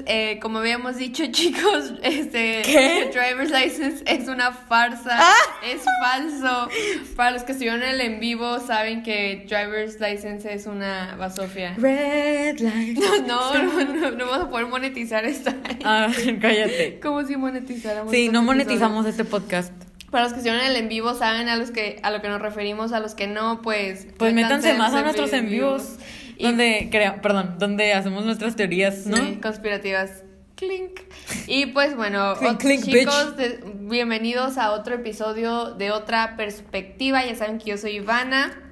Entonces, 0.00 0.04
eh, 0.06 0.38
como 0.40 0.58
habíamos 0.58 0.96
dicho, 0.96 1.24
chicos, 1.30 1.92
este 2.02 2.62
¿Qué? 2.62 3.10
driver's 3.12 3.50
license 3.50 4.02
es 4.06 4.28
una 4.28 4.52
farsa, 4.52 5.18
Ah. 5.20 5.34
es 5.64 5.82
falso. 6.02 6.68
Para 7.16 7.32
los 7.32 7.42
que 7.44 7.52
estuvieron 7.52 7.82
en 7.82 7.90
el 7.90 8.00
en 8.00 8.20
vivo 8.20 8.58
saben 8.60 9.02
que 9.02 9.44
driver's 9.48 10.00
license 10.00 10.52
es 10.52 10.66
una 10.66 11.16
basofia. 11.18 11.74
Red 11.78 12.60
light. 12.60 12.98
No, 13.30 13.54
no, 13.54 13.84
no, 13.84 14.10
no 14.12 14.26
vamos 14.26 14.46
a 14.46 14.50
poder 14.50 14.66
monetizar 14.66 15.24
esta. 15.24 15.54
Ah, 15.84 16.08
cállate. 16.40 16.98
Como 17.00 17.24
si 17.26 17.36
monetizáramos. 17.36 18.10
Sí, 18.10 18.26
estos 18.26 18.32
no 18.32 18.40
episodios. 18.40 18.44
monetizamos 18.44 19.06
este 19.06 19.24
podcast. 19.24 19.72
Para 20.10 20.24
los 20.24 20.32
que 20.32 20.38
estuvieron 20.40 20.64
en 20.64 20.70
el 20.72 20.76
en 20.76 20.88
vivo 20.88 21.14
saben 21.14 21.48
a 21.48 21.56
los 21.56 21.70
que 21.70 22.00
a 22.02 22.10
lo 22.10 22.20
que 22.20 22.28
nos 22.28 22.40
referimos, 22.42 22.92
a 22.92 22.98
los 23.00 23.14
que 23.14 23.28
no, 23.28 23.62
pues 23.62 24.08
Pues 24.16 24.34
métanse 24.34 24.74
más 24.74 24.92
a 24.94 24.98
en 24.98 25.04
nuestros 25.04 25.32
en 25.32 25.48
vivos. 25.48 25.96
Y- 26.40 26.44
Donde, 26.44 26.88
crea, 26.90 27.20
perdón, 27.20 27.56
donde 27.58 27.92
hacemos 27.92 28.24
nuestras 28.24 28.56
teorías, 28.56 29.04
¿no? 29.06 29.16
Sí, 29.18 29.38
conspirativas. 29.42 30.24
Clink. 30.56 31.00
Y 31.46 31.66
pues 31.66 31.94
bueno, 31.96 32.34
Clink, 32.38 32.52
ot- 32.54 32.58
clink, 32.58 32.84
chicos, 32.84 33.36
de- 33.36 33.60
bienvenidos 33.80 34.56
a 34.56 34.72
otro 34.72 34.94
episodio 34.94 35.74
de 35.74 35.90
otra 35.90 36.36
perspectiva. 36.38 37.24
Ya 37.26 37.34
saben 37.34 37.58
que 37.58 37.70
yo 37.70 37.76
soy 37.78 37.96
Ivana. 37.96 38.69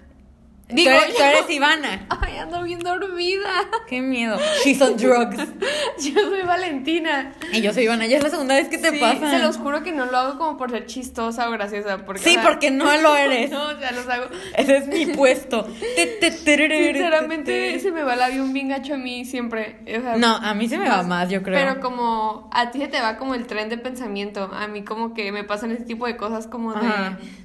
Digo, 0.70 0.90
tú, 0.90 0.96
eres, 0.98 1.14
tú 1.14 1.18
yo- 1.18 1.24
eres 1.24 1.50
Ivana. 1.50 2.06
Ay, 2.10 2.36
ando 2.38 2.62
bien 2.62 2.80
dormida. 2.80 3.48
Qué 3.88 4.00
miedo. 4.02 4.38
She's 4.62 4.80
on 4.82 4.96
drugs. 4.96 5.36
Yo 5.98 6.20
soy 6.28 6.42
Valentina. 6.42 7.32
Y 7.52 7.60
yo 7.62 7.72
soy 7.72 7.84
Ivana. 7.84 8.06
Ya 8.06 8.18
es 8.18 8.22
la 8.22 8.30
segunda 8.30 8.54
vez 8.54 8.68
que 8.68 8.78
te 8.78 8.90
Sí, 8.90 8.98
pasa. 8.98 9.30
Se 9.30 9.38
los 9.40 9.56
juro 9.56 9.82
que 9.82 9.92
no 9.92 10.06
lo 10.06 10.16
hago 10.16 10.38
como 10.38 10.56
por 10.56 10.70
ser 10.70 10.86
chistosa 10.86 11.48
o 11.48 11.50
graciosa. 11.52 12.04
Porque, 12.04 12.22
Sí, 12.22 12.30
o 12.30 12.32
sea, 12.34 12.42
porque 12.42 12.70
no 12.70 12.84
lo 13.00 13.16
eres. 13.16 13.50
No, 13.58 13.64
o 13.68 13.76
sea, 13.78 13.90
los 13.92 14.06
hago. 14.08 14.26
Ese 14.56 14.76
es 14.76 14.86
mi 14.88 15.06
puesto. 15.06 15.66
Sinceramente, 15.96 17.52
te, 17.52 17.72
te. 17.74 17.80
se 17.80 17.90
me 17.92 18.02
va 18.02 18.14
el 18.14 18.22
avión 18.22 18.52
bien 18.52 18.68
gacho 18.68 18.94
a 18.94 18.98
mí 18.98 19.24
siempre. 19.24 19.78
O 19.98 20.00
sea, 20.02 20.16
No, 20.16 20.36
a 20.36 20.54
mí 20.54 20.68
se 20.68 20.78
me 20.78 20.88
va 20.88 21.02
más, 21.02 21.28
yo 21.30 21.42
creo. 21.42 21.58
Pero 21.58 21.80
como 21.80 22.48
a 22.52 22.70
ti 22.70 22.78
se 22.78 22.88
te 22.88 23.00
va 23.00 23.16
como 23.16 23.34
el 23.34 23.46
tren 23.46 23.68
de 23.68 23.78
pensamiento, 23.78 24.50
a 24.52 24.68
mí 24.68 24.84
como 24.84 25.14
que 25.14 25.32
me 25.32 25.44
pasan 25.44 25.70
ese 25.72 25.84
tipo 25.84 26.06
de 26.06 26.16
cosas 26.16 26.46
como 26.46 26.74
de, 26.74 26.88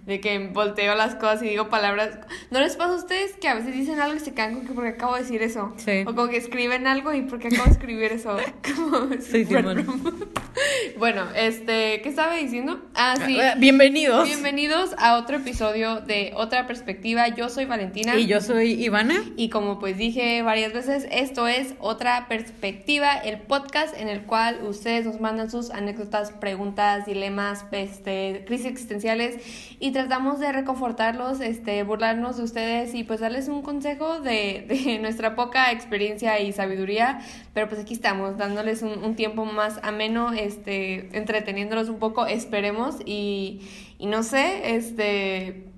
de 0.05 0.19
que 0.19 0.37
volteo 0.49 0.95
las 0.95 1.15
cosas 1.15 1.41
y 1.43 1.47
digo 1.49 1.69
palabras. 1.69 2.19
¿No 2.51 2.59
les 2.59 2.75
pasa 2.75 2.93
a 2.93 2.95
ustedes 2.97 3.12
que 3.39 3.47
a 3.47 3.55
veces 3.55 3.73
dicen 3.73 3.99
algo 3.99 4.15
y 4.15 4.19
se 4.19 4.33
quedan 4.33 4.55
con 4.55 4.65
que 4.65 4.73
porque 4.73 4.89
acabo 4.89 5.15
de 5.15 5.21
decir 5.21 5.41
eso? 5.41 5.73
Sí. 5.77 6.01
O 6.01 6.15
como 6.15 6.27
que 6.29 6.37
escriben 6.37 6.87
algo 6.87 7.13
y 7.13 7.21
porque 7.21 7.47
acabo 7.49 7.65
de 7.65 7.71
escribir 7.71 8.11
eso. 8.11 8.37
Como 8.75 9.13
Sí, 9.21 9.45
Simón. 9.45 9.85
broma. 9.85 10.11
bueno, 10.97 11.27
este, 11.35 12.01
¿qué 12.01 12.09
estaba 12.09 12.35
diciendo? 12.35 12.81
Ah, 12.95 13.15
sí. 13.25 13.39
Eh, 13.39 13.53
Bienvenidos. 13.57 14.25
Bienvenidos 14.25 14.95
a 14.97 15.17
otro 15.17 15.37
episodio 15.37 16.01
de 16.01 16.31
Otra 16.35 16.65
Perspectiva. 16.67 17.27
Yo 17.29 17.49
soy 17.49 17.65
Valentina. 17.65 18.15
Y 18.17 18.25
yo 18.25 18.41
soy 18.41 18.83
Ivana. 18.83 19.23
Y 19.35 19.49
como 19.49 19.79
pues 19.79 19.97
dije 19.97 20.41
varias 20.41 20.73
veces, 20.73 21.07
esto 21.11 21.47
es 21.47 21.75
Otra 21.79 22.27
Perspectiva, 22.27 23.13
el 23.13 23.39
podcast 23.39 23.95
en 23.99 24.09
el 24.09 24.23
cual 24.23 24.61
ustedes 24.67 25.05
nos 25.05 25.19
mandan 25.19 25.51
sus 25.51 25.69
anécdotas, 25.71 26.31
preguntas, 26.31 27.05
dilemas, 27.05 27.65
este, 27.71 28.43
crisis 28.47 28.67
existenciales 28.67 29.37
y 29.79 29.91
tratamos 29.91 30.39
de 30.39 30.51
reconfortarlos, 30.51 31.41
este, 31.41 31.83
burlarnos 31.83 32.37
de 32.37 32.43
ustedes 32.43 32.95
y 32.95 33.02
pues 33.03 33.19
darles 33.19 33.47
un 33.47 33.61
consejo 33.61 34.19
de, 34.19 34.65
de 34.67 34.99
nuestra 35.01 35.35
poca 35.35 35.71
experiencia 35.71 36.39
y 36.39 36.51
sabiduría, 36.51 37.19
pero 37.53 37.67
pues 37.69 37.81
aquí 37.81 37.93
estamos 37.93 38.37
dándoles 38.37 38.81
un, 38.81 39.03
un 39.03 39.15
tiempo 39.15 39.45
más 39.45 39.79
ameno, 39.83 40.33
este, 40.33 41.15
entreteniéndolos 41.17 41.89
un 41.89 41.99
poco, 41.99 42.25
esperemos 42.25 42.97
y, 43.05 43.61
y 43.97 44.07
no 44.07 44.23
sé, 44.23 44.75
este... 44.75 45.72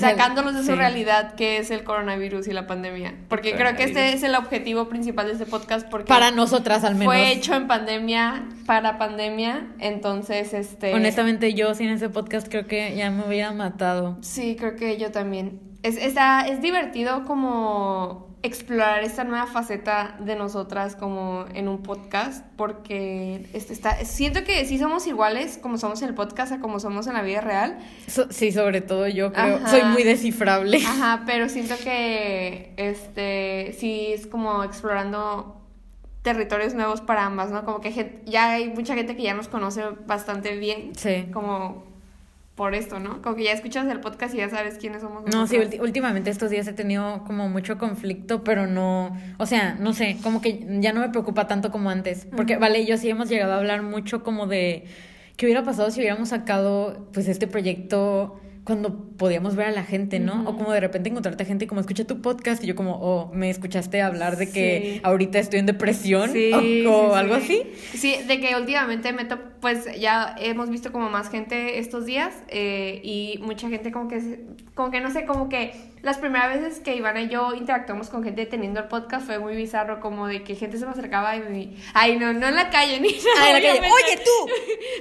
Pues 0.00 0.02
sacándolos 0.02 0.54
de 0.54 0.64
su 0.64 0.74
realidad 0.74 1.34
que 1.36 1.58
es 1.58 1.70
el 1.70 1.84
coronavirus 1.84 2.48
y 2.48 2.52
la 2.52 2.66
pandemia. 2.66 3.14
Porque 3.28 3.54
creo 3.54 3.76
que 3.76 3.84
este 3.84 4.12
es 4.12 4.24
el 4.24 4.34
objetivo 4.34 4.88
principal 4.88 5.26
de 5.26 5.34
este 5.34 5.46
podcast 5.46 5.88
porque 5.88 6.08
Para 6.08 6.32
nosotras 6.32 6.82
al 6.82 6.94
menos. 6.96 7.14
fue 7.14 7.30
hecho 7.30 7.54
en 7.54 7.68
pandemia, 7.68 8.44
para 8.66 8.98
pandemia, 8.98 9.68
entonces 9.78 10.52
este 10.52 10.92
Honestamente, 10.92 11.54
yo 11.54 11.74
sin 11.76 11.90
ese 11.90 12.08
podcast 12.08 12.48
creo 12.48 12.66
que 12.66 12.96
ya 12.96 13.10
me 13.12 13.24
hubiera 13.24 13.52
matado. 13.52 14.18
Sí, 14.20 14.56
creo 14.58 14.74
que 14.74 14.96
yo 14.96 15.12
también. 15.12 15.60
Es, 15.84 15.96
está, 15.96 16.48
es 16.48 16.60
divertido 16.60 17.24
como 17.24 18.33
explorar 18.44 19.02
esta 19.04 19.24
nueva 19.24 19.46
faceta 19.46 20.16
de 20.20 20.36
nosotras 20.36 20.96
como 20.96 21.46
en 21.54 21.66
un 21.66 21.82
podcast 21.82 22.44
porque 22.56 23.48
este 23.54 23.72
está 23.72 23.96
siento 24.04 24.44
que 24.44 24.64
sí 24.66 24.78
somos 24.78 25.06
iguales 25.06 25.58
como 25.60 25.78
somos 25.78 26.02
en 26.02 26.10
el 26.10 26.14
podcast 26.14 26.52
a 26.52 26.60
como 26.60 26.78
somos 26.78 27.06
en 27.06 27.14
la 27.14 27.22
vida 27.22 27.40
real 27.40 27.78
So- 28.06 28.30
sí, 28.30 28.52
sobre 28.52 28.82
todo 28.82 29.08
yo 29.08 29.32
creo. 29.32 29.56
Ajá. 29.56 29.68
Soy 29.68 29.82
muy 29.84 30.02
descifrable. 30.04 30.76
Ajá, 30.76 31.22
pero 31.26 31.48
siento 31.48 31.74
que 31.82 32.74
este 32.76 33.74
sí 33.78 34.08
es 34.12 34.26
como 34.26 34.62
explorando 34.62 35.60
territorios 36.22 36.74
nuevos 36.74 37.00
para 37.00 37.24
ambas, 37.26 37.50
¿no? 37.50 37.64
Como 37.64 37.80
que 37.80 38.22
ya 38.26 38.50
hay 38.52 38.68
mucha 38.68 38.94
gente 38.94 39.16
que 39.16 39.22
ya 39.22 39.34
nos 39.34 39.48
conoce 39.48 39.82
bastante 40.06 40.56
bien, 40.56 40.92
Sí. 40.96 41.26
como 41.32 41.93
por 42.54 42.74
esto, 42.74 43.00
¿no? 43.00 43.20
Como 43.20 43.34
que 43.34 43.44
ya 43.44 43.52
escuchas 43.52 43.86
el 43.88 44.00
podcast 44.00 44.32
y 44.34 44.38
ya 44.38 44.48
sabes 44.48 44.78
quiénes 44.78 45.02
somos. 45.02 45.24
No, 45.32 45.46
sí, 45.48 45.56
ulti- 45.56 45.80
últimamente 45.80 46.30
estos 46.30 46.50
días 46.50 46.66
he 46.68 46.72
tenido 46.72 47.24
como 47.24 47.48
mucho 47.48 47.78
conflicto, 47.78 48.44
pero 48.44 48.66
no, 48.68 49.16
o 49.38 49.46
sea, 49.46 49.76
no 49.80 49.92
sé, 49.92 50.18
como 50.22 50.40
que 50.40 50.64
ya 50.80 50.92
no 50.92 51.00
me 51.00 51.08
preocupa 51.08 51.48
tanto 51.48 51.72
como 51.72 51.90
antes, 51.90 52.26
porque 52.36 52.56
vale, 52.56 52.86
yo 52.86 52.96
sí 52.96 53.08
hemos 53.10 53.28
llegado 53.28 53.54
a 53.54 53.56
hablar 53.56 53.82
mucho 53.82 54.22
como 54.22 54.46
de 54.46 54.84
qué 55.36 55.46
hubiera 55.46 55.64
pasado 55.64 55.90
si 55.90 55.98
hubiéramos 56.00 56.28
sacado 56.28 57.08
pues 57.12 57.26
este 57.26 57.48
proyecto 57.48 58.38
cuando 58.64 59.10
podíamos 59.18 59.56
ver 59.56 59.66
a 59.66 59.70
la 59.72 59.84
gente, 59.84 60.18
¿no? 60.20 60.48
O 60.48 60.56
como 60.56 60.72
de 60.72 60.80
repente 60.80 61.10
encontrarte 61.10 61.44
gente 61.44 61.66
como 61.66 61.80
escucha 61.82 62.04
tu 62.06 62.22
podcast 62.22 62.64
y 62.64 62.66
yo 62.66 62.74
como, 62.74 62.96
oh, 62.96 63.30
me 63.34 63.50
escuchaste 63.50 64.00
hablar 64.00 64.36
de 64.38 64.50
que 64.50 64.80
Sí. 64.94 65.00
ahorita 65.02 65.38
estoy 65.38 65.58
en 65.60 65.66
depresión 65.66 66.30
Sí, 66.32 66.50
o, 66.52 66.60
sí, 66.60 66.86
o 66.86 67.10
sí. 67.12 67.18
algo 67.18 67.34
así. 67.34 67.62
Sí, 67.92 68.16
de 68.26 68.40
que 68.40 68.56
últimamente 68.56 69.12
me 69.12 69.26
to- 69.26 69.38
pues 69.60 69.86
ya 70.00 70.34
hemos 70.40 70.70
visto 70.70 70.92
como 70.92 71.10
más 71.10 71.28
gente 71.30 71.78
estos 71.78 72.06
días 72.06 72.34
eh, 72.48 73.00
y 73.04 73.38
mucha 73.42 73.68
gente 73.68 73.92
como 73.92 74.08
que, 74.08 74.40
como 74.74 74.90
que 74.90 75.00
no 75.02 75.10
sé, 75.10 75.26
como 75.26 75.48
que 75.50 75.72
las 76.04 76.18
primeras 76.18 76.60
veces 76.60 76.80
que 76.80 76.94
Ivana 76.94 77.22
y 77.22 77.28
yo 77.28 77.54
interactuamos 77.54 78.10
con 78.10 78.22
gente 78.22 78.44
teniendo 78.44 78.80
el 78.80 78.86
podcast 78.88 79.24
fue 79.24 79.38
muy 79.38 79.56
bizarro, 79.56 80.00
como 80.00 80.26
de 80.26 80.44
que 80.44 80.54
gente 80.54 80.76
se 80.78 80.84
me 80.84 80.92
acercaba 80.92 81.34
y 81.34 81.40
me... 81.40 81.70
Ay, 81.94 82.18
no, 82.18 82.32
no 82.34 82.46
en 82.46 82.54
la 82.54 82.68
calle 82.68 83.00
ni 83.00 83.08
Ah, 83.38 83.48
en 83.48 83.54
la 83.54 83.60
calle. 83.60 83.80
Oye, 83.80 84.16
tú. 84.18 84.50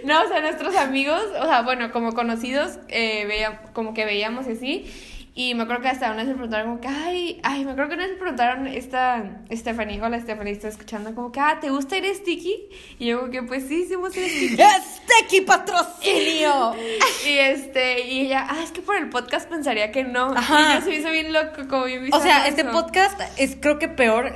No, 0.07 0.23
o 0.23 0.27
sea, 0.27 0.39
nuestros 0.39 0.75
amigos, 0.75 1.21
o 1.39 1.45
sea, 1.45 1.61
bueno, 1.61 1.91
como 1.91 2.13
conocidos, 2.13 2.79
eh, 2.87 3.25
veía, 3.25 3.61
como 3.73 3.93
que 3.93 4.05
veíamos 4.05 4.47
así. 4.47 4.85
Y 5.35 5.55
me 5.55 5.63
acuerdo 5.63 5.81
que 5.81 5.89
hasta 5.89 6.07
una 6.11 6.17
vez 6.17 6.27
me 6.27 6.33
preguntaron 6.33 6.67
como 6.67 6.81
que, 6.81 6.87
ay, 6.87 7.39
ay, 7.41 7.65
me 7.65 7.71
acuerdo 7.71 7.89
que 7.89 7.95
una 7.95 8.03
vez 8.03 8.13
me 8.13 8.19
preguntaron 8.19 8.67
esta 8.67 9.41
Stephanie, 9.51 9.99
hola 9.99 10.19
Stephanie, 10.19 10.53
está 10.53 10.67
escuchando 10.67 11.15
como 11.15 11.31
que, 11.31 11.39
ah, 11.39 11.57
¿te 11.59 11.71
gusta 11.71 11.97
ir 11.97 12.05
sticky? 12.13 12.69
Y 12.99 13.07
yo 13.07 13.19
como 13.19 13.31
que, 13.31 13.41
pues 13.41 13.67
sí, 13.67 13.85
sí 13.87 13.93
ir 13.93 14.29
sticky. 14.29 14.61
¡Este 14.61 15.41
patrocinio! 15.41 16.75
y 17.25 17.29
este, 17.29 18.01
y 18.07 18.21
ella, 18.27 18.45
ah, 18.47 18.61
es 18.63 18.71
que 18.71 18.81
por 18.81 18.95
el 18.95 19.09
podcast 19.09 19.49
pensaría 19.49 19.91
que 19.91 20.03
no. 20.03 20.33
Ajá. 20.35 20.73
Y 20.73 20.73
yo 20.75 20.81
se 20.81 20.89
me 20.89 20.95
hizo 20.97 21.09
bien 21.09 21.33
loco, 21.33 21.67
como 21.67 21.85
bien 21.85 22.13
O 22.13 22.21
sea, 22.21 22.47
este 22.47 22.65
podcast 22.65 23.19
es 23.37 23.57
creo 23.59 23.79
que 23.79 23.87
peor, 23.87 24.33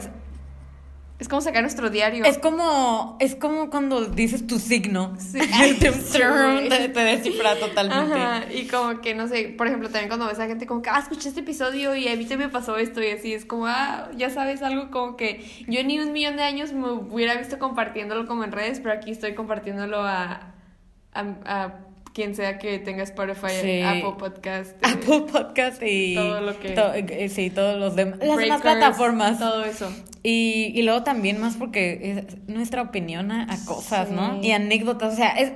Es 1.20 1.28
como 1.28 1.42
sacar 1.42 1.64
nuestro 1.64 1.90
diario. 1.90 2.24
Es 2.26 2.38
como, 2.38 3.18
es 3.20 3.36
como 3.36 3.72
cuando 3.72 4.06
dices 4.06 4.46
tu 4.46 4.60
signo. 4.60 5.16
Sí. 5.18 5.40
te, 5.80 5.92
te, 5.92 6.90
te 6.90 7.00
descifra 7.00 7.56
totalmente. 7.56 8.14
Ajá, 8.14 8.54
y 8.54 8.68
como 8.68 9.02
que, 9.02 9.16
no 9.16 9.28
sé, 9.28 9.56
por 9.58 9.66
ejemplo, 9.66 9.90
también 9.90 10.10
cuando 10.10 10.28
ves 10.28 10.40
a 10.40 10.46
gente 10.46 10.68
como 10.68 10.84
que, 10.84 10.92
ah, 10.92 11.00
escuché 11.00 11.30
este 11.30 11.42
episodio 11.42 11.96
y 11.96 12.08
a 12.08 12.16
mí 12.16 12.26
te 12.26 12.38
me 12.38 12.50
pasó 12.50 12.78
esto 12.78 13.02
y 13.02 13.08
así, 13.08 13.34
es 13.34 13.46
como, 13.46 13.66
ah, 13.66 14.12
ya 14.16 14.30
sabes, 14.30 14.62
algo 14.62 14.92
como 14.92 15.18
que 15.18 15.44
yo 15.68 15.84
ni 15.84 16.00
un 16.00 16.14
millón 16.14 16.36
de 16.36 16.44
años 16.44 16.72
me 16.74 16.92
hubiera 16.92 17.36
visto 17.36 17.58
compartiéndolo 17.58 18.28
como 18.28 18.44
en 18.44 18.52
redes, 18.52 18.80
pero 18.80 18.94
aquí 18.94 19.10
estoy 19.10 19.34
compartiéndolo 19.34 20.02
a, 20.02 20.54
a, 21.14 21.22
a 21.46 21.87
quien 22.18 22.36
sea 22.36 22.58
que 22.58 22.80
tenga 22.80 23.04
Spotify, 23.04 23.52
Sí. 23.62 23.82
Apple 23.84 24.16
Podcast. 24.18 24.72
eh, 24.72 24.90
Apple 24.92 25.22
Podcast 25.32 25.84
y 25.84 26.16
Todo 26.16 26.42
lo 26.42 26.60
que- 26.60 26.70
to- 26.72 26.94
eh, 26.96 27.30
sí, 27.30 27.52
todos 27.52 27.80
los 27.80 27.96
demás. 27.96 28.18
Las 28.24 28.38
demás 28.38 28.62
plataformas. 28.62 29.38
Todo 29.38 29.64
eso. 29.64 29.88
Y, 30.24 30.72
y 30.74 30.82
luego 30.82 31.04
también 31.04 31.40
más 31.40 31.58
porque 31.58 32.26
es 32.28 32.38
nuestra 32.50 32.82
opinión 32.82 33.32
a, 33.32 33.44
a 33.54 33.64
cosas, 33.66 34.10
¿no? 34.10 34.40
Y 34.42 34.50
anécdotas. 34.50 35.14
O 35.14 35.16
sea, 35.16 35.30
es, 35.38 35.52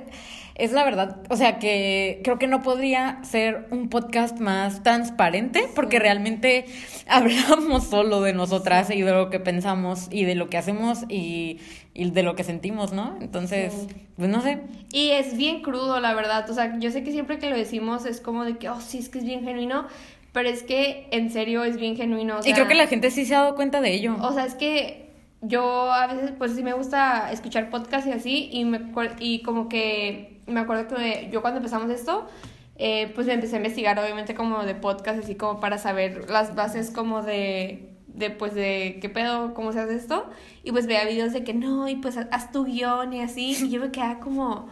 es 0.64 0.72
la 0.72 0.84
verdad. 0.84 1.18
O 1.28 1.36
sea, 1.36 1.58
que 1.58 2.20
creo 2.24 2.38
que 2.38 2.46
no 2.46 2.62
podría 2.62 3.18
ser 3.24 3.66
un 3.70 3.88
podcast 3.88 4.38
más 4.40 4.82
transparente 4.82 5.64
porque 5.74 5.98
realmente 5.98 6.66
hablamos 7.08 7.84
solo 7.84 8.20
de 8.20 8.32
nosotras 8.32 8.90
y 8.90 9.02
de 9.02 9.12
lo 9.12 9.28
que 9.30 9.40
pensamos 9.40 10.08
y 10.10 10.24
de 10.24 10.34
lo 10.34 10.48
que 10.48 10.58
hacemos 10.58 11.04
y, 11.08 11.58
y 11.94 12.10
de 12.10 12.22
lo 12.22 12.36
que 12.36 12.44
sentimos, 12.44 12.92
¿no? 12.92 13.16
Entonces, 13.20 13.72
Sí. 13.72 13.94
pues 14.16 14.30
no 14.30 14.40
sé. 14.40 14.60
Y 14.92 15.10
es 15.10 15.36
bien 15.36 15.62
crudo, 15.62 15.98
la 16.00 16.14
verdad. 16.14 16.48
O 16.48 16.54
sea, 16.54 16.78
yo 16.78 16.90
sé 16.90 17.02
que 17.02 17.10
siempre 17.12 17.38
que 17.38 17.50
lo 17.50 17.56
decimos 17.56 18.06
es 18.06 18.20
como 18.20 18.44
de 18.44 18.56
que, 18.58 18.68
oh, 18.70 18.80
sí, 18.80 18.98
es 18.98 19.08
que 19.08 19.18
es 19.18 19.24
bien 19.24 19.42
genuino. 19.44 19.86
Pero 20.32 20.48
es 20.48 20.62
que 20.62 21.08
en 21.10 21.30
serio 21.30 21.62
es 21.64 21.76
bien 21.76 21.96
genuino. 21.96 22.38
o 22.38 22.46
y 22.46 22.52
creo 22.54 22.66
que 22.66 22.74
la 22.74 22.86
gente 22.86 23.10
sí 23.10 23.26
se 23.26 23.34
ha 23.34 23.40
dado 23.40 23.54
cuenta 23.54 23.80
de 23.82 23.92
ello. 23.92 24.16
O 24.22 24.32
sea, 24.32 24.46
es 24.46 24.54
que 24.54 25.10
yo 25.42 25.92
a 25.92 26.06
veces, 26.06 26.32
pues 26.38 26.54
sí 26.54 26.62
me 26.62 26.72
gusta 26.72 27.30
escuchar 27.32 27.68
podcasts 27.68 28.06
y 28.08 28.12
así. 28.12 28.48
Y, 28.52 28.64
me, 28.64 28.80
y 29.18 29.42
como 29.42 29.68
que 29.68 30.31
me 30.46 30.60
acuerdo 30.60 30.86
que 30.94 31.28
yo 31.32 31.40
cuando 31.42 31.58
empezamos 31.58 31.90
esto, 31.90 32.26
eh, 32.76 33.12
pues 33.14 33.26
me 33.26 33.34
empecé 33.34 33.56
a 33.56 33.58
investigar, 33.58 33.98
obviamente, 33.98 34.34
como 34.34 34.64
de 34.64 34.74
podcasts, 34.74 35.24
así 35.24 35.34
como 35.34 35.60
para 35.60 35.78
saber 35.78 36.30
las 36.30 36.54
bases 36.54 36.90
como 36.90 37.22
de 37.22 37.88
de 38.14 38.30
pues 38.30 38.54
de 38.54 38.98
qué 39.00 39.08
pedo, 39.08 39.54
cómo 39.54 39.72
se 39.72 39.80
hace 39.80 39.94
esto, 39.94 40.28
y 40.64 40.70
pues 40.72 40.86
veía 40.86 41.04
videos 41.04 41.32
de 41.32 41.44
que 41.44 41.54
no, 41.54 41.88
y 41.88 41.96
pues 41.96 42.16
haz 42.16 42.52
tu 42.52 42.64
guion 42.64 43.12
y 43.12 43.20
así, 43.22 43.56
y 43.60 43.70
yo 43.70 43.80
me 43.80 43.90
quedaba 43.90 44.20
como... 44.20 44.68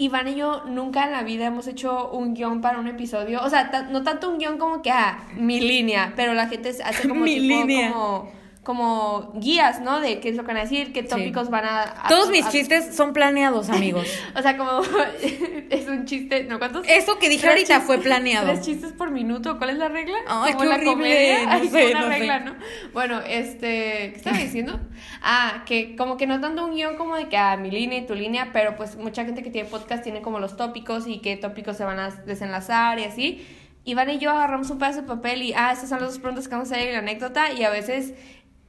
Iván 0.00 0.28
y 0.28 0.36
yo 0.36 0.62
nunca 0.64 1.06
en 1.06 1.10
la 1.10 1.24
vida 1.24 1.46
hemos 1.46 1.66
hecho 1.66 2.12
un 2.12 2.32
guion 2.32 2.60
para 2.60 2.78
un 2.78 2.86
episodio. 2.86 3.42
O 3.42 3.50
sea, 3.50 3.88
no 3.90 4.04
tanto 4.04 4.30
un 4.30 4.38
guion 4.38 4.56
como 4.56 4.80
que, 4.80 4.92
ah, 4.92 5.26
mi 5.36 5.60
línea, 5.60 6.12
pero 6.14 6.34
la 6.34 6.46
gente 6.46 6.68
hace 6.68 7.08
como 7.08 7.20
Mi 7.24 7.34
tipo, 7.40 7.64
línea. 7.64 7.92
como, 7.92 8.30
como 8.68 9.32
guías, 9.34 9.80
¿no? 9.80 9.98
De 9.98 10.20
qué 10.20 10.28
es 10.28 10.36
lo 10.36 10.42
que 10.42 10.48
van 10.48 10.58
a 10.58 10.60
decir, 10.64 10.92
qué 10.92 11.02
tópicos 11.02 11.48
van 11.48 11.64
a... 11.64 11.82
a- 12.04 12.08
Todos 12.10 12.28
mis 12.28 12.44
a- 12.44 12.50
chistes 12.50 12.94
son 12.94 13.14
planeados, 13.14 13.70
amigos. 13.70 14.06
O 14.36 14.42
sea, 14.42 14.58
como 14.58 14.82
es 15.70 15.88
un 15.88 16.04
chiste, 16.04 16.44
¿no? 16.44 16.58
¿Cuántos? 16.58 16.86
Eso 16.86 17.18
que 17.18 17.30
dije 17.30 17.48
ahorita 17.48 17.76
chistes- 17.76 17.86
fue 17.86 17.96
planeado. 17.96 18.48
Tres 18.48 18.60
chistes 18.60 18.92
por 18.92 19.10
minuto, 19.10 19.56
¿cuál 19.56 19.70
es 19.70 19.78
la 19.78 19.88
regla? 19.88 20.18
Ay, 20.28 20.52
Como 20.52 20.64
qué 20.64 20.68
la 20.68 20.74
horrible, 20.74 20.92
comedia, 20.92 21.44
no 21.46 21.50
hay 21.62 21.68
sé, 21.68 21.86
una 21.92 22.00
no 22.00 22.06
sé. 22.08 22.18
regla, 22.18 22.40
¿no? 22.40 22.54
Bueno, 22.92 23.20
este, 23.26 23.68
¿qué 24.10 24.12
estaba 24.16 24.36
diciendo? 24.36 24.78
ah, 25.22 25.62
que 25.64 25.96
como 25.96 26.18
que 26.18 26.26
no 26.26 26.38
tanto 26.38 26.66
un 26.66 26.74
guion 26.74 26.96
como 26.98 27.16
de 27.16 27.28
que 27.30 27.38
a 27.38 27.56
mi 27.56 27.70
línea 27.70 28.00
y 28.00 28.06
tu 28.06 28.14
línea, 28.14 28.50
pero 28.52 28.76
pues 28.76 28.96
mucha 28.96 29.24
gente 29.24 29.42
que 29.42 29.50
tiene 29.50 29.66
podcast 29.68 30.04
tiene 30.04 30.20
como 30.20 30.40
los 30.40 30.58
tópicos 30.58 31.06
y 31.06 31.20
qué 31.20 31.38
tópicos 31.38 31.78
se 31.78 31.84
van 31.84 31.98
a 31.98 32.10
desenlazar 32.10 32.98
y 32.98 33.04
así. 33.04 33.46
Iván 33.84 34.10
y 34.10 34.18
yo 34.18 34.30
agarramos 34.32 34.68
un 34.68 34.78
pedazo 34.78 35.00
de 35.00 35.06
papel 35.06 35.40
y, 35.40 35.54
ah, 35.54 35.72
estas 35.72 35.88
son 35.88 36.00
las 36.00 36.10
dos 36.10 36.18
preguntas 36.18 36.46
que 36.46 36.54
vamos 36.54 36.70
a 36.70 36.74
hacer 36.74 36.90
y 36.90 36.92
la 36.92 36.98
anécdota 36.98 37.50
y 37.52 37.64
a 37.64 37.70
veces 37.70 38.12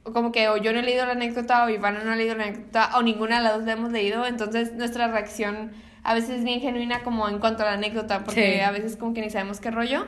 como 0.04 0.32
que 0.32 0.48
o 0.48 0.56
yo 0.56 0.72
no 0.72 0.80
he 0.80 0.82
leído 0.82 1.04
la 1.06 1.12
anécdota 1.12 1.64
o 1.64 1.68
Iván 1.68 1.98
no 2.04 2.10
ha 2.12 2.16
leído 2.16 2.34
la 2.34 2.44
anécdota 2.44 2.90
o 2.96 3.02
ninguna 3.02 3.38
de 3.38 3.44
las 3.44 3.54
dos 3.56 3.64
la 3.64 3.72
hemos 3.72 3.92
leído, 3.92 4.26
entonces 4.26 4.72
nuestra 4.72 5.08
reacción 5.08 5.72
a 6.02 6.14
veces 6.14 6.30
es 6.38 6.44
bien 6.44 6.60
genuina 6.60 7.02
como 7.02 7.28
en 7.28 7.38
cuanto 7.38 7.62
a 7.62 7.66
la 7.66 7.72
anécdota, 7.74 8.24
porque 8.24 8.54
Sí. 8.54 8.60
a 8.60 8.70
veces 8.70 8.96
como 8.96 9.12
que 9.12 9.20
ni 9.20 9.28
sabemos 9.30 9.60
qué 9.60 9.70
rollo. 9.70 10.06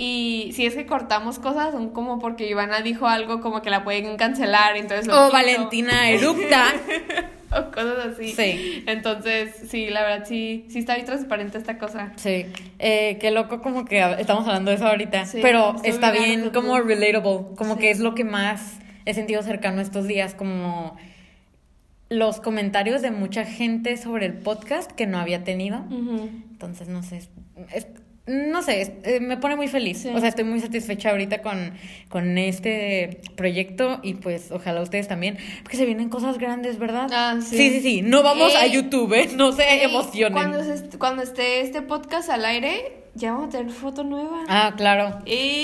Y 0.00 0.50
si 0.54 0.64
es 0.64 0.74
que 0.74 0.86
cortamos 0.86 1.38
cosas, 1.40 1.72
son 1.72 1.90
como 1.90 2.18
porque 2.20 2.48
Ivana 2.48 2.80
dijo 2.82 3.06
algo 3.08 3.40
como 3.40 3.62
que 3.62 3.68
la 3.70 3.82
pueden 3.84 4.16
cancelar, 4.16 4.76
entonces 4.76 5.06
lo 5.08 5.26
O. 5.26 5.30
Valentina 5.32 6.08
eructa. 6.08 6.66
o 7.50 7.70
cosas 7.72 8.06
así. 8.12 8.28
Sí. 8.32 8.84
Entonces, 8.86 9.54
sí, 9.68 9.88
la 9.90 10.02
verdad 10.02 10.24
sí, 10.26 10.66
sí 10.70 10.78
está 10.78 10.94
bien 10.94 11.04
transparente 11.06 11.58
esta 11.58 11.78
cosa. 11.78 12.12
Sí, 12.16 12.46
eh, 12.78 13.18
qué 13.20 13.30
loco 13.32 13.60
como 13.60 13.84
que 13.84 13.98
estamos 14.20 14.46
hablando 14.46 14.70
de 14.70 14.76
eso 14.76 14.86
ahorita, 14.86 15.26
Sí, 15.26 15.40
pero 15.42 15.74
está 15.82 16.12
bien 16.12 16.50
como 16.50 16.78
relatable, 16.80 17.46
como 17.56 17.74
Sí. 17.74 17.80
que 17.80 17.90
es 17.90 17.98
lo 17.98 18.14
que 18.14 18.22
más 18.24 18.78
he 19.08 19.14
sentido 19.14 19.42
cercano 19.42 19.80
estos 19.80 20.06
días, 20.06 20.34
como 20.34 20.96
los 22.10 22.40
comentarios 22.40 23.02
de 23.02 23.10
mucha 23.10 23.44
gente 23.44 23.96
sobre 23.96 24.26
el 24.26 24.32
podcast 24.34 24.90
que 24.92 25.06
no 25.06 25.18
había 25.18 25.44
tenido. 25.44 25.84
Entonces, 26.52 26.88
no 26.88 27.02
sé, 27.02 27.18
es- 27.18 27.30
es- 27.74 27.86
no 28.28 28.62
sé, 28.62 28.94
eh, 29.04 29.20
me 29.20 29.36
pone 29.38 29.56
muy 29.56 29.68
feliz. 29.68 29.98
Sí. 30.02 30.10
O 30.14 30.20
sea, 30.20 30.28
estoy 30.28 30.44
muy 30.44 30.60
satisfecha 30.60 31.10
ahorita 31.10 31.42
con, 31.42 31.72
con 32.08 32.38
este 32.38 33.20
proyecto 33.36 34.00
y 34.02 34.14
pues 34.14 34.50
ojalá 34.52 34.80
ustedes 34.82 35.08
también, 35.08 35.38
porque 35.62 35.76
se 35.76 35.86
vienen 35.86 36.08
cosas 36.10 36.38
grandes, 36.38 36.78
¿verdad? 36.78 37.08
Ah, 37.12 37.36
sí. 37.40 37.56
Sí, 37.56 37.70
sí, 37.70 37.80
sí. 37.80 38.02
No 38.02 38.22
vamos 38.22 38.54
a. 38.54 38.66
YouTube, 38.68 39.12
¿eh? 39.14 39.30
No 39.34 39.52
se 39.52 39.62
Ey, 39.68 39.80
emocionen. 39.80 40.34
Cuando, 40.34 40.62
se- 40.62 40.98
cuando 40.98 41.22
esté 41.22 41.62
este 41.62 41.80
podcast 41.82 42.28
al 42.28 42.44
aire, 42.44 42.92
ya 43.14 43.32
vamos 43.32 43.48
a 43.48 43.58
tener 43.58 43.72
foto 43.72 44.04
nueva. 44.04 44.44
Ah, 44.48 44.74
claro. 44.76 45.18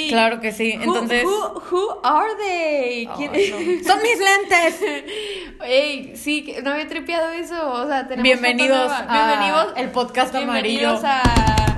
Claro 0.09 0.41
que 0.41 0.51
sí. 0.53 0.73
Entonces. 0.73 1.23
Who, 1.25 1.63
who 1.71 2.01
are 2.03 2.31
they? 2.39 3.07
¿Quién- 3.17 3.31
Ay, 3.35 3.51
no. 3.51 3.85
Son 3.93 4.03
mis 4.03 4.19
lentes. 4.19 4.81
Ey, 5.67 6.13
sí, 6.17 6.55
no 6.63 6.71
había 6.73 6.89
tripeado 6.89 7.31
eso. 7.33 7.73
O 7.73 7.87
sea, 7.87 8.09
tenemos 8.09 8.23
Bienvenidos 8.25 8.91
foto 8.91 9.05
nueva. 9.05 9.23
a 9.23 9.27
Bienvenidos. 9.29 9.73
el 9.77 9.91
podcast 9.91 10.33
bienvenidos 10.35 11.05
amarillo. 11.05 11.23
a 11.71 11.74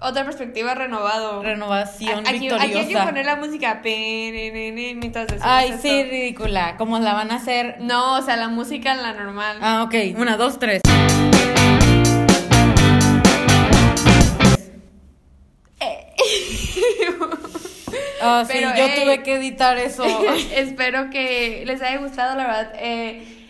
otra 0.00 0.24
perspectiva 0.24 0.74
renovado. 0.74 1.42
Renovación 1.42 2.20
aquí, 2.20 2.28
aquí 2.28 2.38
victoriosa. 2.40 2.80
hay 2.80 2.86
que 2.86 2.98
poner 2.98 3.26
la 3.26 3.36
música 3.36 3.80
mientras 3.82 5.28
Ay, 5.40 5.74
sí, 5.80 6.04
ridícula. 6.04 6.76
¿Cómo 6.76 6.98
la 6.98 7.14
van 7.14 7.30
a 7.30 7.36
hacer? 7.36 7.76
No, 7.80 8.16
o 8.16 8.22
sea, 8.22 8.36
la 8.36 8.48
música 8.48 8.94
la 8.94 9.12
normal. 9.12 9.58
Ah, 9.60 9.82
ok. 9.84 10.18
Una, 10.18 10.36
dos, 10.36 10.58
tres. 10.58 10.82
Sí, 18.44 18.52
Pero, 18.52 18.70
yo 18.76 19.02
tuve 19.02 19.22
que 19.22 19.36
editar 19.36 19.78
eso. 19.78 20.04
Espero 20.54 21.10
que 21.10 21.62
les 21.64 21.80
haya 21.80 21.98
gustado, 21.98 22.36
la 22.36 22.46
verdad. 22.46 22.72
Eh, 22.76 23.45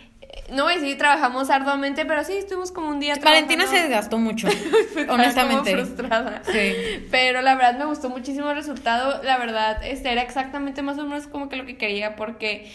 no 0.51 0.63
voy 0.63 0.73
a 0.73 0.75
decir 0.77 0.97
trabajamos 0.97 1.49
arduamente, 1.49 2.05
pero 2.05 2.23
sí 2.23 2.33
estuvimos 2.33 2.71
como 2.71 2.89
un 2.89 2.99
día 2.99 3.15
Valentina 3.21 3.67
se 3.67 3.81
desgastó 3.81 4.17
mucho. 4.17 4.47
Honestamente. 5.09 5.71
como 5.71 5.85
frustrada. 5.85 6.41
Sí. 6.45 7.07
Pero 7.11 7.41
la 7.41 7.55
verdad 7.55 7.77
me 7.77 7.85
gustó 7.85 8.09
muchísimo 8.09 8.49
el 8.49 8.55
resultado. 8.55 9.21
La 9.23 9.37
verdad, 9.37 9.83
este 9.83 10.11
era 10.11 10.21
exactamente 10.21 10.81
más 10.81 10.97
o 10.97 11.03
menos 11.03 11.27
como 11.27 11.49
que 11.49 11.57
lo 11.57 11.65
que 11.65 11.77
quería 11.77 12.15
porque 12.15 12.71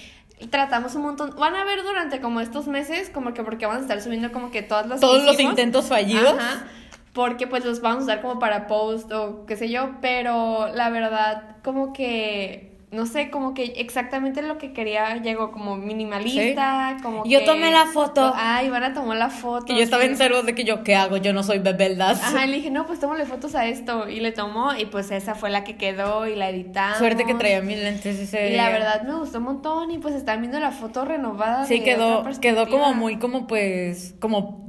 tratamos 0.50 0.94
un 0.94 1.02
montón. 1.02 1.34
Van 1.36 1.54
a 1.54 1.64
ver 1.64 1.82
durante 1.82 2.20
como 2.20 2.40
estos 2.40 2.66
meses, 2.66 3.08
como 3.08 3.32
que 3.32 3.42
porque 3.42 3.66
vamos 3.66 3.80
a 3.80 3.82
estar 3.82 4.00
subiendo 4.00 4.32
como 4.32 4.50
que 4.50 4.62
todas 4.62 4.86
las 4.86 5.00
que 5.00 5.06
Todos 5.06 5.24
los 5.24 5.40
intentos 5.40 5.86
fallidos. 5.86 6.38
Ajá, 6.38 6.66
porque 7.12 7.46
pues 7.46 7.64
los 7.64 7.80
vamos 7.80 8.02
a 8.02 8.04
usar 8.04 8.22
como 8.22 8.38
para 8.38 8.66
post 8.66 9.12
o 9.12 9.44
qué 9.46 9.56
sé 9.56 9.68
yo, 9.68 9.96
pero 10.00 10.68
la 10.68 10.90
verdad 10.90 11.56
como 11.62 11.92
que 11.92 12.71
no 12.92 13.06
sé, 13.06 13.30
como 13.30 13.54
que 13.54 13.64
exactamente 13.76 14.42
lo 14.42 14.58
que 14.58 14.72
quería 14.72 15.16
llegó 15.16 15.50
como 15.50 15.76
minimalista, 15.76 16.98
como 17.02 17.24
Yo 17.24 17.40
que- 17.40 17.46
tomé 17.46 17.70
la 17.70 17.86
foto. 17.86 18.32
Ay, 18.36 18.68
van 18.68 18.84
a 18.84 18.92
tomar 18.94 19.16
la 19.16 19.30
foto. 19.30 19.72
Y 19.72 19.76
yo 19.76 19.82
estaba 19.82 20.02
sí. 20.02 20.10
en 20.10 20.16
cero 20.16 20.42
de 20.42 20.54
que 20.54 20.64
yo, 20.64 20.82
¿qué 20.84 20.94
hago? 20.94 21.16
Yo 21.16 21.32
no 21.32 21.42
soy 21.42 21.58
bebeldas. 21.58 22.22
Ajá, 22.22 22.44
y 22.44 22.50
le 22.50 22.56
dije, 22.56 22.70
no, 22.70 22.86
pues 22.86 23.00
tómale 23.00 23.24
fotos 23.24 23.54
a 23.54 23.66
esto. 23.66 24.08
Y 24.08 24.20
le 24.20 24.32
tomó, 24.32 24.74
y 24.74 24.86
pues 24.86 25.10
esa 25.10 25.34
fue 25.34 25.50
la 25.50 25.64
que 25.64 25.76
quedó 25.76 26.26
y 26.26 26.36
la 26.36 26.50
editamos. 26.50 26.98
Suerte 26.98 27.24
que 27.24 27.34
traía 27.34 27.60
mis 27.62 27.78
lentes 27.78 28.18
ese 28.18 28.52
Y 28.52 28.56
la 28.56 28.68
verdad 28.70 29.02
me 29.02 29.14
gustó 29.14 29.38
un 29.38 29.44
montón. 29.44 29.90
Y 29.90 29.98
pues 29.98 30.14
están 30.14 30.40
viendo 30.40 30.60
la 30.60 30.70
foto 30.70 31.04
renovada. 31.04 31.64
Sí, 31.64 31.78
de 31.78 31.84
quedó, 31.84 32.24
quedó 32.40 32.68
como 32.68 32.94
muy, 32.94 33.18
como 33.18 33.46
pues, 33.46 34.14
como 34.20 34.62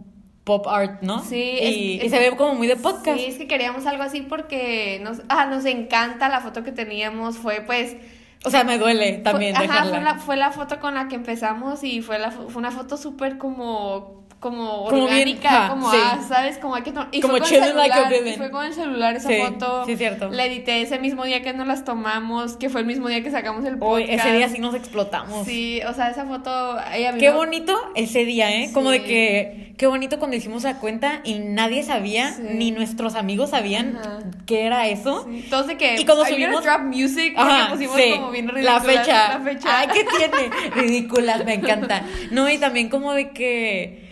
pop 0.44 0.68
art, 0.68 1.02
¿no? 1.04 1.24
Sí, 1.24 1.38
y, 1.42 1.58
es- 1.60 2.04
y 2.04 2.06
es- 2.06 2.12
se 2.12 2.20
ve 2.20 2.36
como 2.36 2.54
muy 2.56 2.68
de 2.68 2.76
podcast. 2.76 3.18
Sí, 3.18 3.26
es 3.28 3.38
que 3.38 3.48
queríamos 3.48 3.86
algo 3.86 4.04
así 4.04 4.22
porque 4.22 5.00
nos, 5.02 5.22
ah, 5.30 5.46
nos 5.46 5.64
encanta 5.66 6.28
la 6.30 6.42
foto 6.42 6.64
que 6.64 6.72
teníamos. 6.72 7.38
Fue 7.38 7.62
pues. 7.66 7.96
O 8.46 8.50
sea, 8.50 8.64
me 8.64 8.78
duele 8.78 9.20
también 9.20 9.56
fue, 9.56 9.66
ajá, 9.66 9.86
fue 9.86 10.02
la, 10.02 10.16
fue 10.16 10.38
la 10.38 10.52
foto 10.52 10.80
con 10.80 10.96
la 10.96 11.08
que 11.08 11.16
empezamos 11.16 11.84
y 11.84 12.02
fue, 12.02 12.20
la, 12.20 12.32
fue 12.32 12.56
una 12.56 12.72
foto 12.72 12.98
súper 12.98 13.38
como. 13.38 14.23
Como 14.44 14.84
Como 14.90 14.92
bien, 14.92 15.04
orgánica, 15.04 15.50
ajá, 15.50 15.70
como, 15.70 15.90
sí. 15.90 15.98
ah, 16.02 16.20
¿sabes? 16.28 16.58
Como 16.58 16.76
hay 16.76 16.82
que 16.84 16.90
y 17.14 17.22
Como 17.22 17.38
fue 17.38 17.42
con 17.48 17.54
el 17.64 17.76
like 17.78 17.94
a 17.94 18.10
celular, 18.10 18.28
y 18.28 18.34
fue 18.38 18.52
con 18.52 18.66
el 18.66 18.74
celular 18.74 19.16
esa 19.16 19.30
Sí, 19.30 19.36
foto. 19.42 19.86
sí, 19.86 19.96
cierto. 19.96 20.28
La 20.32 20.46
edité 20.46 20.82
ese 20.82 21.00
mismo 21.00 21.24
día 21.24 21.42
que 21.42 21.54
nos 21.54 21.66
las 21.66 21.86
tomamos, 21.86 22.58
que 22.58 22.70
fue 22.70 22.82
el 22.82 22.88
mismo 22.88 23.08
día 23.08 23.24
que 23.24 23.32
sacamos 23.32 23.64
el 23.64 23.78
Hoy, 23.80 24.04
podcast. 24.04 24.26
ese 24.26 24.36
día 24.36 24.50
sí 24.50 24.60
nos 24.60 24.76
explotamos. 24.76 25.46
Sí, 25.48 25.80
o 25.88 25.94
sea, 25.94 26.10
esa 26.10 26.26
foto. 26.26 26.76
Qué 27.20 27.30
bonito 27.32 27.74
ese 27.96 28.26
día, 28.26 28.52
¿eh? 28.52 28.70
Como 28.74 28.90
de 28.92 29.04
que, 29.04 29.74
qué 29.78 29.88
bonito 29.88 30.20
cuando 30.20 30.36
hicimos 30.36 30.64
la 30.64 30.76
cuenta 30.80 31.22
y 31.24 31.36
nadie 31.40 31.84
sabía, 31.84 32.36
ni 32.38 32.72
nuestros 32.72 33.16
amigos 33.16 33.52
sabían 33.52 33.96
Ajá. 33.98 34.20
qué 34.46 34.66
era 34.66 34.90
eso. 34.90 35.26
Todos 35.50 35.68
de 35.68 35.78
que. 35.78 35.96
Y 36.02 36.06
cuando 36.06 36.26
"Are 36.26 36.36
you 36.36 36.46
gonna 36.48 36.58
subimos- 36.60 36.64
drop 36.66 36.82
music, 36.94 37.34
Ajá, 37.38 37.70
pusimos 37.70 37.96
como 38.18 38.32
bien 38.32 38.48
la 38.48 38.52
ridículas 38.54 38.86
fecha. 38.86 39.38
La 39.38 39.40
fecha. 39.40 39.80
Ay, 39.80 39.88
¿qué 39.94 40.06
tiene? 40.18 40.50
Ridículas, 40.76 41.46
me 41.46 41.54
encanta. 41.54 42.04
No, 42.32 42.50
y 42.50 42.58
también 42.58 42.90
como 42.90 43.14
de 43.14 43.30
que. 43.30 44.03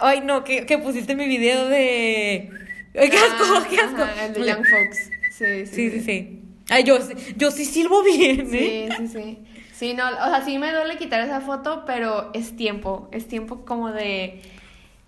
Ay, 0.00 0.20
no, 0.22 0.44
que, 0.44 0.66
que 0.66 0.78
pusiste 0.78 1.14
mi 1.14 1.26
video 1.26 1.68
de. 1.68 2.50
Ay, 2.98 3.10
qué 3.10 3.16
asco, 3.16 3.44
Ah, 3.46 3.66
qué 3.68 3.76
asco. 3.80 4.02
ajá, 4.02 4.26
el 4.26 4.32
de 4.34 4.40
Young 4.46 4.64
Folks. 4.66 5.10
Sí, 5.32 5.66
sí. 5.66 5.66
Sí, 5.66 5.90
sí, 5.90 6.00
sí. 6.00 6.42
Ay, 6.68 6.84
yo, 6.84 7.00
sí- 7.00 7.14
yo 7.36 7.50
sí 7.50 7.64
silbo 7.64 8.02
bien, 8.02 8.48
¿eh? 8.54 8.88
Sí, 8.96 9.06
sí, 9.06 9.08
sí. 9.08 9.38
Sí, 9.72 9.94
no, 9.94 10.04
o 10.08 10.28
sea, 10.28 10.42
sí 10.44 10.58
me 10.58 10.72
duele 10.72 10.98
quitar 10.98 11.20
esa 11.22 11.40
foto, 11.40 11.84
pero 11.86 12.30
es 12.34 12.54
tiempo. 12.56 13.08
Es 13.12 13.26
tiempo 13.28 13.64
como 13.64 13.90
de. 13.92 14.42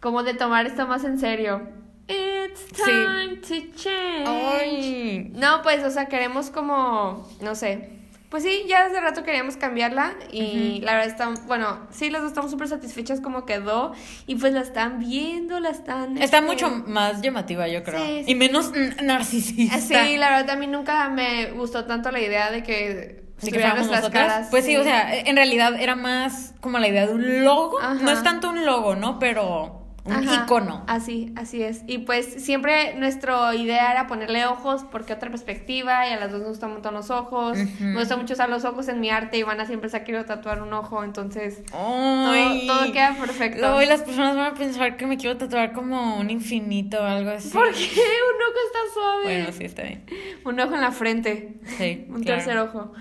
Como 0.01 0.23
de 0.23 0.35
tomar 0.35 0.67
esto 0.67 0.87
más 0.87 1.05
en 1.05 1.19
serio. 1.19 1.63
It's 2.09 2.61
Sí. 2.75 2.83
time 2.85 3.37
to 3.37 3.77
change. 3.77 5.31
No, 5.35 5.63
pues, 5.63 5.85
o 5.85 5.91
sea, 5.91 6.07
queremos 6.07 6.51
como. 6.51 7.29
No 7.41 7.55
sé. 7.55 7.89
Pues 8.33 8.45
sí, 8.45 8.65
ya 8.67 8.87
hace 8.87 8.99
rato 8.99 9.25
queríamos 9.25 9.59
cambiarla 9.59 10.15
y 10.31 10.81
la 10.81 10.93
verdad 10.93 11.07
estamos, 11.07 11.45
bueno, 11.45 11.87
sí, 11.91 12.09
las 12.09 12.23
dos 12.23 12.31
estamos 12.31 12.51
súper 12.51 12.67
satisfechas 12.67 13.21
como 13.21 13.45
quedó 13.45 13.93
y 14.27 14.37
pues 14.37 14.55
la 14.55 14.62
están 14.62 15.01
viendo, 15.01 15.61
la 15.61 15.69
están... 15.69 16.17
Está 16.17 16.39
este, 16.39 16.49
mucho 16.49 16.71
más 16.71 17.21
llamativa, 17.21 17.69
yo 17.69 17.85
creo. 17.85 18.03
Sí, 18.03 18.23
sí. 18.25 18.31
Y 18.31 18.35
menos 18.35 18.73
narcisista. 19.03 19.79
Sí, 19.79 20.17
la 20.17 20.31
verdad 20.31 20.47
también 20.47 20.73
nunca 20.73 21.11
me 21.11 21.51
gustó 21.51 21.85
tanto 21.85 22.11
la 22.11 22.21
idea 22.21 22.51
de 22.51 22.62
que 22.62 23.23
de 23.43 23.51
que 23.51 23.59
fuéramos 23.59 23.89
nosotras. 23.89 24.11
caras. 24.11 24.49
Pues 24.51 24.65
sí, 24.65 24.79
o 24.79 24.83
sea, 24.83 25.15
en 25.15 25.37
realidad 25.37 25.79
era 25.79 25.95
más 25.95 26.55
como 26.62 26.79
la 26.79 26.89
idea 26.89 27.07
de 27.07 27.12
un 27.12 27.45
logo. 27.45 27.79
Ajá. 27.83 27.97
No 27.97 28.12
es 28.12 28.23
tanto 28.23 28.49
un 28.49 28.65
logo, 28.65 28.97
¿no? 28.97 29.19
Pero 29.19 29.82
un 30.05 30.13
Ajá, 30.15 30.43
icono. 30.45 30.83
Así, 30.89 31.33
así 31.37 31.63
es. 31.63 31.83
Y 31.87 31.99
pues 31.99 32.27
siempre 32.45 32.95
nuestra 32.97 33.55
idea 33.55 33.93
era 33.93 34.09
ponerle 34.09 34.45
ojos 34.47 34.85
porque 34.91 35.13
otra 35.13 35.31
perspectiva 35.31 36.09
y 36.09 36.13
a 36.13 36.17
las 36.19 36.33
dos 36.33 36.41
nos 36.41 36.51
gustan 36.51 36.71
un 36.71 36.75
montón 36.77 36.95
los 36.95 37.11
ojos. 37.11 37.57
Ujú. 37.57 37.85
Me 37.85 38.01
gusta 38.01 38.17
mucho 38.17 38.35
usar 38.35 38.49
los 38.49 38.65
ojos 38.65 38.89
en 38.89 38.99
mi 38.99 39.11
arte 39.11 39.39
y 39.39 39.45
van 39.45 39.61
a 39.61 39.67
siempre 39.67 39.89
se 39.91 39.99
ha 39.99 40.05
querido 40.05 40.25
tatuar 40.25 40.61
un 40.61 40.73
ojo, 40.73 41.05
entonces 41.05 41.63
todo, 41.71 42.33
todo 42.67 42.93
queda 42.93 43.15
perfecto. 43.15 43.61
Luego 43.61 43.81
y 43.83 43.87
las 43.87 44.03
personas 44.03 44.37
van 44.37 44.47
a 44.53 44.55
pensar 44.55 44.97
que 44.97 45.07
me 45.07 45.17
quiero 45.17 45.37
tatuar 45.37 45.73
como 45.73 46.17
un 46.17 46.31
infinito 46.31 46.99
o 47.01 47.05
algo 47.05 47.31
así. 47.31 47.51
¿Por 47.51 47.71
qué? 47.73 47.79
Un 47.85 48.43
ojo 48.43 48.59
está 48.67 48.79
suave. 48.95 49.23
Bueno, 49.23 49.53
sí, 49.53 49.65
está 49.65 49.83
bien. 49.85 50.05
Un 50.45 50.59
ojo 50.59 50.75
en 50.75 50.81
la 50.81 50.91
frente. 50.91 51.61
Sí, 51.79 52.07
Un 52.09 52.23
claro. 52.25 52.43
tercer 52.43 52.59
ojo. 52.59 52.93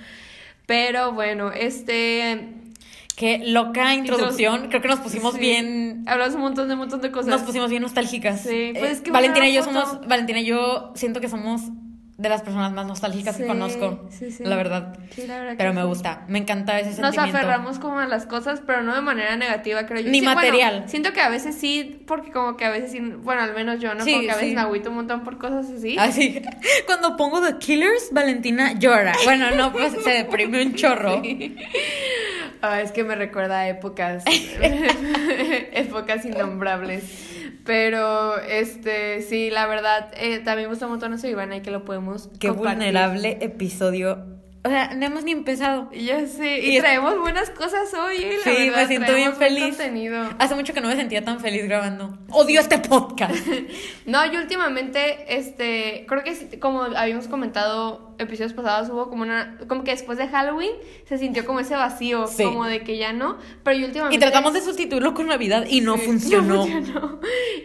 Pero 0.68 1.14
bueno, 1.14 1.52
este... 1.52 2.60
Qué 3.22 3.38
loca 3.46 3.94
introducción. 3.94 4.70
Creo 4.70 4.82
que 4.82 4.88
nos 4.88 5.00
pusimos 5.00 5.36
Sí. 5.36 5.40
bien. 5.40 6.04
Hablamos 6.08 6.34
un 6.34 6.42
montón 6.42 6.68
de 6.68 6.74
un 6.74 6.80
montón 6.80 7.02
de 7.02 7.12
cosas. 7.12 7.28
Nos 7.28 7.42
pusimos 7.42 7.70
bien 7.70 7.84
nostálgicas. 7.84 8.42
Sí, 8.42 8.72
pues 8.74 8.84
Eh, 8.84 8.92
es 8.94 9.02
que 9.02 9.12
Valentina 9.12 9.48
y 9.48 9.54
yo 9.54 9.64
foto. 9.64 9.80
somos. 9.86 10.08
Valentina 10.08 10.40
y 10.40 10.46
yo 10.46 10.92
siento 10.96 11.22
que 11.22 11.30
somos 11.30 11.62
de 12.22 12.30
las 12.30 12.44
personas 12.44 12.72
más 12.72 12.86
nostálgicas 12.86 13.36
que 13.36 13.48
conozco. 13.48 14.08
sí, 14.10 14.32
sí. 14.32 14.44
La 14.44 14.56
verdad. 14.56 14.96
Sí, 15.16 15.26
la 15.26 15.40
verdad 15.40 15.56
Pero 15.58 15.74
me 15.74 15.84
gusta. 15.84 16.24
Me 16.28 16.38
encanta 16.38 16.80
ese 16.80 16.90
Nos 17.02 17.16
sentimiento. 17.16 17.38
aferramos 17.38 17.80
como 17.80 18.00
a 18.00 18.08
las 18.08 18.26
cosas, 18.26 18.62
pero 18.66 18.84
no 18.84 18.94
de 18.96 19.02
manera 19.02 19.36
negativa, 19.36 19.86
creo 19.88 20.02
yo. 20.02 20.12
Ni 20.12 20.20
bueno, 20.22 20.36
material. 20.36 20.84
siento 20.88 21.14
que 21.14 21.22
a 21.22 21.30
veces 21.30 21.56
sí, 21.56 22.04
porque 22.06 22.32
como 22.32 22.58
que 22.58 22.66
a 22.66 22.70
veces 22.70 22.92
sí, 22.92 23.00
bueno, 23.00 23.42
al 23.42 23.56
menos 23.56 23.80
yo, 23.80 23.96
¿no? 23.96 24.06
Como 24.06 24.22
que 24.22 24.32
a 24.32 24.36
veces 24.36 24.54
me 24.54 24.62
agüito 24.62 24.90
un 24.90 24.98
montón 24.98 25.24
por 25.24 25.38
cosas 25.40 25.70
así. 25.70 25.96
Así. 25.98 26.42
Cuando 26.86 27.18
pongo 27.18 27.42
The 27.42 27.58
Killers, 27.58 28.10
Valentina 28.12 28.74
llora. 28.74 29.14
Bueno, 29.26 29.52
no, 29.52 29.72
pues 29.72 29.94
se 30.04 30.12
deprime 30.12 30.64
un 30.64 30.76
chorro. 30.76 31.22
Ah, 32.62 32.82
es 32.82 32.92
que 32.92 33.04
me 33.04 33.16
recuerda 33.16 33.62
a 33.62 33.68
épocas, 33.70 34.24
épocas 35.74 36.24
innombrables. 36.26 37.31
Pero, 37.66 38.40
este, 38.40 39.22
sí, 39.22 39.50
la 39.52 39.68
verdad, 39.68 40.12
eh, 40.18 40.40
también 40.40 40.68
me 40.68 40.74
gusta 40.74 40.86
un 40.86 40.92
montón 40.94 41.14
eso, 41.14 41.28
Ivana, 41.28 41.58
y 41.58 41.62
que 41.62 41.72
lo 41.72 41.86
podemos 41.86 42.30
Qué 42.40 42.48
compartir. 42.50 42.78
vulnerable 42.80 43.38
episodio. 43.42 44.26
O 44.64 44.70
sea, 44.70 44.94
no 44.94 45.04
hemos 45.08 45.24
ni 45.24 45.32
empezado. 45.32 45.90
Ya 45.92 46.28
sé, 46.28 46.60
y, 46.60 46.70
Y 46.72 46.78
es- 46.78 46.84
traemos 46.84 47.18
buenas 47.20 47.50
cosas 47.50 47.92
hoy, 47.96 48.18
eh, 48.18 48.38
la 48.46 48.52
Sí, 48.56 48.70
me 48.70 48.86
siento 48.88 49.16
bien 49.16 49.34
feliz. 49.36 49.70
contenido. 49.70 50.24
Hace 50.38 50.54
mucho 50.54 50.72
que 50.74 50.82
no 50.82 50.88
me 50.88 50.96
sentía 50.96 51.24
tan 51.26 51.40
feliz 51.40 51.64
grabando. 51.66 52.16
Odio 52.30 52.60
este 52.60 52.78
podcast. 52.78 53.34
No, 54.06 54.24
yo 54.32 54.40
últimamente, 54.40 55.36
este, 55.36 56.06
creo 56.08 56.24
que 56.24 56.60
como 56.60 56.82
habíamos 56.84 57.28
comentado 57.28 58.11
episodios 58.22 58.54
pasados, 58.54 58.90
hubo 58.90 59.10
como 59.10 59.24
una, 59.24 59.58
como 59.68 59.84
que 59.84 59.92
después 59.92 60.18
de 60.18 60.28
Halloween 60.28 60.72
se 61.06 61.18
sintió 61.18 61.46
como 61.46 61.60
ese 61.60 61.76
vacío, 61.76 62.28
Sí. 62.28 62.44
como 62.44 62.66
de 62.66 62.84
que 62.84 62.98
ya 62.98 63.14
no, 63.14 63.38
pero 63.64 63.78
yo 63.78 63.86
últimamente... 63.88 64.16
Y 64.16 64.20
tratamos 64.20 64.54
de 64.54 64.62
sustituirlo 64.62 65.14
con 65.14 65.28
Navidad 65.28 65.66
y 65.70 65.82
no 65.82 65.98
Sí, 65.98 66.02
funcionó. 66.06 66.56
no 66.56 66.66
funcionó. 66.68 67.20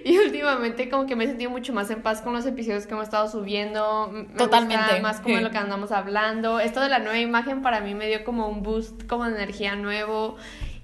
Y 0.04 0.18
últimamente 0.18 0.88
como 0.88 1.06
que 1.06 1.16
me 1.16 1.24
he 1.24 1.26
sentido 1.28 1.50
mucho 1.50 1.72
más 1.72 1.90
en 1.90 2.02
paz 2.02 2.20
con 2.22 2.32
los 2.32 2.46
episodios 2.46 2.86
que 2.86 2.94
hemos 2.94 3.04
estado 3.04 3.28
subiendo. 3.30 4.08
me 4.12 4.24
Totalmente, 4.36 4.82
gusta 4.84 5.00
más 5.02 5.20
como 5.20 5.36
sí. 5.36 5.42
lo 5.42 5.50
que 5.50 5.58
andamos 5.58 5.92
hablando. 5.92 6.60
Esto 6.60 6.80
de 6.80 6.88
la 6.88 6.98
nueva 6.98 7.18
imagen 7.18 7.62
para 7.62 7.80
mí 7.80 7.94
me 7.94 8.06
dio 8.08 8.24
como 8.24 8.48
un 8.48 8.62
boost, 8.62 9.06
como 9.06 9.24
de 9.24 9.34
energía 9.36 9.76
nuevo. 9.76 10.36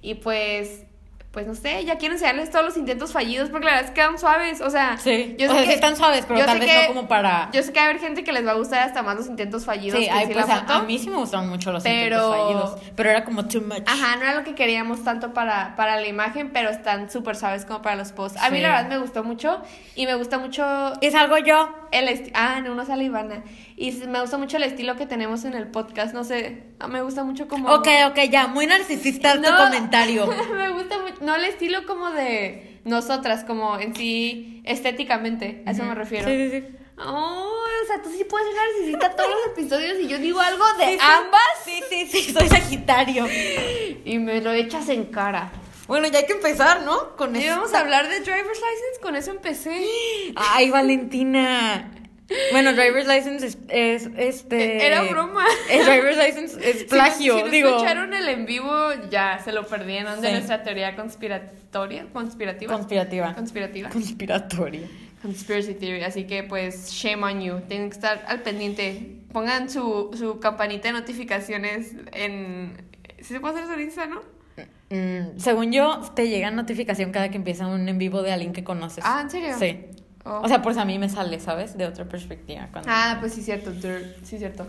Y 0.03 0.15
pues, 0.17 0.85
pues 1.33 1.47
no 1.47 1.55
sé, 1.55 1.83
ya 1.87 1.97
quiero 1.97 2.13
enseñarles 2.15 2.51
todos 2.51 2.65
los 2.65 2.77
intentos 2.77 3.11
fallidos 3.13 3.49
porque 3.49 3.65
la 3.65 3.71
verdad 3.73 3.85
es 3.87 3.91
que 3.93 4.01
quedan 4.03 4.19
suaves. 4.19 4.61
O 4.61 4.69
sea, 4.69 4.99
Sí, 4.99 5.35
yo 5.39 5.47
o 5.47 5.49
sé 5.51 5.55
sea, 5.55 5.63
que- 5.65 5.69
sí 5.71 5.75
están 5.75 5.97
suaves, 5.97 6.25
pero 6.29 6.45
tal 6.45 6.59
vez 6.61 6.71
que- 6.71 6.83
no 6.83 6.95
como 6.95 7.09
para... 7.09 7.49
Yo 7.53 7.63
sé 7.63 7.73
que 7.73 7.81
va 7.81 7.87
a 7.87 7.89
haber 7.89 8.01
gente 8.03 8.23
que 8.23 8.33
les 8.33 8.47
va 8.47 8.51
a 8.51 8.55
gustar 8.55 8.81
hasta 8.87 9.03
más 9.03 9.17
los 9.17 9.27
intentos 9.29 9.65
fallidos 9.65 9.99
Sí, 9.99 10.05
que 10.05 10.11
ay, 10.11 10.27
sí 10.27 10.33
pues 10.35 10.47
la 10.47 10.55
a, 10.55 10.61
foto. 10.61 10.73
a 10.75 10.83
mí 10.83 10.99
sí 10.99 11.09
me 11.09 11.17
gustaron 11.17 11.49
mucho 11.49 11.73
los 11.73 11.83
Pero- 11.83 12.17
intentos 12.17 12.37
fallidos, 12.37 12.93
pero 12.95 13.09
era 13.11 13.25
como 13.25 13.49
too 13.49 13.63
much. 13.63 13.83
Ajá, 13.87 14.17
no 14.17 14.23
era 14.25 14.35
lo 14.35 14.45
que 14.45 14.55
queríamos 14.55 15.03
tanto 15.05 15.33
para, 15.33 15.75
para 15.75 15.99
la 15.99 16.07
imagen, 16.07 16.51
pero 16.53 16.69
están 16.69 17.11
súper 17.11 17.35
suaves 17.35 17.65
como 17.65 17.81
para 17.81 17.97
los 17.97 18.13
posts. 18.13 18.39
A 18.43 18.51
mí 18.51 18.61
la 18.61 18.69
verdad 18.69 18.89
me 18.91 18.99
gustó 18.99 19.25
mucho 19.25 19.63
y 19.95 20.05
me 20.05 20.15
gusta 20.17 20.39
mucho 20.39 20.93
Es 21.01 21.15
algo 21.15 21.39
yo. 21.39 21.75
el. 21.93 22.31
Ah, 22.35 22.61
no, 22.63 22.75
no 22.75 22.85
sale 22.85 23.05
Ivana. 23.05 23.43
Y 23.83 23.91
me 24.07 24.21
gusta 24.21 24.39
mucho 24.39 24.59
el 24.59 24.63
estilo 24.63 24.95
que 24.97 25.07
tenemos 25.07 25.45
en 25.45 25.55
el 25.55 25.67
podcast, 25.67 26.15
no 26.15 26.23
sé, 26.23 26.63
ah, 26.79 26.87
me 26.87 27.03
gusta 27.03 27.25
mucho 27.25 27.49
como... 27.49 27.69
Ok, 27.69 27.89
ok, 28.07 28.19
ya, 28.31 28.47
muy 28.47 28.67
narcisista 28.67 29.35
tu 29.35 29.41
No. 29.41 29.57
comentario. 29.57 30.27
me 30.55 30.71
gusta 30.71 30.99
mucho, 30.99 31.17
no 31.21 31.35
el 31.35 31.45
estilo 31.45 31.85
como 31.85 32.11
de 32.13 32.81
nosotras, 32.85 33.43
como 33.45 33.79
en 33.81 33.95
sí 33.97 34.63
estéticamente, 34.65 35.65
a 35.67 35.73
eso 35.73 35.83
me 35.83 35.97
refiero. 35.97 36.29
Sí, 36.29 36.49
sí, 36.51 36.61
sí. 36.61 36.77
Oh, 36.99 37.59
o 37.83 37.87
sea, 37.89 38.01
tú 38.03 38.11
sí 38.17 38.23
puedes 38.25 38.47
ser 38.47 38.57
narcisista 38.57 39.17
todos 39.17 39.31
los 39.31 39.47
episodios 39.59 39.99
y 40.01 40.07
yo 40.07 40.19
digo 40.19 40.39
algo 40.39 40.65
de 40.79 40.87
Sí, 40.93 40.99
ambas 41.01 41.41
Sí, 41.65 41.81
sí, 41.91 42.07
sí, 42.07 42.33
soy 42.33 42.49
Sagitario. 42.49 43.27
y 44.05 44.19
me 44.21 44.41
lo 44.41 44.53
echas 44.53 44.89
en 44.91 45.07
cara. 45.07 45.51
Bueno, 45.89 46.07
ya 46.07 46.21
hay 46.21 46.27
que 46.27 46.35
empezar, 46.35 46.83
¿no? 46.83 47.17
Con 47.17 47.35
eso. 47.35 47.49
vamos 47.57 47.75
a 47.75 47.81
hablar 47.81 48.09
de 48.09 48.21
driver's 48.21 48.47
license, 48.61 49.01
con 49.03 49.17
eso 49.17 49.33
empecé. 49.33 49.85
Ay, 50.37 50.71
Valentina. 50.71 51.91
Bueno, 52.51 52.73
driver's 52.73 53.07
license 53.07 53.47
es, 53.47 53.59
es, 53.69 54.09
este. 54.17 54.87
Era 54.87 55.03
broma. 55.03 55.45
El 55.71 55.85
driver's 55.85 56.17
license 56.17 56.71
es 56.71 56.85
plagio, 56.85 57.35
Si, 57.37 57.41
no- 57.43 57.45
si 57.45 57.45
no 57.45 57.51
digo. 57.51 57.69
escucharon 57.71 58.15
el 58.15 58.29
en 58.29 58.47
vivo, 58.47 58.73
ya 59.11 59.39
se 59.45 59.53
lo 59.53 59.67
perdieron 59.67 60.21
de 60.21 60.29
Sí. 60.29 60.33
nuestra 60.33 60.63
teoría 60.63 60.97
conspiratoria, 60.97 62.07
conspirativa. 62.13 62.73
Conspirativa. 62.75 63.35
conspirativa. 63.35 63.89
Conspiratoria. 63.91 64.81
Conspiracy 65.21 65.75
theory, 65.75 66.03
así 66.03 66.25
que 66.25 66.43
pues 66.43 66.91
shame 66.91 67.23
on 67.25 67.41
you. 67.43 67.61
Tienen 67.69 67.91
que 67.91 67.95
estar 67.95 68.25
al 68.27 68.41
pendiente. 68.43 69.19
Pongan 69.33 69.69
su, 69.71 70.11
su 70.19 70.41
campanita 70.41 70.89
de 70.89 70.93
notificaciones 70.95 71.93
en. 72.13 72.73
¿Sí 73.19 73.35
se 73.35 73.41
puede 73.41 73.61
hacer 73.61 73.73
eso 73.79 73.81
Insta, 73.81 74.07
no? 74.07 74.21
Mm, 74.91 75.39
según 75.39 75.71
yo, 75.73 76.01
te 76.15 76.29
llega 76.29 76.51
notificación 76.51 77.13
cada 77.13 77.31
que 77.31 77.37
empieza 77.37 77.67
un 77.67 77.89
en 77.89 77.99
vivo 77.99 78.23
de 78.23 78.33
alguien 78.33 78.53
que 78.53 78.65
conoces. 78.65 79.05
Ah, 79.07 79.21
¿en 79.23 79.31
serio? 79.31 79.55
Sí. 79.59 79.79
Oh. 80.25 80.41
O 80.43 80.49
sea, 80.49 80.63
pues 80.63 80.77
a 80.79 80.85
mí 80.85 80.99
me 80.99 81.09
sale, 81.09 81.41
¿sabes? 81.41 81.77
De 81.77 81.87
otra 81.87 82.05
perspectiva. 82.05 82.69
cuando- 82.71 82.91
Ah, 82.93 83.17
pues 83.21 83.35
sí, 83.35 83.43
cierto. 83.43 83.73
Sí, 84.23 84.39
cierto. 84.39 84.67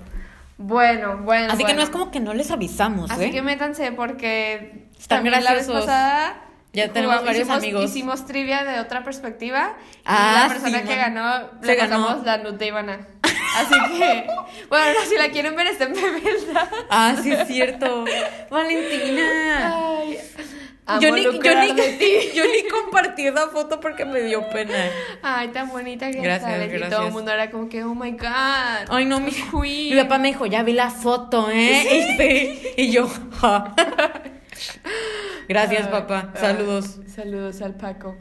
Bueno, 0.57 1.17
bueno. 1.23 1.47
Así 1.53 1.57
que 1.63 1.73
no 1.73 1.77
bueno. 1.79 1.83
es 1.83 1.89
como 1.89 2.11
que 2.11 2.19
no 2.19 2.33
les 2.33 2.51
avisamos, 2.51 3.09
Así 3.11 3.25
¿eh? 3.25 3.31
que 3.31 3.41
métanse 3.41 3.91
porque 3.91 4.87
Están 4.99 5.17
también 5.23 5.43
la 5.43 5.53
vez 5.53 5.67
pasada 5.67 6.41
Ya 6.73 6.89
tenemos 6.93 7.17
varios 7.17 7.37
hicimos, 7.43 7.57
amigos. 7.57 7.83
Hicimos 7.85 8.25
trivia 8.25 8.63
de 8.63 8.79
otra 8.79 9.03
perspectiva 9.03 9.73
Ah, 10.05 10.31
y 10.37 10.41
la 10.43 10.47
persona 10.49 10.79
sí, 10.79 10.85
que 10.87 10.95
ganó 10.95 11.49
le 11.61 11.75
ganó. 11.75 11.97
pasamos 12.05 12.25
la 12.25 12.37
nut 12.37 12.57
de 12.57 12.67
Ivana. 12.67 13.07
Así 13.57 13.75
que, 13.97 14.25
bueno, 14.69 14.85
ahora 14.85 14.99
si 15.07 15.15
la 15.17 15.29
quieren 15.29 15.55
ver 15.55 15.67
está 15.67 15.83
en 15.85 15.93
Bebelda. 15.93 16.69
Ah, 16.89 17.15
sí, 17.21 17.31
es 17.31 17.47
cierto. 17.47 18.05
Valentina. 18.49 19.73
Ay, 19.99 20.17
amo 20.85 21.01
Yo 21.01 21.11
ni, 21.11 21.23
yo, 21.23 21.31
ni, 21.31 21.39
yo 22.35 22.43
compartí 22.71 23.29
la 23.31 23.47
foto 23.47 23.79
porque 23.79 24.05
me 24.05 24.21
dio 24.21 24.47
pena. 24.49 24.73
Ay, 25.21 25.49
tan 25.49 25.69
bonita 25.69 26.11
que 26.11 26.21
Gracias, 26.21 26.51
sales. 26.51 26.81
Y 26.81 26.89
todo 26.89 27.07
el 27.07 27.11
mundo 27.11 27.31
era 27.31 27.49
como 27.49 27.69
que, 27.69 27.83
oh 27.83 27.95
my 27.95 28.11
god. 28.11 28.89
Ay, 28.89 29.05
no, 29.05 29.19
mi, 29.19 29.31
Queen. 29.31 29.95
mi 29.95 30.01
papá 30.01 30.17
me 30.17 30.29
dijo, 30.29 30.45
ya 30.45 30.63
vi 30.63 30.73
la 30.73 30.89
foto, 30.89 31.49
¿eh? 31.51 32.73
Y, 32.77 32.91
yo, 32.91 33.07
ja. 33.41 33.73
Gracias, 35.47 35.87
papá. 35.87 36.31
Saludos. 36.35 36.99
saludos 37.07 37.61
al 37.61 37.75
Paco. 37.75 38.15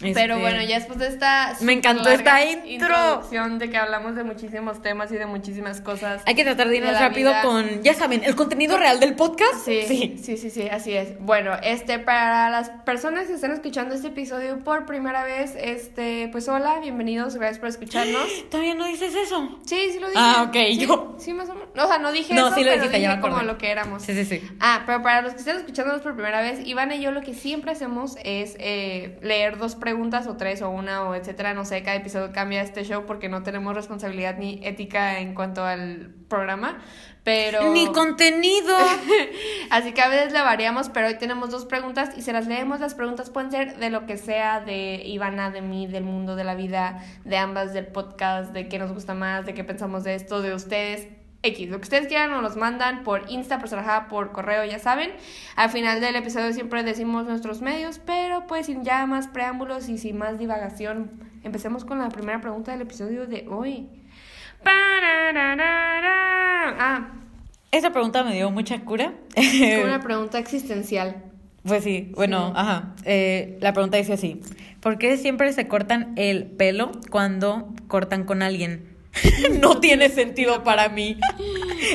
Este, 0.00 0.14
Pero 0.14 0.38
bueno, 0.38 0.62
ya 0.62 0.76
después 0.78 1.00
de 1.00 1.08
esta 1.08 1.56
Me 1.60 1.72
encantó 1.72 2.08
esta 2.08 2.44
intro. 2.44 2.68
introducción 2.86 3.58
de 3.58 3.68
que 3.68 3.76
hablamos 3.78 4.14
de 4.14 4.22
muchísimos 4.22 4.80
temas 4.80 5.10
y 5.10 5.16
de 5.16 5.26
muchísimas 5.26 5.80
cosas. 5.80 6.22
Hay 6.24 6.36
que 6.36 6.44
tratar 6.44 6.68
de 6.68 6.76
irnos 6.76 6.92
de 6.92 6.98
rápido 7.00 7.30
vida. 7.30 7.42
con, 7.42 7.82
ya 7.82 7.94
saben, 7.94 8.22
el 8.22 8.36
contenido 8.36 8.78
real 8.78 9.00
del 9.00 9.16
podcast. 9.16 9.64
Sí, 9.64 9.82
sí, 10.22 10.36
sí, 10.38 10.50
sí, 10.50 10.68
así 10.68 10.92
es. 10.92 11.18
Bueno, 11.18 11.50
este, 11.64 11.98
para 11.98 12.48
las 12.48 12.70
personas 12.70 13.26
que 13.26 13.34
están 13.34 13.50
escuchando 13.50 13.92
este 13.96 14.06
episodio 14.08 14.60
por 14.60 14.86
primera 14.86 15.24
vez, 15.24 15.54
este, 15.58 16.28
pues 16.30 16.48
hola, 16.48 16.78
bienvenidos, 16.78 17.34
gracias 17.34 17.58
por 17.58 17.68
escucharnos. 17.68 18.28
¿Todavía 18.50 18.76
no 18.76 18.86
dices 18.86 19.16
eso? 19.16 19.58
Sí, 19.66 19.88
sí 19.92 19.98
lo 19.98 20.06
dije. 20.10 20.20
Ah, 20.22 20.44
ok, 20.48 20.54
Sí, 20.54 20.78
yo- 20.78 21.16
Sí, 21.18 21.32
más 21.32 21.48
o 21.48 21.54
menos. 21.54 21.70
O 21.76 21.88
sea, 21.88 21.98
no 21.98 22.12
dije 22.12 22.34
No, 22.34 22.46
eso, 22.46 22.54
sí 22.54 22.62
lo 22.62 22.70
pero 22.70 22.88
dije 22.88 23.20
como 23.20 23.42
lo 23.42 23.58
que 23.58 23.72
éramos. 23.72 24.04
Sí, 24.04 24.14
sí, 24.14 24.24
sí. 24.24 24.48
Ah, 24.60 24.84
pero 24.86 25.02
para 25.02 25.22
los 25.22 25.32
que 25.32 25.40
estén 25.40 25.56
escuchándonos 25.56 26.02
por 26.02 26.14
primera 26.14 26.40
vez, 26.40 26.64
Iván 26.64 26.92
y 26.92 27.00
yo 27.00 27.10
lo 27.10 27.20
que 27.20 27.34
siempre 27.34 27.72
hacemos 27.72 28.16
es 28.22 28.54
eh, 28.60 29.18
leer 29.22 29.58
dos 29.58 29.74
preguntas 29.74 29.87
o 29.92 30.36
tres 30.36 30.62
o 30.62 30.70
una 30.70 31.04
o 31.04 31.14
etcétera. 31.14 31.54
No 31.54 31.64
sé, 31.64 31.82
cada 31.82 31.96
episodio 31.96 32.32
cambia 32.32 32.62
este 32.62 32.84
show 32.84 33.04
porque 33.06 33.28
no 33.28 33.42
tenemos 33.42 33.74
responsabilidad 33.74 34.36
ni 34.38 34.60
ética 34.62 35.20
en 35.20 35.34
cuanto 35.34 35.64
al 35.64 36.14
programa. 36.28 36.78
Pero. 37.24 37.72
Ni 37.72 37.86
contenido. 37.88 38.76
Así 39.70 39.92
que 39.92 40.00
a 40.00 40.08
veces 40.08 40.32
le 40.32 40.40
variamos, 40.40 40.88
pero 40.88 41.08
hoy 41.08 41.18
tenemos 41.18 41.50
dos 41.50 41.66
preguntas 41.66 42.10
y 42.16 42.22
se 42.22 42.32
las 42.32 42.46
leemos. 42.46 42.80
Las 42.80 42.94
preguntas 42.94 43.30
pueden 43.30 43.50
ser 43.50 43.76
de 43.76 43.90
lo 43.90 44.06
que 44.06 44.16
sea, 44.16 44.60
de 44.60 45.02
Ivana, 45.04 45.50
de 45.50 45.60
mí, 45.60 45.86
del 45.86 46.04
mundo, 46.04 46.36
de 46.36 46.44
la 46.44 46.54
vida, 46.54 47.04
de 47.24 47.36
ambas, 47.36 47.72
del 47.72 47.86
podcast, 47.86 48.52
de 48.52 48.68
qué 48.68 48.78
nos 48.78 48.92
gusta 48.92 49.14
más, 49.14 49.44
de 49.46 49.54
qué 49.54 49.64
pensamos 49.64 50.04
de 50.04 50.14
esto, 50.14 50.40
de 50.40 50.54
ustedes. 50.54 51.17
X, 51.42 51.68
lo 51.68 51.76
que 51.78 51.84
ustedes 51.84 52.08
quieran 52.08 52.30
nos 52.32 52.42
los 52.42 52.56
mandan 52.56 53.04
por 53.04 53.30
Insta, 53.30 53.58
por 53.60 53.68
por 54.08 54.32
correo, 54.32 54.64
ya 54.64 54.78
saben. 54.80 55.10
Al 55.54 55.70
final 55.70 56.00
del 56.00 56.16
episodio 56.16 56.52
siempre 56.52 56.82
decimos 56.82 57.26
nuestros 57.26 57.60
medios, 57.60 58.00
pero 58.04 58.46
pues 58.48 58.66
sin 58.66 58.82
ya 58.84 59.06
más 59.06 59.28
preámbulos 59.28 59.88
y 59.88 59.98
sin 59.98 60.18
más 60.18 60.38
divagación, 60.38 61.10
empecemos 61.44 61.84
con 61.84 62.00
la 62.00 62.08
primera 62.08 62.40
pregunta 62.40 62.72
del 62.72 62.80
episodio 62.82 63.26
de 63.26 63.46
hoy. 63.48 63.88
Ah, 66.80 67.08
Esa 67.70 67.90
pregunta 67.92 68.24
me 68.24 68.34
dio 68.34 68.50
mucha 68.50 68.80
cura. 68.80 69.12
es 69.34 69.76
como 69.76 69.84
una 69.84 70.00
pregunta 70.02 70.38
existencial. 70.38 71.22
Pues 71.64 71.84
sí, 71.84 72.12
bueno, 72.14 72.48
Sí. 72.48 72.52
ajá. 72.56 72.94
Eh, 73.04 73.58
la 73.60 73.72
pregunta 73.72 73.96
dice 73.96 74.14
así: 74.14 74.40
¿Por 74.80 74.98
qué 74.98 75.16
siempre 75.16 75.52
se 75.52 75.68
cortan 75.68 76.14
el 76.16 76.46
pelo 76.46 76.92
cuando 77.10 77.72
cortan 77.88 78.24
con 78.24 78.42
alguien? 78.42 78.96
no 79.60 79.80
tiene 79.80 80.08
sentido 80.08 80.62
para 80.64 80.88
mí. 80.88 81.16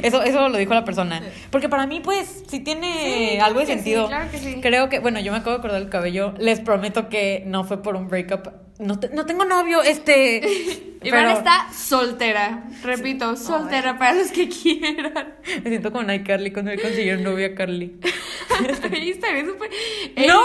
Eso, 0.02 0.24
eso 0.24 0.50
lo 0.50 0.58
dijo 0.58 0.74
la 0.74 0.84
persona. 0.86 1.22
Porque 1.52 1.70
para 1.70 1.88
mí, 1.88 2.00
pues, 2.00 2.44
sí 2.48 2.60
tiene 2.60 3.34
Sí, 3.34 3.40
algo 3.40 3.60
de 3.60 3.66
sí, 3.68 3.74
sentido. 3.74 4.08
claro 4.08 4.30
que 4.32 4.38
sí. 4.38 4.60
Creo 4.62 4.90
que, 4.90 5.00
bueno, 5.00 5.20
yo 5.20 5.32
me 5.32 5.38
acabo 5.38 5.52
de 5.52 5.60
acordar 5.60 5.80
del 5.80 5.90
cabello. 5.90 6.34
Les 6.38 6.60
prometo 6.60 7.10
que 7.10 7.44
no 7.46 7.64
fue 7.64 7.82
por 7.82 7.96
un 7.96 8.08
breakup 8.08 8.48
no, 8.80 9.00
te- 9.00 9.10
no 9.10 9.26
tengo 9.26 9.46
novio, 9.46 9.82
este... 9.84 10.90
Iván 11.06 11.26
pero 11.26 11.38
está 11.38 11.68
soltera. 11.74 12.64
Repito, 12.82 13.36
soltera 13.36 13.98
para 13.98 14.14
los 14.14 14.32
que 14.32 14.48
quieran. 14.48 15.36
Me 15.62 15.70
siento 15.70 15.92
como 15.92 16.08
Carly 16.26 16.52
cuando 16.54 16.72
le 16.72 16.82
consiguieron 16.82 17.24
novia 17.24 17.48
a 17.48 17.56
Carly. 17.56 18.00
Ahí 18.94 19.10
estaría 19.10 19.44
súper. 19.46 19.70
Sí, 19.70 20.26
No. 20.26 20.42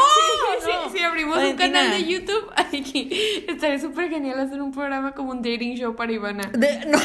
sí, 0.93 0.99
abrimos 0.99 1.37
Valentina. 1.37 1.67
un 1.69 1.73
canal 1.75 1.91
de 1.93 2.05
YouTube. 2.09 2.51
Aquí 2.57 3.09
estaría 3.47 3.79
súper 3.79 4.11
genial 4.11 4.41
hacer 4.41 4.61
un 4.61 4.73
programa 4.73 5.13
como 5.13 5.31
un 5.31 5.43
dating 5.43 5.77
show 5.77 5.95
para 5.95 6.11
Ivana. 6.11 6.51
De- 6.53 6.87
no. 6.87 6.99